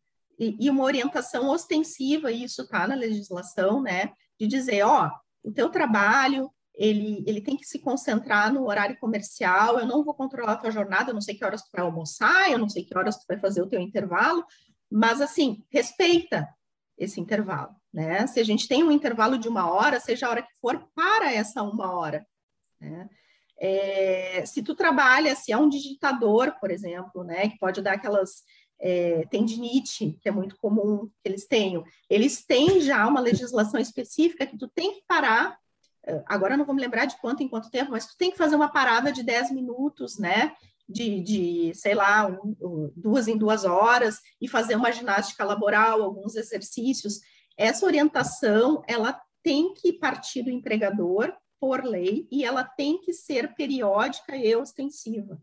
e, 0.42 0.56
e 0.58 0.70
uma 0.70 0.84
orientação 0.84 1.48
ostensiva, 1.48 2.32
e 2.32 2.44
isso 2.44 2.62
está 2.62 2.86
na 2.86 2.94
legislação, 2.94 3.80
né? 3.80 4.12
De 4.38 4.46
dizer, 4.46 4.82
ó, 4.82 5.10
o 5.42 5.52
teu 5.52 5.70
trabalho 5.70 6.50
ele, 6.74 7.22
ele 7.26 7.40
tem 7.40 7.56
que 7.56 7.66
se 7.66 7.78
concentrar 7.78 8.52
no 8.52 8.66
horário 8.66 8.98
comercial, 8.98 9.78
eu 9.78 9.86
não 9.86 10.02
vou 10.02 10.14
controlar 10.14 10.52
a 10.52 10.56
tua 10.56 10.70
jornada, 10.70 11.10
eu 11.10 11.14
não 11.14 11.20
sei 11.20 11.34
que 11.34 11.44
horas 11.44 11.62
tu 11.62 11.68
vai 11.72 11.84
almoçar, 11.84 12.50
eu 12.50 12.58
não 12.58 12.68
sei 12.68 12.82
que 12.82 12.96
horas 12.96 13.18
tu 13.18 13.24
vai 13.28 13.38
fazer 13.38 13.62
o 13.62 13.68
teu 13.68 13.80
intervalo, 13.80 14.44
mas 14.90 15.20
assim, 15.20 15.62
respeita 15.70 16.48
esse 16.96 17.20
intervalo, 17.20 17.74
né? 17.92 18.26
Se 18.26 18.40
a 18.40 18.44
gente 18.44 18.66
tem 18.66 18.82
um 18.82 18.90
intervalo 18.90 19.38
de 19.38 19.48
uma 19.48 19.70
hora, 19.70 20.00
seja 20.00 20.26
a 20.26 20.30
hora 20.30 20.42
que 20.42 20.54
for, 20.60 20.88
para 20.94 21.32
essa 21.32 21.62
uma 21.62 21.92
hora, 21.92 22.26
né? 22.80 23.08
É, 23.64 24.44
se 24.44 24.60
tu 24.60 24.74
trabalha, 24.74 25.36
se 25.36 25.52
é 25.52 25.56
um 25.56 25.68
digitador, 25.68 26.58
por 26.58 26.68
exemplo, 26.68 27.22
né, 27.22 27.48
que 27.48 27.58
pode 27.58 27.80
dar 27.80 27.92
aquelas 27.92 28.42
é, 28.82 29.24
tendinite, 29.30 30.18
que 30.20 30.28
é 30.28 30.32
muito 30.32 30.56
comum 30.56 31.06
que 31.06 31.28
eles 31.28 31.46
tenham, 31.46 31.84
eles 32.10 32.44
têm 32.44 32.80
já 32.80 33.06
uma 33.06 33.20
legislação 33.20 33.80
específica 33.80 34.44
que 34.44 34.58
tu 34.58 34.68
tem 34.68 34.94
que 34.94 35.04
parar, 35.06 35.56
é, 36.04 36.22
agora 36.26 36.56
não 36.56 36.64
vou 36.64 36.74
me 36.74 36.80
lembrar 36.80 37.04
de 37.04 37.16
quanto 37.20 37.42
em 37.42 37.48
quanto 37.48 37.70
tempo, 37.70 37.92
mas 37.92 38.06
tu 38.06 38.16
tem 38.18 38.32
que 38.32 38.36
fazer 38.36 38.56
uma 38.56 38.72
parada 38.72 39.12
de 39.12 39.22
10 39.22 39.52
minutos, 39.52 40.18
né, 40.18 40.54
de, 40.88 41.20
de 41.20 41.72
sei 41.74 41.94
lá, 41.94 42.26
um, 42.26 42.92
duas 42.96 43.28
em 43.28 43.38
duas 43.38 43.64
horas, 43.64 44.18
e 44.40 44.48
fazer 44.48 44.74
uma 44.74 44.90
ginástica 44.90 45.44
laboral, 45.44 46.02
alguns 46.02 46.34
exercícios. 46.34 47.20
Essa 47.56 47.86
orientação, 47.86 48.82
ela 48.88 49.18
tem 49.44 49.72
que 49.74 49.92
partir 49.92 50.42
do 50.42 50.50
empregador, 50.50 51.32
por 51.62 51.84
lei 51.84 52.26
e 52.28 52.44
ela 52.44 52.64
tem 52.64 52.98
que 53.00 53.12
ser 53.12 53.54
periódica 53.54 54.36
e 54.36 54.56
ostensiva. 54.56 55.40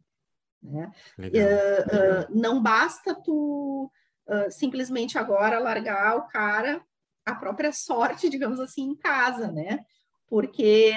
Né? 0.61 0.91
Uh. 1.17 1.23
Uh, 1.23 2.39
não 2.39 2.61
basta 2.61 3.15
tu 3.15 3.91
uh, 4.27 4.51
simplesmente 4.51 5.17
agora 5.17 5.59
largar 5.59 6.17
o 6.17 6.27
cara 6.27 6.81
a 7.25 7.35
própria 7.35 7.71
sorte, 7.71 8.29
digamos 8.29 8.59
assim, 8.59 8.83
em 8.83 8.95
casa, 8.95 9.51
né? 9.51 9.85
Porque 10.27 10.93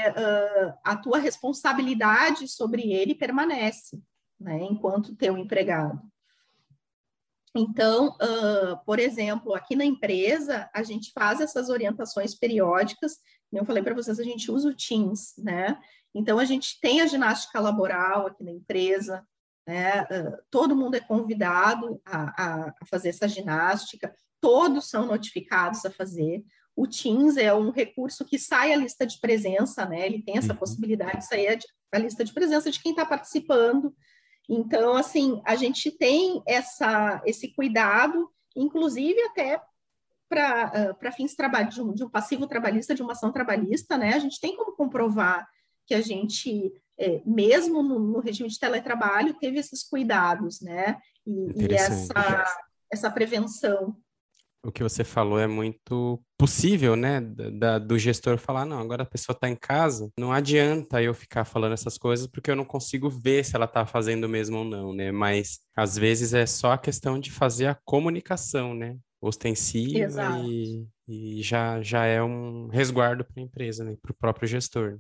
a 0.83 0.97
tua 0.97 1.19
responsabilidade 1.19 2.49
sobre 2.49 2.91
ele 2.91 3.15
permanece, 3.15 4.03
né? 4.41 4.63
Enquanto 4.63 5.15
teu 5.15 5.37
empregado. 5.37 6.01
Então, 7.55 8.17
por 8.87 8.99
exemplo, 8.99 9.55
aqui 9.55 9.77
na 9.77 9.85
empresa, 9.85 10.71
a 10.73 10.83
gente 10.83 11.13
faz 11.13 11.41
essas 11.41 11.69
orientações 11.69 12.35
periódicas. 12.35 13.19
Como 13.51 13.61
eu 13.61 13.67
falei 13.67 13.83
para 13.83 13.95
vocês, 13.95 14.19
a 14.19 14.25
gente 14.25 14.51
usa 14.51 14.71
o 14.71 14.75
Teams, 14.75 15.35
né? 15.37 15.79
Então, 16.15 16.39
a 16.39 16.47
gente 16.47 16.81
tem 16.81 17.03
a 17.03 17.07
ginástica 17.07 17.61
laboral 17.61 18.27
aqui 18.27 18.43
na 18.43 18.53
empresa, 18.53 19.27
né? 19.67 20.05
Todo 20.51 20.77
mundo 20.77 20.97
é 20.97 21.01
convidado 21.01 22.01
a, 22.05 22.69
a, 22.69 22.75
fazer 22.87 23.11
essa 23.11 23.29
ginástica, 23.29 24.15
todos 24.41 24.89
são 24.89 25.07
notificados 25.07 25.85
a 25.85 25.91
fazer. 25.91 26.45
O 26.75 26.87
Teams 26.87 27.37
é 27.37 27.55
um 27.55 27.71
recurso 27.71 28.25
que 28.25 28.39
sai 28.39 28.73
a 28.73 28.77
lista 28.77 29.07
de 29.07 29.21
presença, 29.21 29.85
né? 29.85 30.07
Ele 30.07 30.23
tem 30.23 30.39
essa 30.39 30.53
uhum. 30.53 30.59
possibilidade 30.59 31.19
de 31.19 31.27
sair 31.27 31.59
a, 31.93 31.99
lista 31.99 32.25
de 32.25 32.33
presença 32.33 32.71
de 32.71 32.81
quem 32.81 32.93
está 32.93 33.05
participando. 33.05 33.95
Então, 34.49 34.97
assim, 34.97 35.41
a 35.45 35.55
gente 35.55 35.91
tem 35.91 36.43
essa, 36.47 37.23
esse 37.25 37.55
cuidado, 37.55 38.31
inclusive 38.57 39.21
até 39.25 39.61
para 40.29 41.13
fins 41.13 41.37
de 41.71 41.83
um, 41.83 41.93
de 41.93 42.05
um 42.05 42.09
passivo 42.09 42.47
trabalhista, 42.47 42.95
de 42.95 43.03
uma 43.03 43.13
ação 43.13 43.31
trabalhista, 43.31 43.99
né? 43.99 44.15
A 44.15 44.19
gente 44.19 44.41
tem 44.41 44.57
como 44.57 44.75
comprovar 44.75 45.47
que 45.87 45.95
a 45.95 46.01
gente, 46.01 46.73
é, 46.99 47.23
mesmo 47.25 47.83
no, 47.83 47.99
no, 47.99 48.21
regime 48.21 48.49
de 48.49 48.59
teletrabalho, 48.59 49.39
teve 49.39 49.59
esses 49.59 49.83
cuidados, 49.83 50.61
né? 50.61 50.99
E, 51.27 51.65
e 51.65 51.75
essa, 51.75 52.45
essa 52.91 53.11
prevenção 53.11 53.97
o 54.65 54.71
que 54.71 54.83
você 54.83 55.03
falou 55.03 55.39
é 55.41 55.47
muito 55.47 56.23
possível, 56.39 56.95
né? 56.95 57.21
Da, 57.21 57.79
do 57.79 57.99
gestor 57.99 58.39
falar, 58.39 58.65
não, 58.65 58.79
agora 58.79 59.03
a 59.03 59.07
pessoa 59.07 59.35
está 59.35 59.49
em 59.49 59.57
casa, 59.57 60.09
não 60.17 60.33
adianta 60.33 61.03
eu 61.03 61.13
ficar 61.13 61.45
falando 61.45 61.73
essas 61.73 61.99
coisas 61.99 62.27
porque 62.29 62.51
eu 62.51 62.57
não 62.57 62.65
consigo 62.65 63.11
ver 63.11 63.45
se 63.45 63.57
ela 63.57 63.65
está 63.65 63.85
fazendo 63.85 64.29
mesmo 64.29 64.59
ou 64.59 64.65
não, 64.65 64.93
né? 64.95 65.11
Mas 65.11 65.59
às 65.77 65.99
vezes 65.99 66.33
é 66.33 66.47
só 66.47 66.73
a 66.73 66.79
questão 66.79 67.19
de 67.19 67.33
fazer 67.33 67.67
a 67.67 67.79
comunicação, 67.85 68.73
né? 68.73 68.97
Ostensiva 69.21 70.39
e, 70.45 70.87
e, 71.09 71.43
já, 71.43 71.83
já 71.83 72.05
é 72.05 72.23
um 72.23 72.69
resguardo 72.69 73.25
para 73.25 73.41
a 73.41 73.45
empresa, 73.45 73.85
né? 73.85 73.97
Para 74.01 74.13
o 74.13 74.17
próprio 74.17 74.49
gestor. 74.49 74.99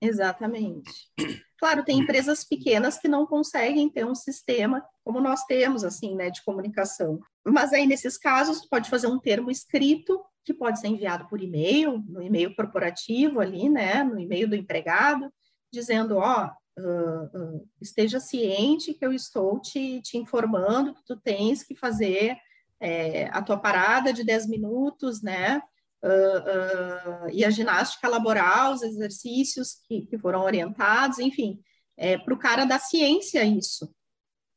Exatamente. 0.00 1.10
Claro, 1.58 1.84
tem 1.84 1.98
empresas 1.98 2.42
pequenas 2.42 2.98
que 2.98 3.06
não 3.06 3.26
conseguem 3.26 3.88
ter 3.90 4.06
um 4.06 4.14
sistema 4.14 4.82
como 5.04 5.20
nós 5.20 5.44
temos, 5.44 5.84
assim, 5.84 6.16
né, 6.16 6.30
de 6.30 6.42
comunicação. 6.42 7.20
Mas 7.44 7.72
aí, 7.72 7.86
nesses 7.86 8.16
casos, 8.16 8.64
pode 8.66 8.88
fazer 8.88 9.08
um 9.08 9.18
termo 9.18 9.50
escrito 9.50 10.24
que 10.42 10.54
pode 10.54 10.80
ser 10.80 10.88
enviado 10.88 11.28
por 11.28 11.42
e-mail, 11.42 12.02
no 12.08 12.22
e-mail 12.22 12.54
corporativo 12.56 13.40
ali, 13.40 13.68
né, 13.68 14.02
no 14.02 14.18
e-mail 14.18 14.48
do 14.48 14.56
empregado, 14.56 15.30
dizendo, 15.70 16.16
ó, 16.16 16.50
uh, 16.78 17.38
uh, 17.38 17.68
esteja 17.80 18.18
ciente 18.18 18.94
que 18.94 19.04
eu 19.04 19.12
estou 19.12 19.60
te, 19.60 20.00
te 20.00 20.16
informando 20.16 20.94
que 20.94 21.04
tu 21.04 21.16
tens 21.16 21.62
que 21.62 21.74
fazer 21.74 22.36
é, 22.80 23.26
a 23.26 23.42
tua 23.42 23.58
parada 23.58 24.12
de 24.12 24.24
10 24.24 24.48
minutos, 24.48 25.22
né, 25.22 25.60
uh, 26.04 27.28
e 27.32 27.44
a 27.44 27.50
ginástica 27.50 28.08
laboral, 28.08 28.72
os 28.72 28.82
exercícios 28.82 29.76
que, 29.86 30.06
que 30.06 30.18
foram 30.18 30.42
orientados, 30.42 31.18
enfim, 31.18 31.60
é, 31.96 32.18
para 32.18 32.34
o 32.34 32.38
cara 32.38 32.64
da 32.64 32.78
ciência 32.78 33.44
isso. 33.44 33.92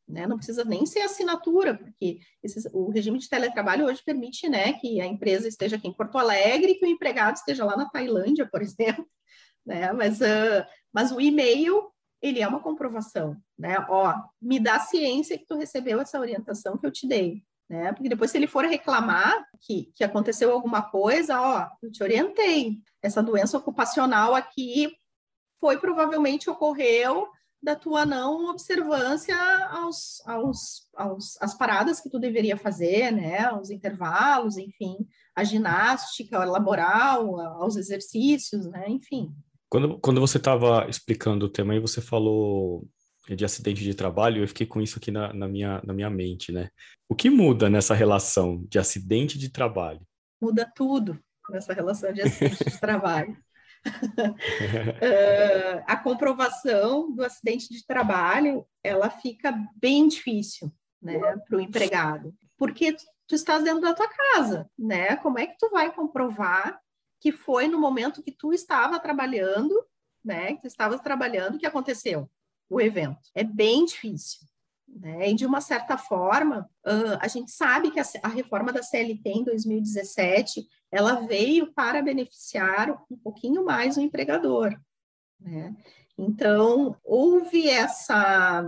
Né? 0.07 0.27
Não 0.27 0.37
precisa 0.37 0.63
nem 0.65 0.85
ser 0.85 1.01
assinatura, 1.01 1.77
porque 1.77 2.19
esses, 2.41 2.65
o 2.73 2.89
regime 2.89 3.19
de 3.19 3.29
teletrabalho 3.29 3.85
hoje 3.85 4.03
permite 4.03 4.49
né, 4.49 4.73
que 4.73 4.99
a 4.99 5.05
empresa 5.05 5.47
esteja 5.47 5.77
aqui 5.77 5.87
em 5.87 5.93
Porto 5.93 6.17
Alegre, 6.17 6.75
que 6.75 6.85
o 6.85 6.89
empregado 6.89 7.35
esteja 7.35 7.65
lá 7.65 7.77
na 7.77 7.89
Tailândia, 7.89 8.47
por 8.49 8.61
exemplo. 8.63 9.05
Né? 9.65 9.91
Mas, 9.93 10.19
uh, 10.19 10.65
mas 10.93 11.11
o 11.11 11.21
e-mail 11.21 11.89
ele 12.21 12.41
é 12.41 12.47
uma 12.47 12.61
comprovação, 12.61 13.35
né? 13.59 13.75
Ó, 13.89 14.13
me 14.41 14.57
dá 14.57 14.79
ciência 14.79 15.37
que 15.37 15.45
tu 15.45 15.57
recebeu 15.57 15.99
essa 15.99 16.17
orientação 16.17 16.77
que 16.77 16.87
eu 16.87 16.91
te 16.91 17.05
dei 17.05 17.43
né? 17.74 17.91
Porque 17.91 18.07
depois, 18.07 18.30
se 18.30 18.38
ele 18.38 18.45
for 18.45 18.63
reclamar 18.65 19.47
que, 19.59 19.91
que 19.95 20.03
aconteceu 20.03 20.51
alguma 20.51 20.84
coisa, 20.84 21.41
ó, 21.41 21.67
eu 21.82 21.91
te 21.91 22.03
orientei. 22.03 22.78
Essa 23.01 23.24
doença 23.24 23.57
ocupacional 23.57 24.36
aqui 24.36 24.95
foi 25.59 25.80
provavelmente 25.80 26.49
ocorreu 26.49 27.28
da 27.61 27.76
tua 27.76 28.05
não 28.05 28.49
observância 28.49 29.36
aos, 29.69 30.21
aos, 30.28 30.88
aos 30.95 31.41
as 31.41 31.53
paradas 31.55 31.99
que 31.99 32.09
tu 32.09 32.19
deveria 32.19 32.57
fazer, 32.57 33.11
né? 33.11 33.51
Os 33.53 33.71
intervalos, 33.71 34.57
enfim, 34.57 34.97
a 35.36 35.43
ginástica 35.43 36.43
laboral, 36.45 37.39
aos 37.39 37.76
exercícios, 37.76 38.67
né? 38.67 38.86
Enfim. 38.88 39.34
Quando, 39.67 39.97
quando 39.99 40.21
você 40.21 40.38
estava 40.38 40.88
explicando 40.88 41.47
o 41.47 41.49
tema 41.49 41.74
aí, 41.74 41.80
você 41.80 42.01
falou 42.01 42.86
de 43.30 43.45
acidente 43.45 43.84
de 43.84 43.93
trabalho, 43.93 44.43
eu 44.43 44.47
fiquei 44.47 44.67
com 44.67 44.82
isso 44.82 44.97
aqui 44.97 45.11
na, 45.11 45.34
na, 45.34 45.47
minha, 45.47 45.82
na 45.84 45.93
minha 45.93 46.09
mente, 46.09 46.51
né? 46.51 46.69
O 47.07 47.15
que 47.15 47.30
muda 47.30 47.69
nessa 47.69 47.93
relação 47.93 48.65
de 48.67 48.78
acidente 48.78 49.38
de 49.38 49.49
trabalho? 49.49 50.01
Muda 50.41 50.69
tudo 50.76 51.19
nessa 51.49 51.74
relação 51.74 52.11
de 52.11 52.21
acidente 52.21 52.63
de 52.65 52.80
trabalho. 52.80 53.38
uh, 53.86 55.84
a 55.88 55.95
comprovação 55.95 57.13
do 57.13 57.24
acidente 57.24 57.69
de 57.69 57.86
trabalho, 57.86 58.65
ela 58.84 59.09
fica 59.09 59.53
bem 59.76 60.07
difícil, 60.07 60.71
né, 61.01 61.19
para 61.47 61.57
o 61.57 61.61
empregado, 61.61 62.34
porque 62.57 62.93
tu, 62.93 63.03
tu 63.28 63.36
estás 63.36 63.63
dentro 63.63 63.82
da 63.82 63.93
tua 63.93 64.07
casa, 64.07 64.69
né? 64.78 65.15
Como 65.17 65.38
é 65.38 65.47
que 65.47 65.57
tu 65.57 65.69
vai 65.69 65.93
comprovar 65.93 66.80
que 67.19 67.32
foi 67.32 67.67
no 67.67 67.80
momento 67.80 68.21
que 68.21 68.32
tu 68.32 68.51
estava 68.53 68.99
trabalhando, 68.99 69.74
né? 70.24 70.55
Que 70.55 70.61
tu 70.61 70.67
estavas 70.67 70.99
trabalhando, 71.01 71.57
que 71.57 71.65
aconteceu? 71.65 72.30
O 72.74 72.82
evento. 72.82 73.19
É 73.36 73.43
bem 73.43 73.86
difícil. 73.86 74.39
Né? 74.88 75.32
E, 75.32 75.34
de 75.34 75.45
uma 75.45 75.61
certa 75.61 75.97
forma, 75.97 76.69
uh, 76.86 77.17
a 77.19 77.28
gente 77.28 77.51
sabe 77.51 77.91
que 77.91 77.99
a, 77.99 78.05
a, 78.21 78.28
reforma 78.28 78.71
da 78.71 78.84
CLT 78.84 79.30
em 79.30 79.43
2017 79.43 80.67
ela 80.91 81.21
veio 81.21 81.74
para 81.74 82.01
beneficiar 82.01 82.91
um 83.09 83.17
pouquinho 83.17 83.65
mais 83.65 83.97
o 83.97 84.01
empregador. 84.01 84.80
Né? 85.39 85.76
Então, 86.17 86.95
houve 87.03 87.67
essa, 87.67 88.63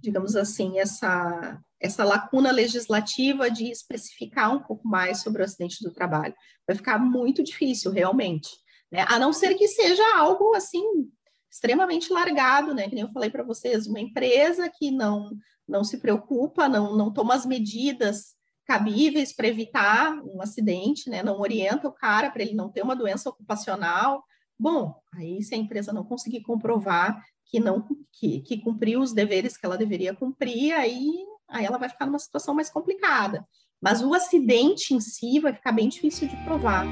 digamos 0.00 0.36
assim, 0.36 0.78
essa, 0.78 1.58
essa 1.80 2.04
lacuna 2.04 2.50
legislativa 2.50 3.50
de 3.50 3.70
especificar 3.70 4.54
um 4.54 4.60
pouco 4.60 4.86
mais 4.86 5.22
sobre 5.22 5.40
o 5.40 5.44
acidente 5.44 5.82
do 5.82 5.92
trabalho. 5.92 6.34
Vai 6.66 6.76
ficar 6.76 6.98
muito 6.98 7.42
difícil, 7.42 7.90
realmente. 7.90 8.50
Né? 8.90 9.06
A 9.08 9.18
não 9.18 9.32
ser 9.32 9.54
que 9.54 9.66
seja 9.66 10.02
algo 10.18 10.54
assim 10.54 11.10
extremamente 11.52 12.10
largado, 12.10 12.74
né? 12.74 12.88
Que 12.88 12.94
nem 12.94 13.04
eu 13.04 13.10
falei 13.10 13.28
para 13.28 13.44
vocês, 13.44 13.86
uma 13.86 14.00
empresa 14.00 14.70
que 14.70 14.90
não 14.90 15.30
não 15.68 15.84
se 15.84 15.98
preocupa, 15.98 16.68
não, 16.68 16.96
não 16.96 17.12
toma 17.12 17.34
as 17.34 17.46
medidas 17.46 18.34
cabíveis 18.66 19.32
para 19.34 19.46
evitar 19.46 20.12
um 20.24 20.42
acidente, 20.42 21.08
né? 21.08 21.22
Não 21.22 21.38
orienta 21.40 21.86
o 21.86 21.92
cara 21.92 22.30
para 22.30 22.42
ele 22.42 22.54
não 22.54 22.68
ter 22.68 22.82
uma 22.82 22.96
doença 22.96 23.30
ocupacional. 23.30 24.24
Bom, 24.58 24.94
aí 25.14 25.42
se 25.42 25.54
a 25.54 25.58
empresa 25.58 25.92
não 25.92 26.04
conseguir 26.04 26.42
comprovar 26.42 27.22
que 27.46 27.60
não 27.60 27.86
que, 28.12 28.40
que 28.40 28.58
cumpriu 28.60 29.00
os 29.00 29.12
deveres 29.12 29.56
que 29.56 29.64
ela 29.64 29.78
deveria 29.78 30.14
cumprir, 30.14 30.72
aí, 30.72 31.24
aí 31.48 31.64
ela 31.64 31.78
vai 31.78 31.88
ficar 31.88 32.06
numa 32.06 32.18
situação 32.18 32.54
mais 32.54 32.68
complicada. 32.70 33.46
Mas 33.80 34.02
o 34.02 34.14
acidente 34.14 34.94
em 34.94 35.00
si 35.00 35.38
vai 35.38 35.52
ficar 35.52 35.72
bem 35.72 35.88
difícil 35.88 36.28
de 36.28 36.36
provar. 36.44 36.86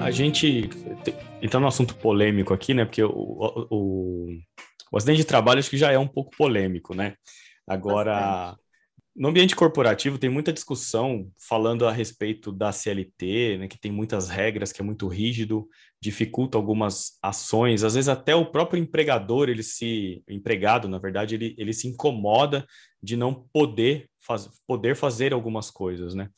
A 0.00 0.10
gente 0.10 0.68
entra 1.42 1.60
num 1.60 1.66
assunto 1.66 1.94
polêmico 1.96 2.54
aqui, 2.54 2.74
né? 2.74 2.84
Porque 2.84 3.02
o, 3.02 3.10
o, 3.10 4.28
o, 4.92 4.96
acidente 4.96 5.18
de 5.18 5.24
trabalho 5.24 5.58
acho 5.58 5.70
que 5.70 5.76
já 5.76 5.90
é 5.90 5.98
um 5.98 6.06
pouco 6.06 6.36
polêmico, 6.36 6.94
né? 6.94 7.14
Agora, 7.66 8.12
Bastante. 8.12 8.60
no 9.16 9.28
ambiente 9.28 9.56
corporativo 9.56 10.18
tem 10.18 10.30
muita 10.30 10.52
discussão 10.52 11.30
falando 11.38 11.86
a 11.86 11.92
respeito 11.92 12.52
da 12.52 12.72
CLT, 12.72 13.58
né? 13.58 13.68
Que 13.68 13.78
tem 13.78 13.90
muitas 13.90 14.28
regras, 14.28 14.72
que 14.72 14.80
é 14.80 14.84
muito 14.84 15.08
rígido, 15.08 15.68
dificulta 16.00 16.56
algumas 16.56 17.18
ações. 17.22 17.82
Às 17.82 17.94
vezes 17.94 18.08
até 18.08 18.34
o 18.34 18.50
próprio 18.50 18.80
empregador, 18.80 19.48
ele 19.48 19.62
se 19.62 20.22
empregado, 20.28 20.88
na 20.88 20.98
verdade, 20.98 21.34
ele, 21.34 21.54
ele 21.58 21.72
se 21.72 21.88
incomoda 21.88 22.66
de 23.02 23.16
não 23.16 23.46
poder, 23.52 24.08
faz, 24.20 24.48
poder 24.66 24.96
fazer 24.96 25.32
algumas 25.32 25.70
coisas, 25.70 26.14
né? 26.14 26.28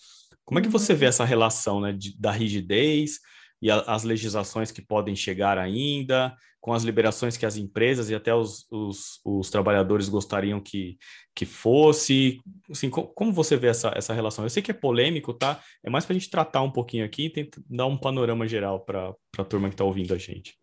Como 0.45 0.59
é 0.59 0.63
que 0.63 0.69
você 0.69 0.95
vê 0.95 1.05
uhum. 1.05 1.11
essa 1.11 1.25
relação, 1.25 1.81
né, 1.81 1.93
de, 1.93 2.19
da 2.19 2.33
rigidez 2.33 3.21
e 3.61 3.71
a, 3.71 3.81
as 3.81 4.05
legislações 4.05 4.71
que 4.71 4.83
podem 4.83 5.15
chegar 5.15 5.59
ainda, 5.59 6.35
com 6.61 6.73
as 6.73 6.83
liberações 6.83 7.37
que 7.37 7.47
as 7.47 7.57
empresas 7.57 8.11
e 8.11 8.15
até 8.15 8.35
os, 8.35 8.67
os, 8.71 9.21
os 9.25 9.51
trabalhadores 9.51 10.09
gostariam 10.09 10.61
que, 10.61 10.99
que 11.35 11.47
fosse. 11.47 12.41
Assim, 12.71 12.91
co 12.91 13.09
como 13.09 13.33
você 13.33 13.57
vê 13.57 13.69
essa, 13.69 13.93
essa 13.97 14.13
relação? 14.13 14.45
Eu 14.45 14.51
sei 14.51 14.63
que 14.63 14.71
é 14.71 14.75
polêmico, 14.75 15.33
tá? 15.33 15.61
É 15.83 15.89
mais 15.89 16.05
para 16.05 16.15
a 16.15 16.19
gente 16.19 16.31
tratar 16.31 16.63
um 16.63 16.71
pouquinho 16.71 17.05
aqui 17.05 17.33
e 17.35 17.51
dar 17.69 17.87
um 17.87 17.97
panorama 17.97 18.47
geral 18.47 18.81
para 18.81 19.15
a 19.39 19.45
turma 19.45 19.69
que 19.69 19.75
está 19.75 19.85
ouvindo 19.85 20.13
a 20.13 20.19
gente. 20.19 20.59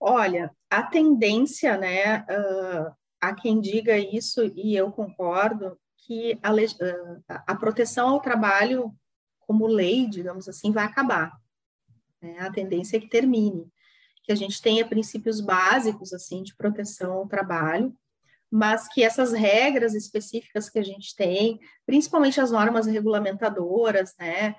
Olha, 0.00 0.50
a 0.70 0.82
tendência, 0.82 1.76
né, 1.76 2.20
uh, 2.20 2.90
a 3.20 3.34
quem 3.34 3.60
diga 3.60 3.98
isso, 3.98 4.50
e 4.56 4.74
eu 4.74 4.90
concordo, 4.90 5.76
que 6.06 6.38
a, 6.42 6.50
a 7.46 7.54
proteção 7.54 8.08
ao 8.08 8.20
trabalho 8.20 8.92
como 9.50 9.66
lei, 9.66 10.06
digamos 10.06 10.48
assim, 10.48 10.70
vai 10.70 10.84
acabar. 10.84 11.36
Né? 12.22 12.36
A 12.38 12.52
tendência 12.52 12.96
é 12.96 13.00
que 13.00 13.08
termine. 13.08 13.66
que 14.22 14.30
a 14.30 14.36
gente 14.36 14.62
tenha 14.62 14.86
princípios 14.86 15.40
básicos 15.40 16.12
assim 16.12 16.44
de 16.44 16.54
proteção 16.54 17.14
ao 17.14 17.26
trabalho, 17.26 17.92
mas 18.48 18.86
que 18.86 19.02
essas 19.02 19.32
regras 19.32 19.92
específicas 19.92 20.70
que 20.70 20.78
a 20.78 20.84
gente 20.84 21.16
tem, 21.16 21.58
principalmente 21.84 22.40
as 22.40 22.52
normas 22.52 22.86
regulamentadoras, 22.86 24.14
né, 24.20 24.54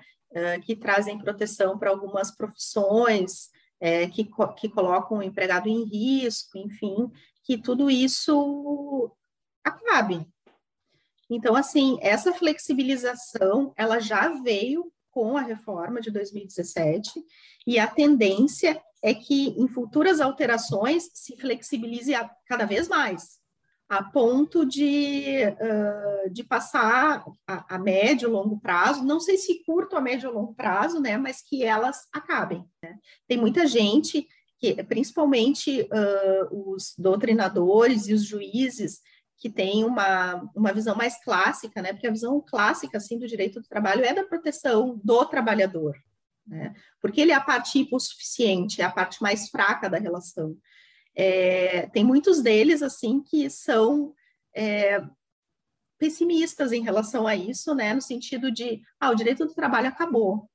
que 0.62 0.76
trazem 0.76 1.18
proteção 1.18 1.78
para 1.78 1.88
algumas 1.88 2.30
profissões, 2.30 3.48
é, 3.80 4.06
que, 4.08 4.28
que 4.58 4.68
colocam 4.68 5.18
o 5.18 5.22
empregado 5.22 5.70
em 5.70 5.84
risco, 5.84 6.58
enfim, 6.58 7.10
que 7.44 7.56
tudo 7.56 7.90
isso 7.90 9.10
acabe. 9.64 10.26
Então, 11.34 11.56
assim, 11.56 11.98
essa 12.00 12.32
flexibilização, 12.32 13.72
ela 13.76 13.98
já 13.98 14.28
veio 14.42 14.92
com 15.10 15.36
a 15.36 15.40
reforma 15.40 16.00
de 16.00 16.10
2017, 16.10 17.10
e 17.66 17.78
a 17.78 17.86
tendência 17.86 18.80
é 19.02 19.14
que 19.14 19.48
em 19.48 19.66
futuras 19.68 20.20
alterações 20.20 21.10
se 21.12 21.36
flexibilize 21.36 22.12
cada 22.46 22.64
vez 22.64 22.88
mais 22.88 23.42
a 23.92 24.02
ponto 24.02 24.64
de, 24.64 25.36
uh, 25.50 26.30
de 26.30 26.42
passar 26.42 27.22
a, 27.46 27.74
a, 27.74 27.78
médio 27.78 28.26
e 28.26 28.32
longo 28.32 28.58
prazo, 28.58 29.04
não 29.04 29.20
sei 29.20 29.36
se 29.36 29.62
curto 29.64 29.96
a 29.96 30.00
médio 30.00 30.30
ou 30.30 30.34
longo 30.34 30.54
prazo, 30.54 30.98
né, 30.98 31.18
mas 31.18 31.42
que 31.42 31.62
elas 31.62 32.06
acabem. 32.10 32.64
Né? 32.82 32.96
Tem 33.28 33.36
muita 33.36 33.66
gente, 33.66 34.26
que, 34.58 34.82
principalmente 34.84 35.82
uh, 35.82 36.72
os 36.72 36.94
doutrinadores 36.96 38.08
e 38.08 38.14
os 38.14 38.24
juízes, 38.24 39.00
que 39.42 39.50
têm 39.50 39.84
uma, 39.84 40.48
uma 40.54 40.72
visão 40.72 40.94
mais 40.94 41.20
clássica, 41.24 41.82
né, 41.82 41.92
porque 41.92 42.06
a 42.06 42.12
visão 42.12 42.40
clássica 42.40 42.98
assim, 42.98 43.18
do 43.18 43.26
direito 43.26 43.60
do 43.60 43.68
trabalho 43.68 44.04
é 44.04 44.14
da 44.14 44.22
proteção 44.22 45.00
do 45.02 45.24
trabalhador, 45.24 45.96
né, 46.46 46.72
porque 47.00 47.20
ele 47.20 47.32
é 47.32 47.34
a 47.34 47.40
parte 47.40 47.80
hipossuficiente, 47.80 48.80
é 48.80 48.84
a 48.84 48.92
parte 48.92 49.20
mais 49.20 49.48
fraca 49.48 49.90
da 49.90 49.98
relação. 49.98 50.56
É, 51.12 51.88
tem 51.88 52.04
muitos 52.04 52.40
deles, 52.40 52.82
assim, 52.82 53.20
que 53.20 53.50
são 53.50 54.14
é, 54.54 55.02
pessimistas 55.98 56.70
em 56.70 56.84
relação 56.84 57.26
a 57.26 57.34
isso, 57.34 57.74
né, 57.74 57.92
no 57.92 58.00
sentido 58.00 58.48
de, 58.48 58.80
ah, 59.00 59.10
o 59.10 59.16
direito 59.16 59.44
do 59.44 59.54
trabalho 59.54 59.88
acabou, 59.88 60.48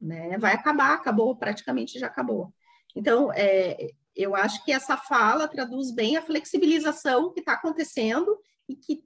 né, 0.00 0.36
vai 0.38 0.54
acabar, 0.54 0.94
acabou, 0.94 1.36
praticamente 1.36 2.00
já 2.00 2.08
acabou. 2.08 2.52
Então, 2.96 3.32
é, 3.32 3.92
eu 4.14 4.34
acho 4.34 4.64
que 4.64 4.72
essa 4.72 4.96
fala 4.96 5.48
traduz 5.48 5.92
bem 5.92 6.16
a 6.16 6.22
flexibilização 6.22 7.32
que 7.32 7.40
está 7.40 7.54
acontecendo 7.54 8.38
e 8.68 8.76
que 8.76 9.02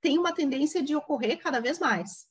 tem 0.00 0.18
uma 0.18 0.32
tendência 0.32 0.82
de 0.82 0.94
ocorrer 0.96 1.38
cada 1.38 1.60
vez 1.60 1.78
mais. 1.78 2.26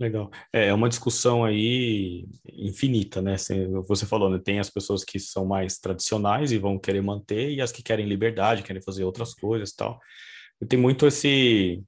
Legal. 0.00 0.30
É, 0.52 0.68
é 0.68 0.74
uma 0.74 0.88
discussão 0.88 1.44
aí 1.44 2.26
infinita, 2.52 3.22
né? 3.22 3.36
Você 3.86 4.04
falou, 4.04 4.28
né? 4.28 4.40
Tem 4.42 4.58
as 4.58 4.68
pessoas 4.68 5.04
que 5.04 5.18
são 5.18 5.46
mais 5.46 5.78
tradicionais 5.78 6.50
e 6.50 6.58
vão 6.58 6.78
querer 6.78 7.02
manter, 7.02 7.50
e 7.52 7.60
as 7.60 7.70
que 7.70 7.82
querem 7.82 8.06
liberdade, 8.06 8.62
querem 8.62 8.82
fazer 8.82 9.04
outras 9.04 9.32
coisas 9.32 9.70
e 9.70 9.76
tal. 9.76 10.00
E 10.60 10.66
tem 10.66 10.78
muito 10.78 11.06
esse 11.06 11.82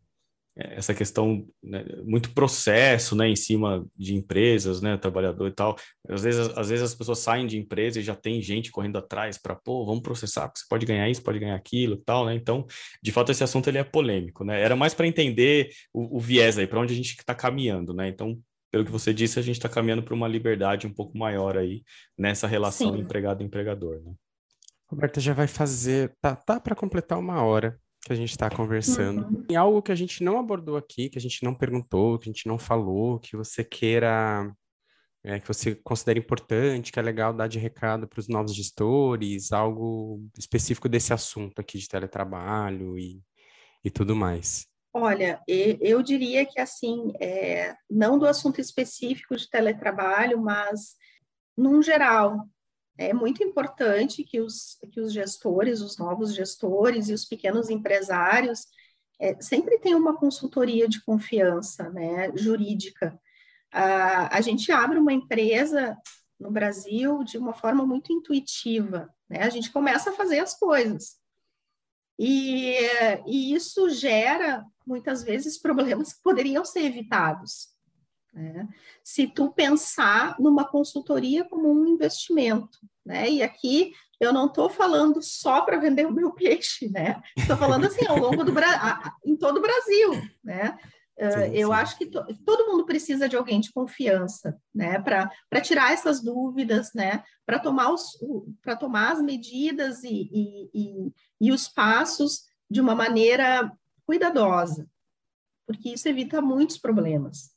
essa 0.56 0.94
questão, 0.94 1.44
né, 1.62 1.84
muito 2.04 2.32
processo, 2.32 3.16
né, 3.16 3.28
em 3.28 3.34
cima 3.34 3.84
de 3.96 4.14
empresas, 4.14 4.80
né, 4.80 4.96
trabalhador 4.96 5.48
e 5.48 5.52
tal. 5.52 5.76
Às 6.08 6.22
vezes, 6.22 6.56
às 6.56 6.68
vezes 6.68 6.84
as 6.84 6.94
pessoas 6.94 7.18
saem 7.18 7.46
de 7.46 7.58
empresa 7.58 7.98
e 7.98 8.02
já 8.02 8.14
tem 8.14 8.40
gente 8.40 8.70
correndo 8.70 8.98
atrás 8.98 9.36
para, 9.36 9.56
pô, 9.56 9.84
vamos 9.84 10.02
processar, 10.02 10.46
porque 10.48 10.60
você 10.60 10.66
pode 10.68 10.86
ganhar 10.86 11.08
isso, 11.08 11.22
pode 11.22 11.40
ganhar 11.40 11.56
aquilo, 11.56 11.94
e 11.94 12.04
tal, 12.04 12.26
né? 12.26 12.34
Então, 12.34 12.66
de 13.02 13.10
fato, 13.10 13.32
esse 13.32 13.42
assunto 13.42 13.68
ele 13.68 13.78
é 13.78 13.84
polêmico, 13.84 14.44
né? 14.44 14.60
Era 14.60 14.76
mais 14.76 14.94
para 14.94 15.06
entender 15.06 15.70
o, 15.92 16.18
o, 16.18 16.20
viés 16.20 16.56
aí, 16.56 16.66
para 16.66 16.80
onde 16.80 16.92
a 16.92 16.96
gente 16.96 17.10
está 17.10 17.34
caminhando, 17.34 17.92
né? 17.92 18.08
Então, 18.08 18.38
pelo 18.70 18.84
que 18.84 18.92
você 18.92 19.12
disse, 19.12 19.38
a 19.38 19.42
gente 19.42 19.56
está 19.56 19.68
caminhando 19.68 20.02
para 20.02 20.14
uma 20.14 20.28
liberdade 20.28 20.86
um 20.86 20.92
pouco 20.92 21.18
maior 21.18 21.56
aí 21.58 21.82
nessa 22.16 22.46
relação 22.46 22.96
empregado-empregador, 22.96 24.00
né? 24.04 24.12
Roberta 24.88 25.20
já 25.20 25.32
vai 25.32 25.48
fazer, 25.48 26.14
tá, 26.20 26.36
tá 26.36 26.60
para 26.60 26.76
completar 26.76 27.18
uma 27.18 27.42
hora 27.42 27.76
que 28.04 28.12
a 28.12 28.16
gente 28.16 28.30
está 28.30 28.50
conversando. 28.50 29.24
Uhum. 29.24 29.44
Tem 29.44 29.56
algo 29.56 29.82
que 29.82 29.90
a 29.90 29.94
gente 29.94 30.22
não 30.22 30.38
abordou 30.38 30.76
aqui, 30.76 31.08
que 31.08 31.18
a 31.18 31.20
gente 31.20 31.42
não 31.42 31.54
perguntou, 31.54 32.18
que 32.18 32.28
a 32.28 32.32
gente 32.32 32.46
não 32.46 32.58
falou, 32.58 33.18
que 33.18 33.36
você 33.36 33.64
queira, 33.64 34.54
é, 35.24 35.40
que 35.40 35.48
você 35.48 35.74
considera 35.74 36.18
importante, 36.18 36.92
que 36.92 36.98
é 36.98 37.02
legal 37.02 37.32
dar 37.32 37.48
de 37.48 37.58
recado 37.58 38.06
para 38.06 38.20
os 38.20 38.28
novos 38.28 38.54
gestores, 38.54 39.52
algo 39.52 40.22
específico 40.38 40.88
desse 40.88 41.14
assunto 41.14 41.58
aqui 41.60 41.78
de 41.78 41.88
teletrabalho 41.88 42.98
e, 42.98 43.22
e 43.82 43.90
tudo 43.90 44.14
mais? 44.14 44.66
Olha, 44.92 45.42
eu 45.48 46.02
diria 46.02 46.46
que 46.46 46.60
assim, 46.60 47.12
é, 47.20 47.74
não 47.90 48.16
do 48.16 48.26
assunto 48.26 48.60
específico 48.60 49.34
de 49.34 49.50
teletrabalho, 49.50 50.40
mas 50.40 50.94
num 51.56 51.82
geral, 51.82 52.48
é 52.96 53.12
muito 53.12 53.42
importante 53.42 54.22
que 54.22 54.40
os, 54.40 54.78
que 54.92 55.00
os 55.00 55.12
gestores, 55.12 55.80
os 55.80 55.98
novos 55.98 56.34
gestores 56.34 57.08
e 57.08 57.12
os 57.12 57.24
pequenos 57.24 57.70
empresários 57.70 58.66
é, 59.20 59.40
sempre 59.40 59.78
tenham 59.78 59.98
uma 59.98 60.16
consultoria 60.16 60.88
de 60.88 61.02
confiança 61.04 61.90
né, 61.90 62.32
jurídica. 62.36 63.18
a 63.72 64.40
gente 64.40 64.70
abre 64.70 64.98
uma 64.98 65.12
empresa 65.12 65.96
no 66.38 66.50
Brasil 66.50 67.24
de 67.24 67.38
uma 67.38 67.54
forma 67.54 67.86
muito 67.86 68.12
intuitiva, 68.12 69.12
né? 69.28 69.42
a 69.42 69.50
gente 69.50 69.72
começa 69.72 70.10
a 70.10 70.14
fazer 70.14 70.38
as 70.38 70.58
coisas. 70.58 71.16
E, 72.18 72.76
e 73.26 73.54
isso 73.54 73.90
gera, 73.90 74.64
muitas 74.86 75.24
vezes, 75.24 75.58
problemas 75.58 76.12
que 76.12 76.22
poderiam 76.22 76.64
ser 76.64 76.84
evitados. 76.84 77.73
Né? 78.34 78.68
Se 79.02 79.28
tu 79.28 79.52
pensar 79.52 80.36
numa 80.40 80.64
consultoria 80.64 81.44
como 81.44 81.70
um 81.70 81.86
investimento, 81.86 82.80
né? 83.06 83.30
E 83.30 83.42
aqui 83.42 83.92
eu 84.18 84.32
não 84.32 84.46
estou 84.46 84.68
falando 84.68 85.22
só 85.22 85.60
para 85.60 85.78
vender 85.78 86.04
o 86.04 86.12
meu 86.12 86.32
peixe, 86.32 86.88
né? 86.90 87.22
Estou 87.36 87.56
falando 87.56 87.86
assim 87.86 88.04
ao 88.06 88.18
longo 88.18 88.42
do 88.42 88.52
em 89.24 89.36
todo 89.36 89.58
o 89.58 89.62
Brasil, 89.62 90.10
né? 90.42 90.76
Ah, 91.20 91.30
sim, 91.30 91.54
eu 91.54 91.68
sim. 91.68 91.74
acho 91.74 91.96
que 91.96 92.06
to 92.06 92.24
todo 92.44 92.66
mundo 92.66 92.84
precisa 92.84 93.28
de 93.28 93.36
alguém 93.36 93.60
de 93.60 93.72
confiança, 93.72 94.60
né? 94.74 95.00
Para 95.00 95.60
tirar 95.62 95.92
essas 95.92 96.20
dúvidas, 96.20 96.92
né? 96.92 97.22
Para 97.46 97.60
tomar, 97.60 97.92
os, 97.92 98.18
tomar 98.80 99.12
as 99.12 99.22
medidas 99.22 100.02
e, 100.02 100.28
e, 100.32 100.70
e, 100.74 101.12
e 101.40 101.52
os 101.52 101.68
passos 101.68 102.46
de 102.68 102.80
uma 102.80 102.96
maneira 102.96 103.70
cuidadosa, 104.04 104.88
porque 105.66 105.90
isso 105.90 106.08
evita 106.08 106.42
muitos 106.42 106.78
problemas 106.78 107.53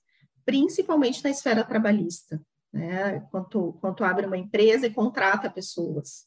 principalmente 0.48 1.22
na 1.22 1.30
esfera 1.30 1.62
trabalhista, 1.62 2.42
né? 2.72 3.20
Quando, 3.30 3.74
quando 3.82 4.06
abre 4.06 4.26
uma 4.26 4.38
empresa 4.38 4.88
e 4.88 4.94
contrata 4.94 5.50
pessoas. 5.50 6.26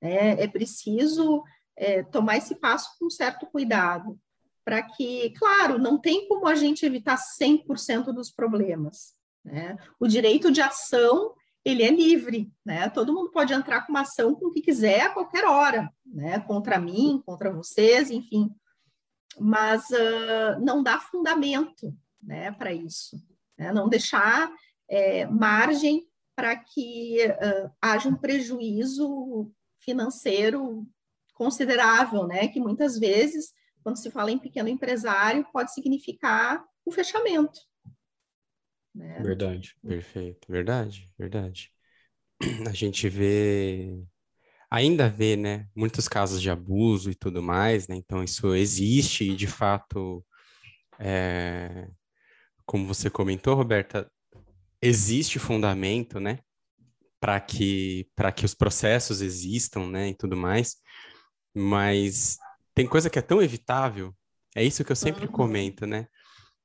É, 0.00 0.44
é 0.44 0.46
preciso 0.46 1.42
é, 1.76 2.04
tomar 2.04 2.36
esse 2.36 2.54
passo 2.60 2.96
com 2.96 3.10
certo 3.10 3.46
cuidado, 3.46 4.16
para 4.64 4.80
que, 4.84 5.30
claro, 5.30 5.80
não 5.80 5.98
tem 5.98 6.28
como 6.28 6.46
a 6.46 6.54
gente 6.54 6.86
evitar 6.86 7.18
100% 7.42 8.12
dos 8.12 8.30
problemas. 8.30 9.16
Né? 9.44 9.76
O 9.98 10.06
direito 10.06 10.52
de 10.52 10.60
ação, 10.60 11.34
ele 11.64 11.82
é 11.82 11.90
livre, 11.90 12.52
né? 12.64 12.88
Todo 12.88 13.12
mundo 13.12 13.32
pode 13.32 13.52
entrar 13.52 13.84
com 13.84 13.90
uma 13.90 14.02
ação 14.02 14.32
com 14.32 14.46
o 14.46 14.52
que 14.52 14.60
quiser 14.60 15.06
a 15.06 15.10
qualquer 15.10 15.44
hora, 15.44 15.92
né? 16.06 16.38
Contra 16.38 16.78
mim, 16.78 17.20
contra 17.26 17.52
vocês, 17.52 18.12
enfim. 18.12 18.54
Mas 19.40 19.82
uh, 19.90 20.60
não 20.64 20.84
dá 20.84 21.00
fundamento, 21.00 21.92
né, 22.22 22.52
para 22.52 22.72
isso 22.72 23.20
né? 23.60 23.72
não 23.72 23.88
deixar 23.88 24.50
é, 24.88 25.26
margem 25.26 26.08
para 26.34 26.56
que 26.56 27.18
uh, 27.26 27.70
haja 27.80 28.08
um 28.08 28.16
prejuízo 28.16 29.52
financeiro 29.78 30.86
considerável, 31.34 32.26
né? 32.26 32.48
Que 32.48 32.58
muitas 32.58 32.98
vezes, 32.98 33.52
quando 33.82 33.98
se 33.98 34.10
fala 34.10 34.30
em 34.30 34.38
pequeno 34.38 34.68
empresário, 34.68 35.46
pode 35.52 35.74
significar 35.74 36.64
o 36.84 36.90
fechamento. 36.90 37.60
Né? 38.94 39.20
Verdade, 39.20 39.76
perfeito, 39.86 40.50
verdade, 40.50 41.12
verdade. 41.18 41.70
A 42.66 42.72
gente 42.72 43.06
vê, 43.10 44.02
ainda 44.70 45.10
vê, 45.10 45.36
né, 45.36 45.68
muitos 45.76 46.08
casos 46.08 46.40
de 46.40 46.48
abuso 46.48 47.10
e 47.10 47.14
tudo 47.14 47.42
mais, 47.42 47.86
né? 47.86 47.96
Então 47.96 48.24
isso 48.24 48.54
existe 48.54 49.30
e 49.30 49.36
de 49.36 49.46
fato 49.46 50.24
é, 50.98 51.88
como 52.70 52.86
você 52.86 53.10
comentou, 53.10 53.56
Roberta, 53.56 54.08
existe 54.80 55.40
fundamento, 55.40 56.20
né, 56.20 56.38
para 57.18 57.40
que 57.40 58.08
para 58.14 58.30
que 58.30 58.44
os 58.44 58.54
processos 58.54 59.20
existam, 59.20 59.88
né, 59.88 60.10
e 60.10 60.14
tudo 60.14 60.36
mais. 60.36 60.76
Mas 61.52 62.38
tem 62.72 62.86
coisa 62.86 63.10
que 63.10 63.18
é 63.18 63.22
tão 63.22 63.42
evitável. 63.42 64.14
É 64.54 64.62
isso 64.62 64.84
que 64.84 64.92
eu 64.92 64.96
sempre 64.96 65.26
uhum. 65.26 65.32
comento, 65.32 65.84
né? 65.84 66.06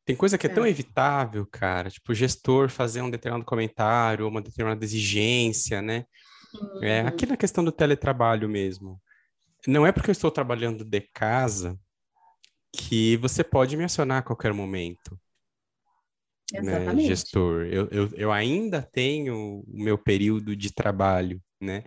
Tem 0.06 0.16
coisa 0.16 0.38
que 0.38 0.46
é, 0.46 0.52
é, 0.52 0.54
tão 0.54 0.68
evitável, 0.68 1.44
cara. 1.52 1.90
Tipo, 1.90 2.12
o 2.12 2.16
gestor 2.16 2.70
fazer 2.70 3.02
um 3.02 3.10
determinado 3.10 3.44
comentário, 3.44 4.28
uma 4.28 4.44
determinada 4.44 4.86
exigência, 4.86 5.82
né? 5.82 6.06
Uhum. 6.54 6.84
É, 6.84 7.02
aqui 7.02 7.26
na 7.26 7.36
questão 7.36 7.64
do 7.64 7.72
teletrabalho 7.72 8.48
mesmo. 8.48 9.02
Não 9.66 9.88
é 9.88 9.92
porque 9.92 10.12
eu 10.12 10.14
estou 10.14 10.30
trabalhando 10.30 10.86
de 10.86 11.02
casa 11.02 11.80
que 12.72 13.18
você 13.18 13.44
pode 13.44 13.76
me 13.76 13.86
acionar 13.86 14.20
a 14.20 14.24
qualquer 14.24 14.54
momento 14.54 15.20
né, 16.54 16.96
gestor. 17.00 17.66
Eu, 17.66 17.88
eu, 17.92 18.10
eu 18.16 18.32
ainda 18.32 18.82
tenho 18.82 19.64
o 19.68 19.84
meu 19.84 19.98
período 19.98 20.56
de 20.56 20.74
trabalho, 20.74 21.42
né? 21.60 21.84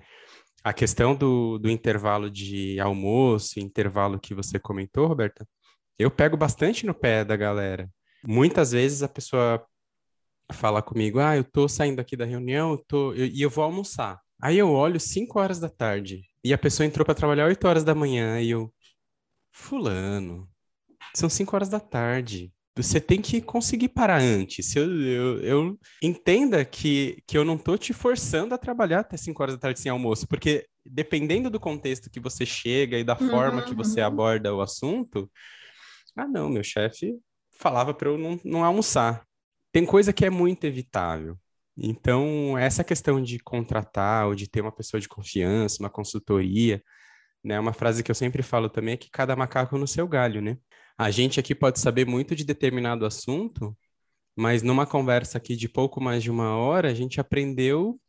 A 0.64 0.72
questão 0.72 1.14
do, 1.14 1.58
do 1.58 1.70
intervalo 1.70 2.30
de 2.30 2.78
almoço, 2.80 3.60
intervalo 3.60 4.18
que 4.18 4.34
você 4.34 4.58
comentou, 4.58 5.06
Roberta, 5.06 5.46
eu 5.98 6.10
pego 6.10 6.36
bastante 6.36 6.84
no 6.84 6.94
pé 6.94 7.24
da 7.24 7.36
galera. 7.36 7.88
Muitas 8.26 8.72
vezes 8.72 9.02
a 9.02 9.08
pessoa 9.08 9.64
fala 10.52 10.82
comigo, 10.82 11.18
ah, 11.20 11.36
eu 11.36 11.44
tô 11.44 11.68
saindo 11.68 12.00
aqui 12.00 12.16
da 12.16 12.24
reunião 12.24 12.72
eu 12.72 12.78
tô, 12.78 13.12
eu, 13.12 13.26
e 13.26 13.42
eu 13.42 13.50
vou 13.50 13.64
almoçar. 13.64 14.20
Aí 14.40 14.58
eu 14.58 14.70
olho 14.70 15.00
5 15.00 15.38
horas 15.38 15.58
da 15.58 15.68
tarde 15.68 16.22
e 16.42 16.52
a 16.52 16.58
pessoa 16.58 16.86
entrou 16.86 17.04
para 17.04 17.14
trabalhar 17.14 17.46
8 17.46 17.66
horas 17.66 17.84
da 17.84 17.94
manhã 17.94 18.40
e 18.40 18.50
eu, 18.50 18.72
fulano, 19.52 20.48
são 21.14 21.28
5 21.28 21.54
horas 21.54 21.68
da 21.68 21.80
tarde. 21.80 22.52
Você 22.78 23.00
tem 23.00 23.20
que 23.20 23.40
conseguir 23.40 23.88
parar 23.88 24.20
antes. 24.20 24.76
Eu, 24.76 25.02
eu, 25.02 25.40
eu, 25.40 25.78
entenda 26.00 26.64
que, 26.64 27.22
que 27.26 27.36
eu 27.36 27.44
não 27.44 27.58
tô 27.58 27.76
te 27.76 27.92
forçando 27.92 28.54
a 28.54 28.58
trabalhar 28.58 29.00
até 29.00 29.16
5 29.16 29.42
horas 29.42 29.56
da 29.56 29.60
tarde 29.60 29.80
sem 29.80 29.90
almoço, 29.90 30.28
porque 30.28 30.66
dependendo 30.86 31.50
do 31.50 31.58
contexto 31.58 32.08
que 32.08 32.20
você 32.20 32.46
chega 32.46 32.96
e 32.96 33.02
da 33.02 33.16
forma 33.16 33.62
que 33.62 33.74
você 33.74 34.00
uhum. 34.00 34.06
aborda 34.06 34.54
o 34.54 34.60
assunto, 34.60 35.28
ah, 36.16 36.28
não, 36.28 36.48
meu 36.48 36.62
chefe 36.62 37.18
falava 37.58 37.92
para 37.92 38.08
eu 38.10 38.16
não, 38.16 38.40
não 38.44 38.64
almoçar. 38.64 39.26
Tem 39.72 39.84
coisa 39.84 40.12
que 40.12 40.24
é 40.24 40.30
muito 40.30 40.64
evitável. 40.64 41.36
Então, 41.76 42.56
essa 42.56 42.84
questão 42.84 43.20
de 43.20 43.40
contratar 43.40 44.28
ou 44.28 44.34
de 44.36 44.48
ter 44.48 44.60
uma 44.60 44.72
pessoa 44.72 45.00
de 45.00 45.08
confiança, 45.08 45.82
uma 45.82 45.90
consultoria, 45.90 46.82
né? 47.42 47.58
Uma 47.58 47.72
frase 47.72 48.04
que 48.04 48.10
eu 48.10 48.14
sempre 48.14 48.42
falo 48.42 48.68
também 48.68 48.94
é 48.94 48.96
que 48.96 49.10
cada 49.10 49.34
macaco 49.36 49.76
no 49.76 49.86
seu 49.86 50.06
galho, 50.06 50.40
né? 50.40 50.58
A 50.98 51.12
gente 51.12 51.38
aqui 51.38 51.54
pode 51.54 51.78
saber 51.78 52.04
muito 52.04 52.34
de 52.34 52.44
determinado 52.44 53.06
assunto, 53.06 53.76
mas 54.36 54.64
numa 54.64 54.84
conversa 54.84 55.38
aqui 55.38 55.54
de 55.54 55.68
pouco 55.68 56.00
mais 56.00 56.24
de 56.24 56.30
uma 56.30 56.56
hora, 56.56 56.90
a 56.90 56.94
gente 56.94 57.20
aprendeu 57.20 58.00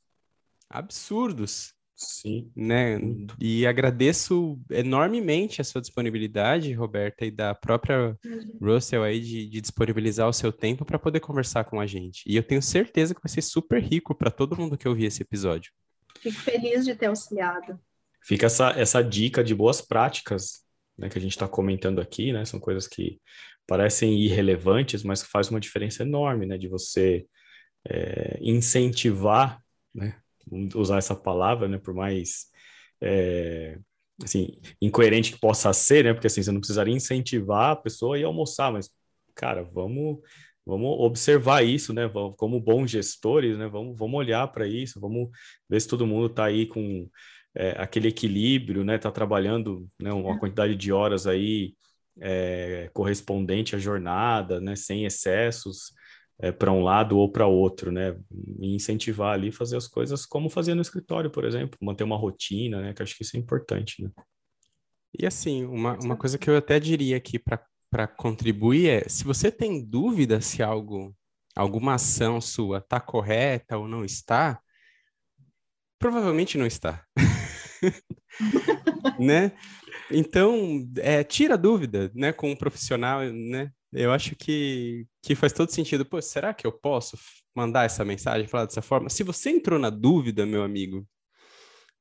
absurdos. 0.67 1.71
Sim. 1.95 2.51
Né? 2.55 2.97
E 3.39 3.67
agradeço 3.67 4.59
enormemente 4.71 5.61
a 5.61 5.63
sua 5.63 5.81
disponibilidade, 5.81 6.73
Roberta, 6.73 7.25
e 7.25 7.31
da 7.31 7.53
própria 7.53 8.17
Russell 8.59 9.03
aí 9.03 9.19
de, 9.19 9.47
de 9.47 9.61
disponibilizar 9.61 10.27
o 10.27 10.33
seu 10.33 10.51
tempo 10.51 10.83
para 10.83 10.97
poder 10.97 11.19
conversar 11.19 11.65
com 11.65 11.79
a 11.79 11.85
gente. 11.85 12.23
E 12.25 12.35
eu 12.35 12.43
tenho 12.43 12.61
certeza 12.61 13.13
que 13.13 13.21
vai 13.21 13.29
ser 13.29 13.41
super 13.41 13.83
rico 13.83 14.15
para 14.15 14.31
todo 14.31 14.57
mundo 14.57 14.77
que 14.77 14.87
ouvir 14.87 15.05
esse 15.05 15.21
episódio. 15.21 15.71
Fico 16.19 16.39
feliz 16.39 16.85
de 16.85 16.95
ter 16.95 17.07
auxiliado. 17.07 17.79
Fica 18.23 18.47
essa, 18.47 18.71
essa 18.71 19.03
dica 19.03 19.43
de 19.43 19.53
boas 19.53 19.81
práticas 19.81 20.63
né, 20.99 21.09
que 21.09 21.17
a 21.17 21.21
gente 21.21 21.31
está 21.31 21.47
comentando 21.47 22.01
aqui, 22.01 22.33
né? 22.33 22.43
São 22.45 22.59
coisas 22.59 22.87
que 22.87 23.19
parecem 23.65 24.19
irrelevantes, 24.19 25.03
mas 25.03 25.23
que 25.23 25.29
faz 25.29 25.49
uma 25.49 25.59
diferença 25.59 26.03
enorme, 26.03 26.45
né? 26.45 26.57
De 26.57 26.67
você 26.67 27.25
é, 27.87 28.37
incentivar, 28.41 29.61
né? 29.95 30.17
Usar 30.75 30.97
essa 30.97 31.15
palavra, 31.15 31.67
né? 31.67 31.77
Por 31.77 31.93
mais 31.93 32.47
é, 33.01 33.77
assim, 34.23 34.59
incoerente 34.81 35.31
que 35.31 35.39
possa 35.39 35.71
ser, 35.71 36.03
né? 36.03 36.13
Porque 36.13 36.27
assim, 36.27 36.43
você 36.43 36.51
não 36.51 36.59
precisaria 36.59 36.93
incentivar 36.93 37.71
a 37.71 37.75
pessoa 37.75 38.15
a 38.17 38.19
ir 38.19 38.25
almoçar, 38.25 38.71
mas, 38.71 38.89
cara, 39.35 39.63
vamos 39.63 40.19
vamos 40.65 40.99
observar 40.99 41.65
isso, 41.65 41.93
né? 41.93 42.03
Como 42.37 42.59
bons 42.59 42.91
gestores, 42.91 43.57
né? 43.57 43.67
Vamos, 43.67 43.97
vamos 43.97 44.19
olhar 44.19 44.47
para 44.49 44.67
isso, 44.67 44.99
vamos 44.99 45.29
ver 45.67 45.79
se 45.81 45.87
todo 45.87 46.05
mundo 46.05 46.27
está 46.27 46.45
aí 46.45 46.67
com 46.67 47.09
é, 47.55 47.71
aquele 47.77 48.07
equilíbrio, 48.09 48.83
né? 48.83 48.97
Tá 48.97 49.11
trabalhando 49.11 49.87
né, 50.01 50.11
uma 50.11 50.37
quantidade 50.39 50.75
de 50.75 50.91
horas 50.91 51.27
aí 51.27 51.73
é, 52.21 52.89
correspondente 52.93 53.75
à 53.75 53.79
jornada, 53.79 54.59
né? 54.59 54.75
Sem 54.75 55.05
excessos 55.05 55.93
é, 56.39 56.51
para 56.51 56.71
um 56.71 56.81
lado 56.83 57.17
ou 57.17 57.31
para 57.31 57.47
outro, 57.47 57.91
né? 57.91 58.17
E 58.59 58.75
incentivar 58.75 59.33
ali 59.33 59.51
fazer 59.51 59.77
as 59.77 59.87
coisas 59.87 60.25
como 60.25 60.49
fazia 60.49 60.75
no 60.75 60.81
escritório, 60.81 61.29
por 61.29 61.45
exemplo, 61.45 61.77
manter 61.81 62.03
uma 62.03 62.17
rotina, 62.17 62.81
né? 62.81 62.93
Que 62.93 63.03
acho 63.03 63.15
que 63.15 63.23
isso 63.23 63.35
é 63.35 63.39
importante, 63.39 64.03
né? 64.03 64.09
E 65.17 65.25
assim, 65.25 65.65
uma, 65.65 65.97
uma 65.99 66.15
coisa 66.15 66.37
que 66.37 66.49
eu 66.49 66.55
até 66.57 66.79
diria 66.79 67.17
aqui 67.17 67.39
para 67.39 68.07
contribuir 68.07 68.89
é, 68.89 69.09
se 69.09 69.23
você 69.23 69.51
tem 69.51 69.83
dúvida 69.83 70.39
se 70.39 70.61
algo, 70.61 71.15
alguma 71.55 71.95
ação 71.95 72.39
sua 72.39 72.77
está 72.77 72.99
correta 72.99 73.77
ou 73.77 73.87
não 73.87 74.05
está, 74.05 74.61
provavelmente 75.97 76.57
não 76.57 76.65
está. 76.65 77.05
né? 79.19 79.51
Então, 80.11 80.87
é, 80.97 81.23
tira 81.23 81.53
a 81.53 81.57
dúvida, 81.57 82.11
né, 82.15 82.33
com 82.33 82.51
um 82.51 82.55
profissional, 82.55 83.21
né? 83.21 83.71
Eu 83.91 84.11
acho 84.11 84.35
que, 84.35 85.05
que 85.21 85.35
faz 85.35 85.51
todo 85.51 85.71
sentido. 85.71 86.05
Pô, 86.05 86.21
será 86.21 86.53
que 86.53 86.65
eu 86.65 86.71
posso 86.71 87.17
mandar 87.55 87.85
essa 87.85 88.05
mensagem, 88.05 88.47
falar 88.47 88.65
dessa 88.65 88.81
forma? 88.81 89.09
Se 89.09 89.23
você 89.23 89.49
entrou 89.49 89.79
na 89.79 89.89
dúvida, 89.89 90.45
meu 90.45 90.63
amigo, 90.63 91.07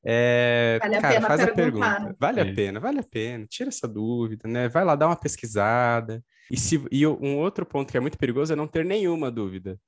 é, 0.05 0.79
vale 0.81 1.01
cara, 1.01 1.21
faz 1.23 1.41
a 1.41 1.49
pergunta. 1.49 2.17
Vale 2.19 2.41
é. 2.41 2.43
a 2.43 2.55
pena, 2.55 2.81
vale 2.81 3.01
a 3.01 3.03
pena. 3.03 3.47
Tira 3.47 3.69
essa 3.69 3.89
dúvida, 3.89 4.49
né? 4.49 4.69
Vai 4.69 4.85
lá 4.85 4.95
dar 4.95 5.07
uma 5.07 5.17
pesquisada. 5.17 6.23
E, 6.51 6.59
se, 6.59 6.83
e 6.91 7.07
um 7.07 7.39
outro 7.39 7.67
ponto 7.67 7.91
que 7.91 7.97
é 7.97 8.01
muito 8.01 8.19
perigoso 8.19 8.53
é 8.53 8.57
não 8.57 8.67
ter 8.67 8.85
nenhuma 8.85 9.31
dúvida. 9.31 9.79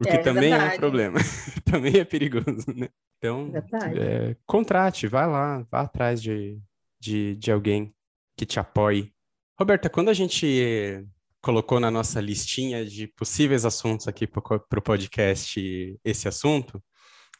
O 0.00 0.04
que 0.04 0.10
é, 0.10 0.18
também 0.18 0.50
verdade. 0.50 0.72
é 0.72 0.76
um 0.76 0.78
problema. 0.78 1.18
também 1.64 1.98
é 1.98 2.04
perigoso, 2.04 2.66
né? 2.74 2.88
Então, 3.18 3.50
é, 3.96 4.36
contrate, 4.44 5.06
vai 5.06 5.26
lá, 5.26 5.66
vá 5.70 5.80
atrás 5.80 6.20
de, 6.20 6.60
de, 7.00 7.34
de 7.36 7.50
alguém 7.50 7.94
que 8.36 8.44
te 8.44 8.60
apoie. 8.60 9.12
Roberta, 9.58 9.88
quando 9.88 10.10
a 10.10 10.14
gente 10.14 11.06
colocou 11.40 11.80
na 11.80 11.90
nossa 11.90 12.20
listinha 12.20 12.84
de 12.84 13.06
possíveis 13.06 13.64
assuntos 13.64 14.06
aqui 14.06 14.26
para 14.26 14.40
o 14.78 14.82
podcast 14.82 15.98
esse 16.04 16.28
assunto, 16.28 16.82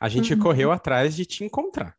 a 0.00 0.08
gente 0.08 0.32
uhum. 0.32 0.40
correu 0.40 0.72
atrás 0.72 1.14
de 1.14 1.26
te 1.26 1.44
encontrar. 1.44 1.94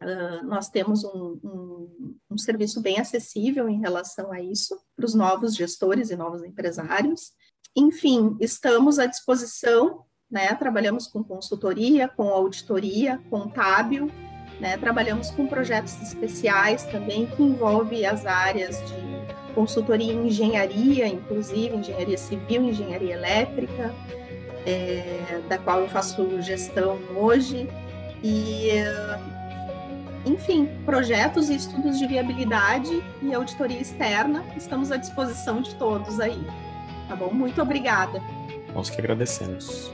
Uh, 0.00 0.46
nós 0.46 0.68
temos 0.68 1.02
um, 1.02 1.40
um, 1.42 2.16
um, 2.30 2.38
serviço 2.38 2.80
bem 2.80 3.00
acessível 3.00 3.68
em 3.68 3.80
relação 3.80 4.30
a 4.30 4.40
isso 4.40 4.78
para 4.94 5.04
os 5.04 5.12
novos 5.12 5.56
gestores 5.56 6.10
e 6.10 6.16
novos 6.16 6.44
empresários. 6.44 7.32
Enfim, 7.76 8.36
estamos 8.40 9.00
à 9.00 9.06
disposição, 9.06 10.04
né? 10.30 10.54
Trabalhamos 10.54 11.08
com 11.08 11.24
consultoria, 11.24 12.06
com 12.06 12.28
auditoria, 12.28 13.20
contábil, 13.28 14.08
né? 14.60 14.78
Trabalhamos 14.78 15.30
com 15.30 15.48
projetos 15.48 16.00
especiais 16.00 16.84
também 16.84 17.26
que 17.26 17.42
envolvem 17.42 18.06
as 18.06 18.24
áreas 18.24 18.76
de 18.88 19.54
consultoria 19.54 20.12
em 20.12 20.28
engenharia, 20.28 21.08
inclusive 21.08 21.74
engenharia 21.74 22.18
civil, 22.18 22.62
engenharia 22.62 23.14
elétrica, 23.14 23.92
é, 24.64 25.42
da 25.48 25.58
qual 25.58 25.80
eu 25.80 25.88
faço 25.88 26.40
gestão 26.40 26.98
hoje. 27.16 27.68
E 28.22 28.70
enfim, 30.28 30.68
projetos 30.84 31.48
e 31.48 31.56
estudos 31.56 31.98
de 31.98 32.06
viabilidade 32.06 33.02
e 33.22 33.34
auditoria 33.34 33.80
externa, 33.80 34.44
estamos 34.56 34.92
à 34.92 34.96
disposição 34.96 35.62
de 35.62 35.74
todos 35.76 36.20
aí. 36.20 36.40
Tá 37.08 37.16
bom? 37.16 37.32
Muito 37.32 37.60
obrigada. 37.62 38.22
Nós 38.74 38.90
que 38.90 39.00
agradecemos. 39.00 39.90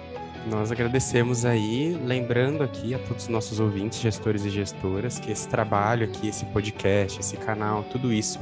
Nós 0.50 0.70
agradecemos 0.70 1.46
aí, 1.46 1.98
lembrando 2.04 2.62
aqui 2.62 2.94
a 2.94 2.98
todos 2.98 3.22
os 3.22 3.28
nossos 3.28 3.60
ouvintes, 3.60 4.00
gestores 4.00 4.44
e 4.44 4.50
gestoras, 4.50 5.18
que 5.18 5.32
esse 5.32 5.48
trabalho 5.48 6.04
aqui, 6.04 6.28
esse 6.28 6.44
podcast, 6.46 7.18
esse 7.18 7.36
canal, 7.36 7.82
tudo 7.84 8.12
isso 8.12 8.38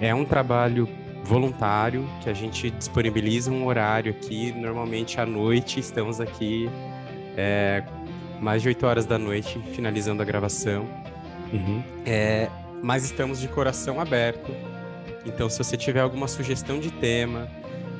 é 0.00 0.14
um 0.14 0.24
trabalho 0.24 0.88
voluntário 1.24 2.08
que 2.22 2.30
a 2.30 2.32
gente 2.32 2.70
disponibiliza 2.70 3.50
um 3.50 3.66
horário 3.66 4.12
aqui, 4.12 4.52
normalmente 4.52 5.20
à 5.20 5.26
noite, 5.26 5.80
estamos 5.80 6.20
aqui 6.20 6.70
é, 7.36 7.82
mais 8.40 8.62
de 8.62 8.68
8 8.68 8.86
horas 8.86 9.06
da 9.06 9.18
noite, 9.18 9.60
finalizando 9.74 10.22
a 10.22 10.24
gravação. 10.24 10.86
Uhum. 11.52 11.82
É, 12.04 12.48
mas 12.82 13.04
estamos 13.04 13.40
de 13.40 13.48
coração 13.48 14.00
aberto. 14.00 14.52
Então, 15.24 15.48
se 15.48 15.58
você 15.58 15.76
tiver 15.76 16.00
alguma 16.00 16.28
sugestão 16.28 16.78
de 16.78 16.90
tema, 16.90 17.48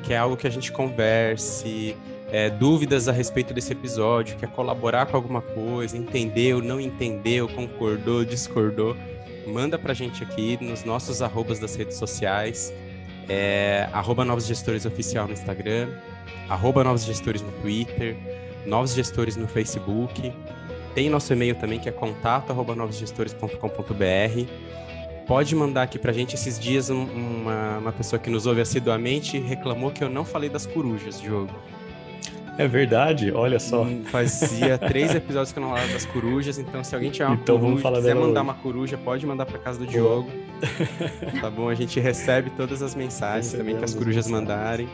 que 0.03 0.13
é 0.13 0.17
algo 0.17 0.37
que 0.37 0.47
a 0.47 0.49
gente 0.49 0.71
converse, 0.71 1.95
é, 2.31 2.49
dúvidas 2.49 3.07
a 3.07 3.11
respeito 3.11 3.53
desse 3.53 3.73
episódio, 3.73 4.37
quer 4.37 4.49
colaborar 4.49 5.05
com 5.05 5.15
alguma 5.17 5.41
coisa, 5.41 5.97
entendeu, 5.97 6.61
não 6.61 6.79
entendeu, 6.79 7.47
concordou, 7.47 8.23
discordou, 8.23 8.95
manda 9.45 9.77
pra 9.77 9.93
gente 9.93 10.23
aqui 10.23 10.57
nos 10.61 10.83
nossos 10.83 11.21
arrobas 11.21 11.59
das 11.59 11.75
redes 11.75 11.97
sociais, 11.97 12.73
é, 13.29 13.89
arroba 13.91 14.23
Novos 14.23 14.45
Gestores 14.45 14.85
Oficial 14.85 15.27
no 15.27 15.33
Instagram, 15.33 15.89
arroba 16.49 16.83
Novos 16.83 17.03
Gestores 17.03 17.41
no 17.41 17.51
Twitter, 17.61 18.15
Novos 18.65 18.93
Gestores 18.93 19.35
no 19.35 19.47
Facebook, 19.47 20.31
tem 20.97 21.09
nosso 21.11 21.31
e-mail 21.31 21.53
também, 21.53 21.77
que 21.77 21.87
é 21.87 21.91
contato.novosgestores.com.br. 21.91 24.47
Pode 25.27 25.55
mandar 25.55 25.83
aqui 25.83 25.99
pra 25.99 26.11
gente 26.11 26.33
esses 26.33 26.57
dias 26.57 26.89
um, 26.89 27.03
uma, 27.03 27.77
uma 27.77 27.91
pessoa 27.91 28.19
que 28.19 28.31
nos 28.31 28.47
ouve 28.47 28.61
assiduamente 28.61 29.37
reclamou 29.37 29.91
que 29.91 30.03
eu 30.03 30.09
não 30.09 30.25
falei 30.25 30.49
das 30.49 30.65
corujas, 30.65 31.21
Diogo. 31.21 31.53
É 32.57 32.67
verdade, 32.67 33.31
olha 33.31 33.59
só. 33.59 33.83
Hum, 33.83 34.05
fazia 34.05 34.75
três 34.79 35.13
episódios 35.13 35.51
que 35.51 35.59
eu 35.59 35.61
não 35.61 35.69
falava 35.69 35.93
das 35.93 36.07
corujas, 36.07 36.57
então 36.57 36.83
se 36.83 36.95
alguém 36.95 37.11
tiver 37.11 37.27
uma 37.27 37.35
então, 37.35 37.59
coruja, 37.59 37.83
vamos 37.83 37.99
quiser 37.99 38.15
mandar 38.15 38.41
hoje. 38.41 38.49
uma 38.49 38.55
coruja, 38.55 38.97
pode 38.97 39.27
mandar 39.27 39.45
para 39.45 39.59
casa 39.59 39.77
do 39.77 39.85
Diogo. 39.85 40.31
tá 41.39 41.51
bom? 41.51 41.69
A 41.69 41.75
gente 41.75 41.99
recebe 41.99 42.49
todas 42.57 42.81
as 42.81 42.95
mensagens 42.95 43.51
Recebemos 43.51 43.73
também 43.73 43.77
que 43.77 43.85
as 43.85 43.93
corujas 43.93 44.27
mandarem. 44.27 44.89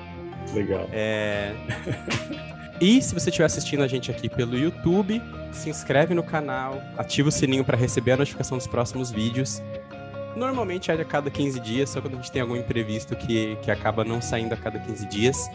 Legal. 0.54 0.86
É... 0.92 1.54
E 2.82 3.02
se 3.02 3.14
você 3.14 3.30
estiver 3.30 3.46
assistindo 3.46 3.84
a 3.84 3.88
gente 3.88 4.10
aqui 4.12 4.28
pelo 4.28 4.58
YouTube, 4.58 5.22
se 5.52 5.70
inscreve 5.70 6.14
no 6.14 6.24
canal, 6.24 6.82
ativa 6.98 7.30
o 7.30 7.32
sininho 7.32 7.64
para 7.64 7.78
receber 7.78 8.14
a 8.14 8.18
notificação 8.18 8.58
dos 8.58 8.68
próximos 8.68 9.12
vídeos. 9.12 9.62
Normalmente 10.36 10.90
é 10.90 10.96
a 10.96 11.06
cada 11.06 11.30
15 11.30 11.60
dias, 11.60 11.92
só 11.92 12.02
quando 12.02 12.14
a 12.14 12.18
gente 12.18 12.32
tem 12.32 12.42
algum 12.42 12.56
imprevisto 12.56 13.16
que, 13.16 13.56
que 13.62 13.70
acaba 13.70 14.04
não 14.04 14.22
saindo 14.22 14.54
a 14.54 14.58
cada 14.58 14.80
15 14.80 15.06
dias. 15.06 15.50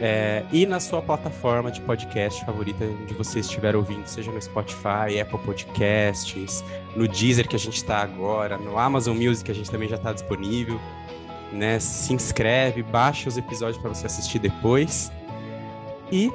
É, 0.00 0.44
e 0.52 0.64
na 0.64 0.78
sua 0.78 1.02
plataforma 1.02 1.70
de 1.70 1.80
podcast 1.80 2.44
favorita, 2.44 2.84
onde 2.84 3.12
você 3.14 3.40
estiver 3.40 3.74
ouvindo, 3.74 4.06
seja 4.06 4.30
no 4.30 4.40
Spotify, 4.40 5.20
Apple 5.20 5.40
Podcasts, 5.40 6.64
no 6.94 7.08
Deezer 7.08 7.48
que 7.48 7.56
a 7.56 7.58
gente 7.58 7.76
está 7.76 7.98
agora, 7.98 8.56
no 8.56 8.78
Amazon 8.78 9.16
Music 9.16 9.44
que 9.44 9.50
a 9.50 9.54
gente 9.54 9.70
também 9.70 9.88
já 9.88 9.96
está 9.96 10.12
disponível. 10.12 10.80
Né? 11.52 11.80
Se 11.80 12.12
inscreve, 12.12 12.82
baixa 12.82 13.28
os 13.28 13.36
episódios 13.36 13.78
para 13.78 13.88
você 13.92 14.06
assistir 14.06 14.38
depois. 14.38 15.10
E 16.10 16.32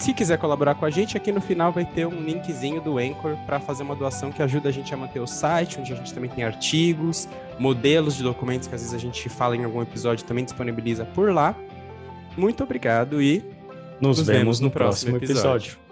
se 0.00 0.14
quiser 0.14 0.38
colaborar 0.38 0.74
com 0.76 0.86
a 0.86 0.90
gente, 0.90 1.16
aqui 1.16 1.30
no 1.30 1.40
final 1.40 1.70
vai 1.72 1.84
ter 1.84 2.06
um 2.06 2.22
linkzinho 2.22 2.80
do 2.80 2.98
Anchor 2.98 3.36
para 3.44 3.60
fazer 3.60 3.82
uma 3.82 3.94
doação 3.94 4.32
que 4.32 4.42
ajuda 4.42 4.70
a 4.70 4.72
gente 4.72 4.92
a 4.94 4.96
manter 4.96 5.20
o 5.20 5.26
site, 5.26 5.78
onde 5.78 5.92
a 5.92 5.96
gente 5.96 6.14
também 6.14 6.30
tem 6.30 6.42
artigos, 6.42 7.28
modelos 7.58 8.14
de 8.14 8.22
documentos 8.22 8.66
que 8.66 8.74
às 8.74 8.80
vezes 8.80 8.94
a 8.94 8.98
gente 8.98 9.28
fala 9.28 9.54
em 9.54 9.64
algum 9.64 9.82
episódio 9.82 10.24
também 10.24 10.44
disponibiliza 10.44 11.04
por 11.04 11.32
lá. 11.32 11.54
Muito 12.36 12.64
obrigado 12.64 13.20
e 13.20 13.44
nos, 14.00 14.18
nos 14.18 14.26
vemos, 14.26 14.58
no, 14.58 14.70
próximo, 14.70 15.10
próximo 15.10 15.16
episódio. 15.16 15.72
episódio. 15.72 15.89